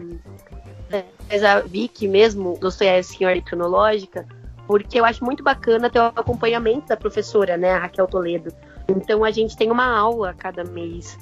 [1.28, 4.26] mas a Vicky mesmo, Dostoiévski em ordem cronológica,
[4.66, 8.52] porque eu acho muito bacana ter o acompanhamento da professora, né, Raquel Toledo.
[8.88, 11.18] Então a gente tem uma aula a cada mês.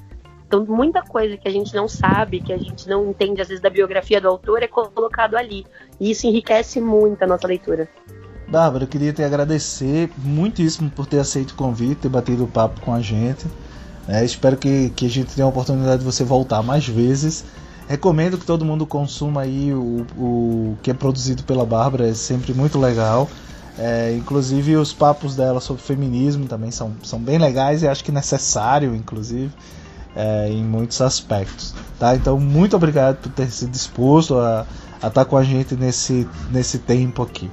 [0.47, 3.63] Então muita coisa que a gente não sabe, que a gente não entende às vezes
[3.63, 5.67] da biografia do autor é colocado ali.
[6.01, 7.89] E isso enriquece muito a nossa leitura.
[8.49, 12.81] Bárbara, eu queria te agradecer muitíssimo por ter aceito o convite, ter batido o papo
[12.81, 13.47] com a gente.
[14.09, 17.45] É, espero que, que a gente tenha a oportunidade de você voltar mais vezes.
[17.89, 22.53] Recomendo que todo mundo consuma aí o, o que é produzido pela Bárbara, é sempre
[22.53, 23.29] muito legal.
[23.79, 28.13] É, inclusive os papos dela sobre feminismo também são, são bem legais e acho que
[28.13, 29.51] necessário, inclusive,
[30.15, 31.75] é, em muitos aspectos.
[31.99, 32.15] Tá?
[32.15, 34.67] Então, muito obrigado por ter se disposto a,
[35.03, 37.51] estar com a gente nesse, nesse tempo aqui.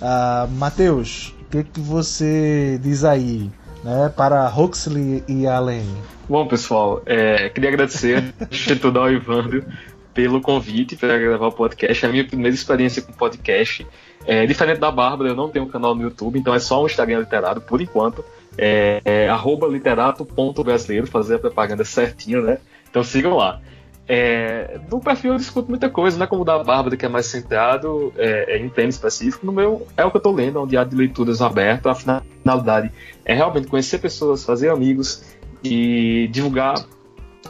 [0.00, 3.50] Uh, Matheus, o que, que você diz aí
[3.82, 5.86] né, para Huxley e Allen?
[6.28, 9.64] Bom, pessoal, é, queria agradecer ao Instituto Ivandro
[10.12, 12.04] pelo convite para gravar o podcast.
[12.04, 13.86] É a minha primeira experiência com podcast.
[14.26, 16.86] É, diferente da Bárbara, eu não tenho um canal no YouTube, então é só um
[16.86, 18.24] Instagram literário, por enquanto.
[18.56, 19.28] É, é
[19.70, 22.58] literato.brasileiro, fazer a propaganda certinho, né?
[22.90, 23.60] Então sigam lá.
[24.08, 27.08] É, no perfil eu discuto muita coisa, não é como o da Bárbara, que é
[27.08, 29.44] mais centrado é, é em tema específico.
[29.44, 31.88] No meu é o que eu estou lendo, é um diário de leituras aberto.
[31.88, 32.90] A finalidade
[33.24, 35.22] é realmente conhecer pessoas, fazer amigos
[35.62, 36.86] e divulgar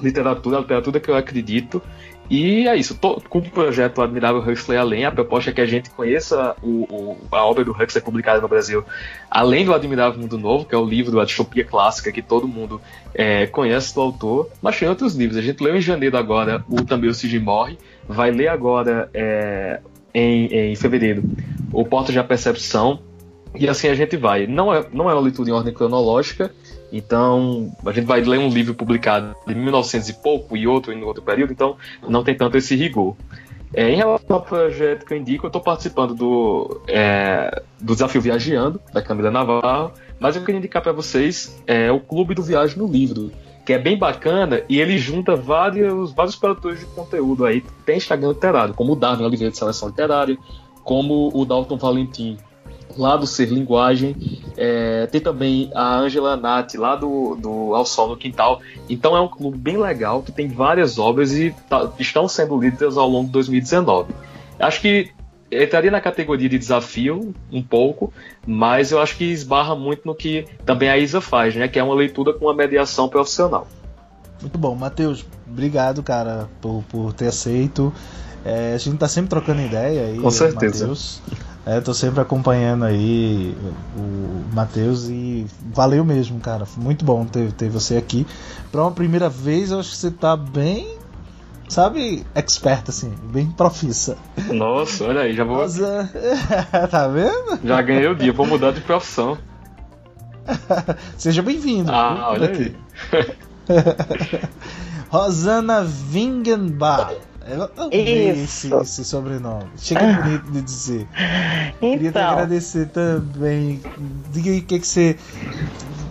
[0.02, 1.80] literatura, a literatura que eu acredito.
[2.30, 5.66] E é isso, tô, com o projeto Admirável Huxley Além, a proposta é que a
[5.66, 8.84] gente conheça o, o, a obra do Huxley publicada no Brasil,
[9.30, 12.80] além do Admirável Mundo Novo, que é o livro da distopia clássica que todo mundo
[13.14, 15.38] é, conhece do autor, mas tem outros livros.
[15.38, 19.80] A gente leu em janeiro agora o Também o Cid Morre, vai ler agora é,
[20.12, 21.22] em, em fevereiro
[21.72, 23.00] o Porta de Percepção,
[23.54, 24.46] e assim a gente vai.
[24.46, 26.52] Não é, não é uma leitura em ordem cronológica,
[26.92, 31.02] então, a gente vai ler um livro publicado de 1900 e pouco e outro em
[31.02, 31.76] outro período, então
[32.08, 33.14] não tem tanto esse rigor.
[33.74, 38.20] É, em relação ao projeto que eu indico, eu estou participando do, é, do Desafio
[38.20, 42.78] Viajeando, da Câmara Navarro, mas eu queria indicar para vocês é, o Clube do Viagem
[42.78, 43.30] no Livro,
[43.66, 48.30] que é bem bacana e ele junta vários, vários produtores de conteúdo aí, tem Instagram
[48.30, 50.38] literário, como o Darwin Oliveira de Seleção Literária,
[50.82, 52.38] como o Dalton Valentim
[52.96, 54.16] lá do Ser Linguagem.
[54.56, 58.60] É, tem também a Angela Nati, lá do, do Ao Sol no Quintal.
[58.88, 62.96] Então é um clube bem legal, que tem várias obras e tá, estão sendo lidas
[62.96, 64.12] ao longo de 2019.
[64.58, 65.10] Acho que
[65.50, 68.12] entraria na categoria de desafio um pouco,
[68.46, 71.68] mas eu acho que esbarra muito no que também a Isa faz, né?
[71.68, 73.66] Que é uma leitura com uma mediação profissional.
[74.40, 75.24] Muito bom, Matheus.
[75.46, 77.92] Obrigado, cara, por, por ter aceito.
[78.44, 80.18] É, a gente tá sempre trocando ideia aí.
[80.18, 80.86] Com certeza.
[80.86, 81.20] Matheus.
[81.68, 83.54] É, tô sempre acompanhando aí
[83.94, 86.66] o Matheus e valeu mesmo, cara.
[86.78, 88.26] Muito bom ter, ter você aqui.
[88.72, 90.96] Pra uma primeira vez, eu acho que você tá bem,
[91.68, 94.16] sabe, expert, assim, bem profissa.
[94.50, 95.58] Nossa, olha aí, já vou.
[95.58, 96.08] Nossa,
[96.90, 97.60] tá vendo?
[97.62, 99.36] Já ganhei o dia, vou mudar de profissão.
[101.18, 101.92] Seja bem-vindo.
[101.92, 102.74] Ah, olha aqui.
[105.12, 107.27] Rosana Wingenbach.
[107.48, 109.64] Eu amei esse, esse, sobrenome.
[109.78, 110.20] Chega ah.
[110.20, 111.08] bonito de dizer.
[111.78, 111.80] Então.
[111.80, 112.30] Queria te então.
[112.30, 113.80] agradecer também.
[114.30, 115.16] Diga aí o que, que você.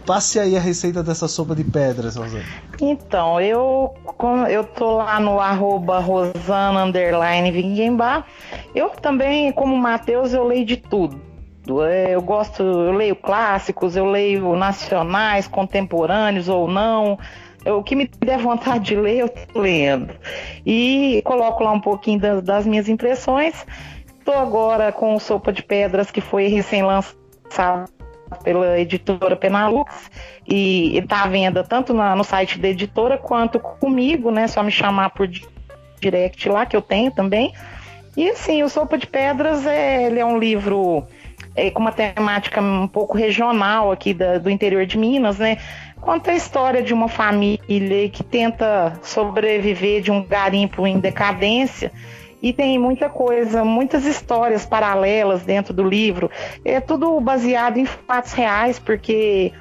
[0.05, 2.43] Passe aí a receita dessa sopa de pedras, Rosana.
[2.79, 3.93] Então, eu,
[4.49, 8.25] eu tô lá no arroba Rosana Underline Vingembar.
[8.73, 11.19] Eu também, como Matheus, eu leio de tudo.
[11.85, 17.19] É, eu gosto, eu leio clássicos, eu leio nacionais, contemporâneos ou não
[17.71, 20.13] o que me der vontade de ler, eu tô lendo.
[20.65, 23.65] E coloco lá um pouquinho das, das minhas impressões.
[24.19, 27.89] Estou agora com o Sopa de Pedras, que foi recém-lançado
[28.43, 30.11] pela editora Penalux
[30.45, 34.47] e está à venda tanto na, no site da editora quanto comigo, né?
[34.47, 35.29] Só me chamar por
[36.01, 37.53] direct lá que eu tenho também.
[38.15, 41.05] E assim, o Sopa de Pedras é, ele é um livro
[41.55, 45.57] é, com uma temática um pouco regional aqui da, do interior de Minas, né?
[46.01, 51.91] Conta a história de uma família que tenta sobreviver de um garimpo em decadência.
[52.41, 56.29] E tem muita coisa, muitas histórias paralelas dentro do livro.
[56.63, 59.51] É tudo baseado em fatos reais, porque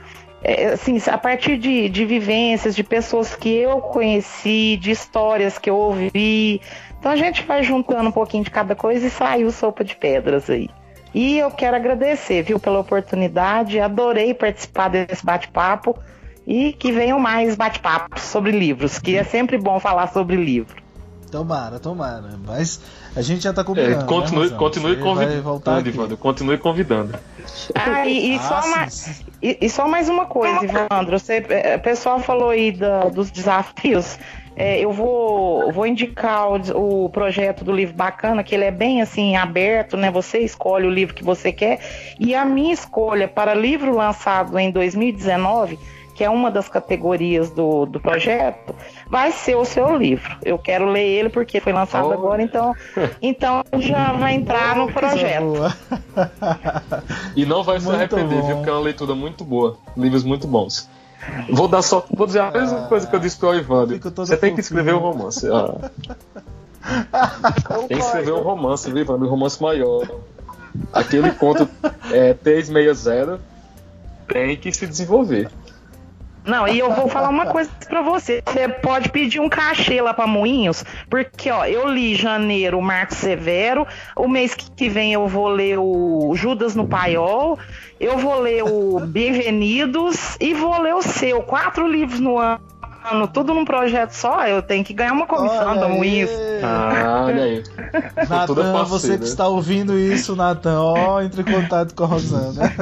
[0.44, 5.70] é, assim, a partir de, de vivências, de pessoas que eu conheci, de histórias que
[5.70, 6.60] eu ouvi.
[6.98, 10.50] Então a gente vai juntando um pouquinho de cada coisa e saiu sopa de pedras
[10.50, 10.68] aí.
[11.14, 13.80] E eu quero agradecer, viu, pela oportunidade.
[13.80, 15.98] Adorei participar desse bate-papo
[16.46, 20.86] e que venham mais bate-papos sobre livros, que é sempre bom falar sobre livro.
[21.30, 22.38] Tomara, tomara.
[22.46, 22.80] Mas
[23.14, 24.04] a gente já está combinando.
[24.04, 26.16] É, continue, né, continue convidando, Ivandro.
[26.16, 27.18] Continue convidando.
[27.74, 31.18] Ah, e, e, ah, só mais, e, e, só mais uma coisa, Ivandro.
[31.18, 34.18] Você, é, o pessoal falou aí da, dos desafios.
[34.54, 39.02] É, eu vou, vou indicar o, o, projeto do livro bacana, que ele é bem
[39.02, 40.10] assim aberto, né?
[40.10, 41.80] Você escolhe o livro que você quer.
[42.18, 45.78] E a minha escolha para livro lançado em 2019
[46.16, 48.74] que é uma das categorias do, do projeto,
[49.06, 50.34] vai ser o seu livro.
[50.42, 52.12] Eu quero ler ele porque foi lançado oh.
[52.12, 52.74] agora, então,
[53.20, 55.54] então já vai entrar no projeto.
[57.36, 58.56] e não vai se arrepender, viu?
[58.56, 59.76] Porque é uma leitura muito boa.
[59.94, 60.88] Livros muito bons.
[61.50, 62.06] Vou dar só.
[62.10, 63.98] Vou dizer a mesma ah, coisa que eu disse pro Evandro.
[64.16, 65.46] Você tem que escrever um romance.
[65.48, 65.90] Ah.
[67.88, 69.04] tem que escrever um romance, viu?
[69.04, 70.08] Um romance maior.
[70.92, 71.68] Aquele conto
[72.10, 73.38] é, 360
[74.28, 75.50] tem que se desenvolver.
[76.46, 78.40] Não, e eu vou falar uma coisa para você.
[78.46, 83.18] Você pode pedir um cachê lá para Moinhos, porque ó, eu li janeiro o Marcos
[83.18, 87.58] Severo, o mês que vem eu vou ler o Judas no Paiol,
[87.98, 91.42] eu vou ler o Bem-vindos e vou ler o seu.
[91.42, 92.75] Quatro livros no ano
[93.10, 96.30] ano tudo num projeto só, eu tenho que ganhar uma comissão olha da Moinhos.
[96.62, 97.62] Ah, olha aí.
[98.28, 102.52] Natan, você que está ouvindo isso, Natan, ó, entre em contato com a Rosana.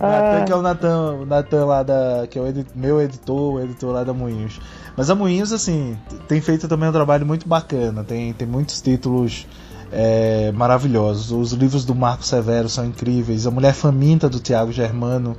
[0.00, 2.26] Natan, que é o Natan, o Natan lá da.
[2.28, 4.60] que é o edit, meu editor, o editor lá da Moinhos.
[4.96, 5.98] Mas a Moinhos, assim,
[6.28, 9.46] tem feito também um trabalho muito bacana, tem, tem muitos títulos.
[9.94, 11.30] É, maravilhosos.
[11.30, 13.46] Os livros do Marco Severo são incríveis.
[13.46, 15.36] A Mulher Faminta do Tiago Germano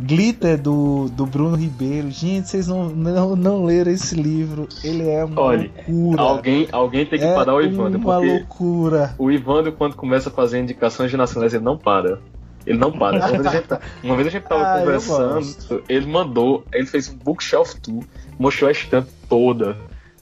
[0.00, 2.10] Glitter do, do Bruno Ribeiro.
[2.10, 4.68] Gente, vocês não, não, não leram esse livro.
[4.82, 6.22] Ele é uma Olha, loucura.
[6.22, 9.14] Alguém, alguém tem que é parar o Ivandro, uma porque loucura.
[9.18, 12.18] o Ivandro, quando começa a fazer indicações de nacionais, ele não para.
[12.66, 13.18] Ele não para.
[13.18, 16.86] Uma vez a gente, tá- uma vez a gente tava Ah, conversando, ele mandou, ele
[16.86, 18.02] fez um bookshelf tour,
[18.38, 19.76] mostrou a estante toda,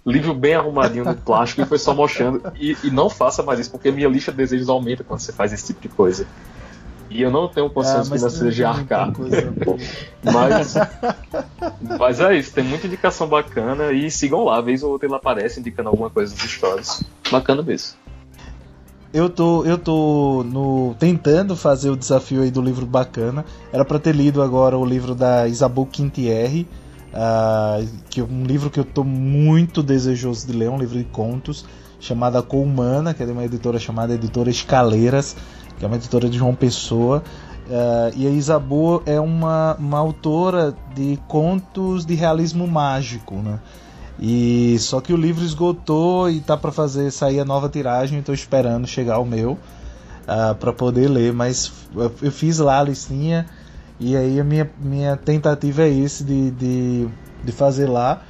[0.06, 2.40] livro bem arrumadinho no plástico e foi só mostrando.
[2.58, 5.52] E, e não faça mais isso, porque minha lista de desejos aumenta quando você faz
[5.52, 6.26] esse tipo de coisa.
[7.10, 9.12] E eu não tenho Ah, condições mas financeiras de arcar.
[10.22, 10.74] Mas,
[11.98, 15.60] mas é isso, tem muita indicação bacana e sigam lá, vez ou outra ele aparece
[15.60, 17.02] indicando alguma coisa nos stories.
[17.30, 17.96] Bacana mesmo.
[19.12, 23.42] Eu tô, eu tô no, tentando fazer o desafio aí do livro bacana.
[23.72, 26.68] Era pra ter lido agora o livro da Isabel Quintierre,
[27.14, 27.80] ah,
[28.10, 31.64] que é um livro que eu tô muito desejoso de ler, um livro de contos,
[31.98, 35.34] chamado A Colmana, que é de uma editora chamada Editora Escaleiras,
[35.78, 37.22] que é uma editora de João Pessoa.
[37.70, 43.58] Ah, e a Isabel é uma, uma autora de contos de realismo mágico, né?
[44.20, 48.34] E só que o livro esgotou e tá para fazer sair a nova tiragem, estou
[48.34, 49.56] esperando chegar o meu
[50.58, 53.46] para poder ler, mas eu, fiz lá a listinha
[53.98, 57.08] e aí a minha, minha tentativa é esse de, de,
[57.44, 58.22] de fazer lá.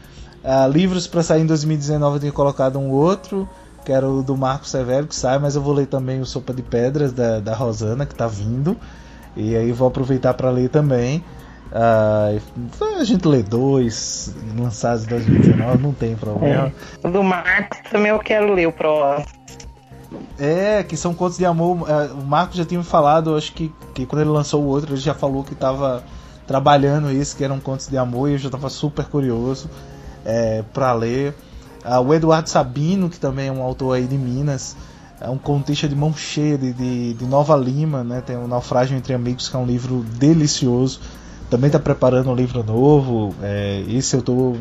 [0.44, 3.48] Ah, livros para sair em 2019 eu tinha colocado um outro,
[3.88, 6.52] que era o do Marco Severo que sai, mas eu vou ler também o Sopa
[6.52, 8.76] de Pedras da, da Rosana que tá vindo.
[9.34, 11.24] E aí vou aproveitar para ler também.
[11.72, 12.32] Ah,
[13.00, 16.70] a gente lê dois lançados em 2019, não tem problema.
[17.02, 19.26] O do Marcos também eu quero ler o próximo.
[20.38, 21.88] É, que são contos de amor.
[21.88, 24.92] É, O Marco já tinha me falado, acho que, que quando ele lançou o outro,
[24.92, 26.04] ele já falou que estava
[26.46, 29.70] trabalhando isso, que eram contos de amor, e eu já estava super curioso
[30.26, 31.34] é, para ler.
[31.88, 34.76] Ah, o Eduardo Sabino, que também é um autor aí de Minas,
[35.20, 38.20] é um contista de mão cheia de, de, de Nova Lima, né?
[38.20, 41.00] Tem o Naufrágio Entre Amigos, que é um livro delicioso.
[41.50, 43.34] Também está preparando um livro novo.
[43.42, 44.56] É, esse eu estou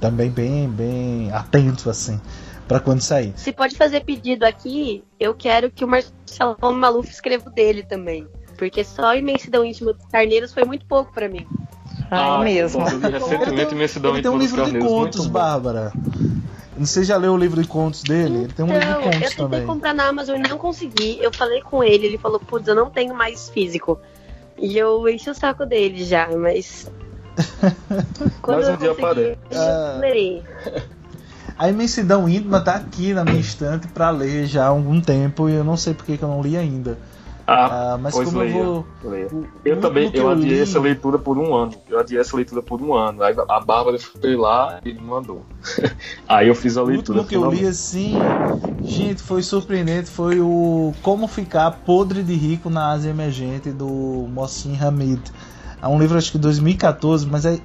[0.00, 2.20] também bem, bem atento assim
[2.66, 3.32] para quando sair.
[3.36, 8.26] Se pode fazer pedido aqui, eu quero que o Marcelo Maluf escreva dele também.
[8.56, 11.46] Porque só a imensidão íntima dos carneiros foi muito pouco pra mim.
[12.10, 12.82] Ah, é mesmo.
[12.82, 15.26] eu recentemente Imensidão Ele tem um livro de contos.
[15.26, 15.92] Bárbara.
[16.76, 18.44] Você já leu o livro de contos dele?
[18.44, 19.66] Ele tem um livro de Então, eu contos tentei também.
[19.66, 21.18] comprar na Amazon e não consegui.
[21.20, 23.98] Eu falei com ele, ele falou, putz, eu não tenho mais físico.
[24.58, 26.90] E eu enchi o saco dele já, mas.
[28.42, 29.98] Quando Mais um eu dia eu Ah.
[30.00, 30.42] lerei.
[31.56, 35.54] A imensidão íntima tá aqui na minha estante pra ler já há algum tempo e
[35.54, 36.98] eu não sei porque que eu não li ainda.
[37.46, 38.64] Ah, Ah, mas pois como leia, eu
[39.02, 39.10] vou.
[39.10, 39.28] leia.
[39.30, 41.72] o- Eu o também, que eu adiei li- essa leitura por um ano.
[41.90, 43.22] Eu adiei essa leitura por um ano.
[43.22, 45.44] Aí a Bárbara foi lá e me mandou.
[46.26, 47.18] Aí eu fiz a O leitura.
[47.18, 48.14] último que eu li assim,
[48.82, 53.86] gente, foi surpreendente, foi o Como Ficar Podre de Rico na Ásia Emergente do
[54.32, 55.20] Mohsin Hamid.
[55.82, 57.58] É um livro acho que 2014, mas é,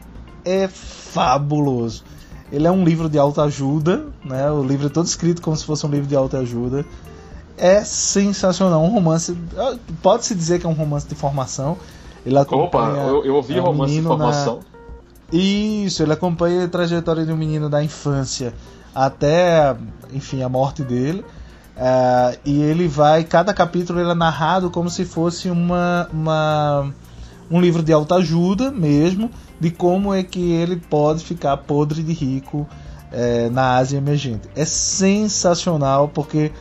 [0.43, 2.03] é fabuloso.
[2.51, 4.49] Ele é um livro de autoajuda, né?
[4.51, 6.83] O livro é todo escrito como se fosse um livro de autoajuda.
[7.59, 11.77] É sensacional, um romance, ah, pode-se dizer que é um romance de formação.
[12.25, 14.59] Ele Opa, eu, eu ouvi um romance de menino na- formação.
[15.31, 18.53] isso, ele acompanha a trajetória do menino da infância
[18.93, 19.75] até,
[20.13, 21.23] enfim, a morte dele.
[21.77, 26.93] Ah, e ele vai, cada capítulo ele é narrado como se fosse uma, uma
[27.49, 32.67] um livro de autoajuda mesmo, de como é que ele pode ficar podre de rico
[33.11, 34.47] eh, na Ásia emergente.
[34.55, 36.51] É sensacional porque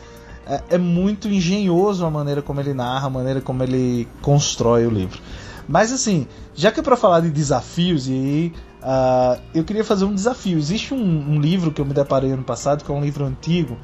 [0.49, 4.91] é, é muito engenhoso a maneira como ele narra, a maneira como ele constrói o
[4.91, 5.21] livro.
[5.69, 8.53] Mas assim, já que é para falar de desafios, e
[8.83, 10.59] ah, eu queria fazer um desafio.
[10.59, 13.77] Existe um, um livro que eu me deparei ano passado, que é um livro antigo,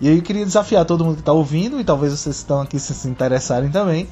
[0.00, 2.94] e eu queria desafiar todo mundo que está ouvindo, e talvez vocês estão aqui se,
[2.94, 4.08] se interessarem também,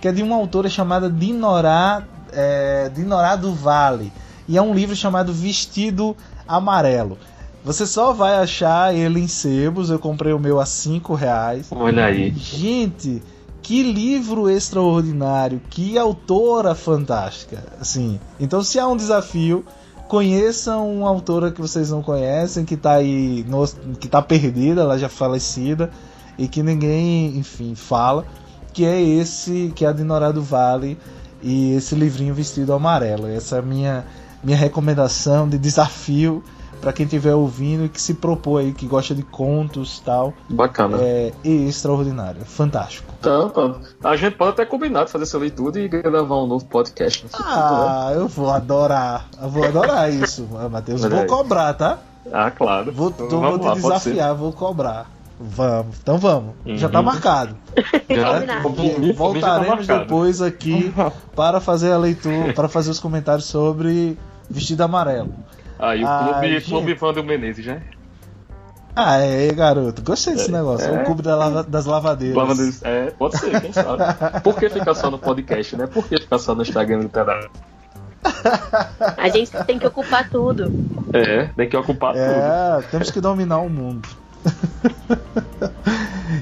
[0.00, 4.12] que é de uma autora chamada Dinorá, é, Dinorá do Vale.
[4.46, 6.14] E é um livro chamado Vestido
[6.46, 7.16] Amarelo.
[7.64, 11.68] Você só vai achar ele em sebos, eu comprei o meu a 5 reais.
[11.70, 12.30] Olha aí.
[12.36, 13.22] Gente,
[13.62, 18.20] que livro extraordinário, que autora fantástica, assim.
[18.38, 19.64] Então, se há um desafio,
[20.06, 23.66] conheçam uma autora que vocês não conhecem, que tá aí, no,
[23.98, 25.90] que tá perdida, ela já falecida
[26.36, 28.26] e que ninguém, enfim, fala,
[28.74, 30.98] que é esse, que é a Dinorá do Vale
[31.42, 33.26] e esse livrinho vestido amarelo.
[33.26, 34.04] Essa é a minha
[34.44, 36.44] minha recomendação de desafio
[36.84, 40.34] para quem estiver ouvindo e que se propõe aí, que gosta de contos e tal.
[40.50, 40.98] Bacana.
[41.00, 43.10] É extraordinário, é fantástico.
[43.18, 44.10] Então, tá.
[44.10, 47.30] a gente pode até combinar de fazer essa leitura e gravar um novo podcast no
[47.30, 47.56] futuro, né?
[47.58, 49.26] Ah, eu vou adorar.
[49.40, 51.02] Eu vou adorar isso, Matheus.
[51.02, 51.26] Olha Vou aí.
[51.26, 52.00] cobrar, tá?
[52.30, 52.92] Ah, claro.
[52.92, 54.10] Vou, Então, tô- vamos vou lá, te ser.
[54.10, 55.10] desafiar, vou cobrar.
[55.40, 56.54] Vamos, então vamos.
[56.66, 56.76] Uhum.
[56.76, 57.06] Já tá uhum.
[57.06, 57.56] marcado.
[58.10, 58.42] Já,
[59.16, 60.92] Voltaremos tá depois aqui
[61.34, 64.18] para fazer a leitura, para fazer os comentários sobre
[64.50, 65.32] vestido amarelo.
[65.88, 67.78] Aí o clube, clube Vander Menezes, já?
[68.96, 70.02] Ah, é, garoto.
[70.02, 70.88] Gostei desse é, negócio.
[70.88, 72.36] É, o clube da lava, das lavadeiras.
[72.36, 72.82] lavadeiras.
[72.84, 74.04] É, pode ser, quem sabe.
[74.42, 75.86] Por que ficar só no podcast, né?
[75.86, 77.50] Por que ficar só no Instagram do Pedal?
[79.16, 80.72] A gente tem que ocupar tudo.
[81.12, 82.86] É, tem que ocupar é, tudo.
[82.86, 84.08] É, temos que dominar o mundo.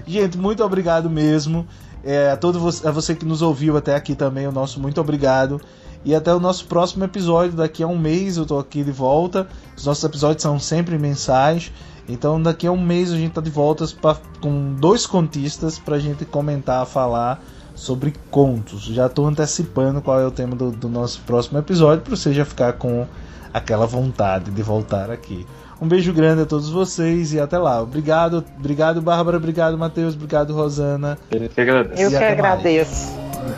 [0.06, 1.66] gente, muito obrigado mesmo.
[2.04, 5.00] É, a, todo você, a você que nos ouviu até aqui também, o nosso muito
[5.00, 5.60] obrigado.
[6.04, 7.56] E até o nosso próximo episódio.
[7.56, 9.46] Daqui a um mês eu tô aqui de volta.
[9.76, 11.72] Os nossos episódios são sempre mensais.
[12.08, 15.98] Então daqui a um mês a gente tá de volta pra, com dois contistas pra
[15.98, 17.42] gente comentar, falar
[17.74, 18.84] sobre contos.
[18.84, 22.44] Já tô antecipando qual é o tema do, do nosso próximo episódio para você já
[22.44, 23.06] ficar com
[23.52, 25.46] aquela vontade de voltar aqui.
[25.80, 27.82] Um beijo grande a todos vocês e até lá.
[27.82, 31.18] Obrigado, obrigado Bárbara, obrigado Matheus, obrigado Rosana.
[31.30, 32.02] Eu que agradeço.
[32.02, 33.12] Eu que agradeço.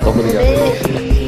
[0.06, 1.23] Obrigado.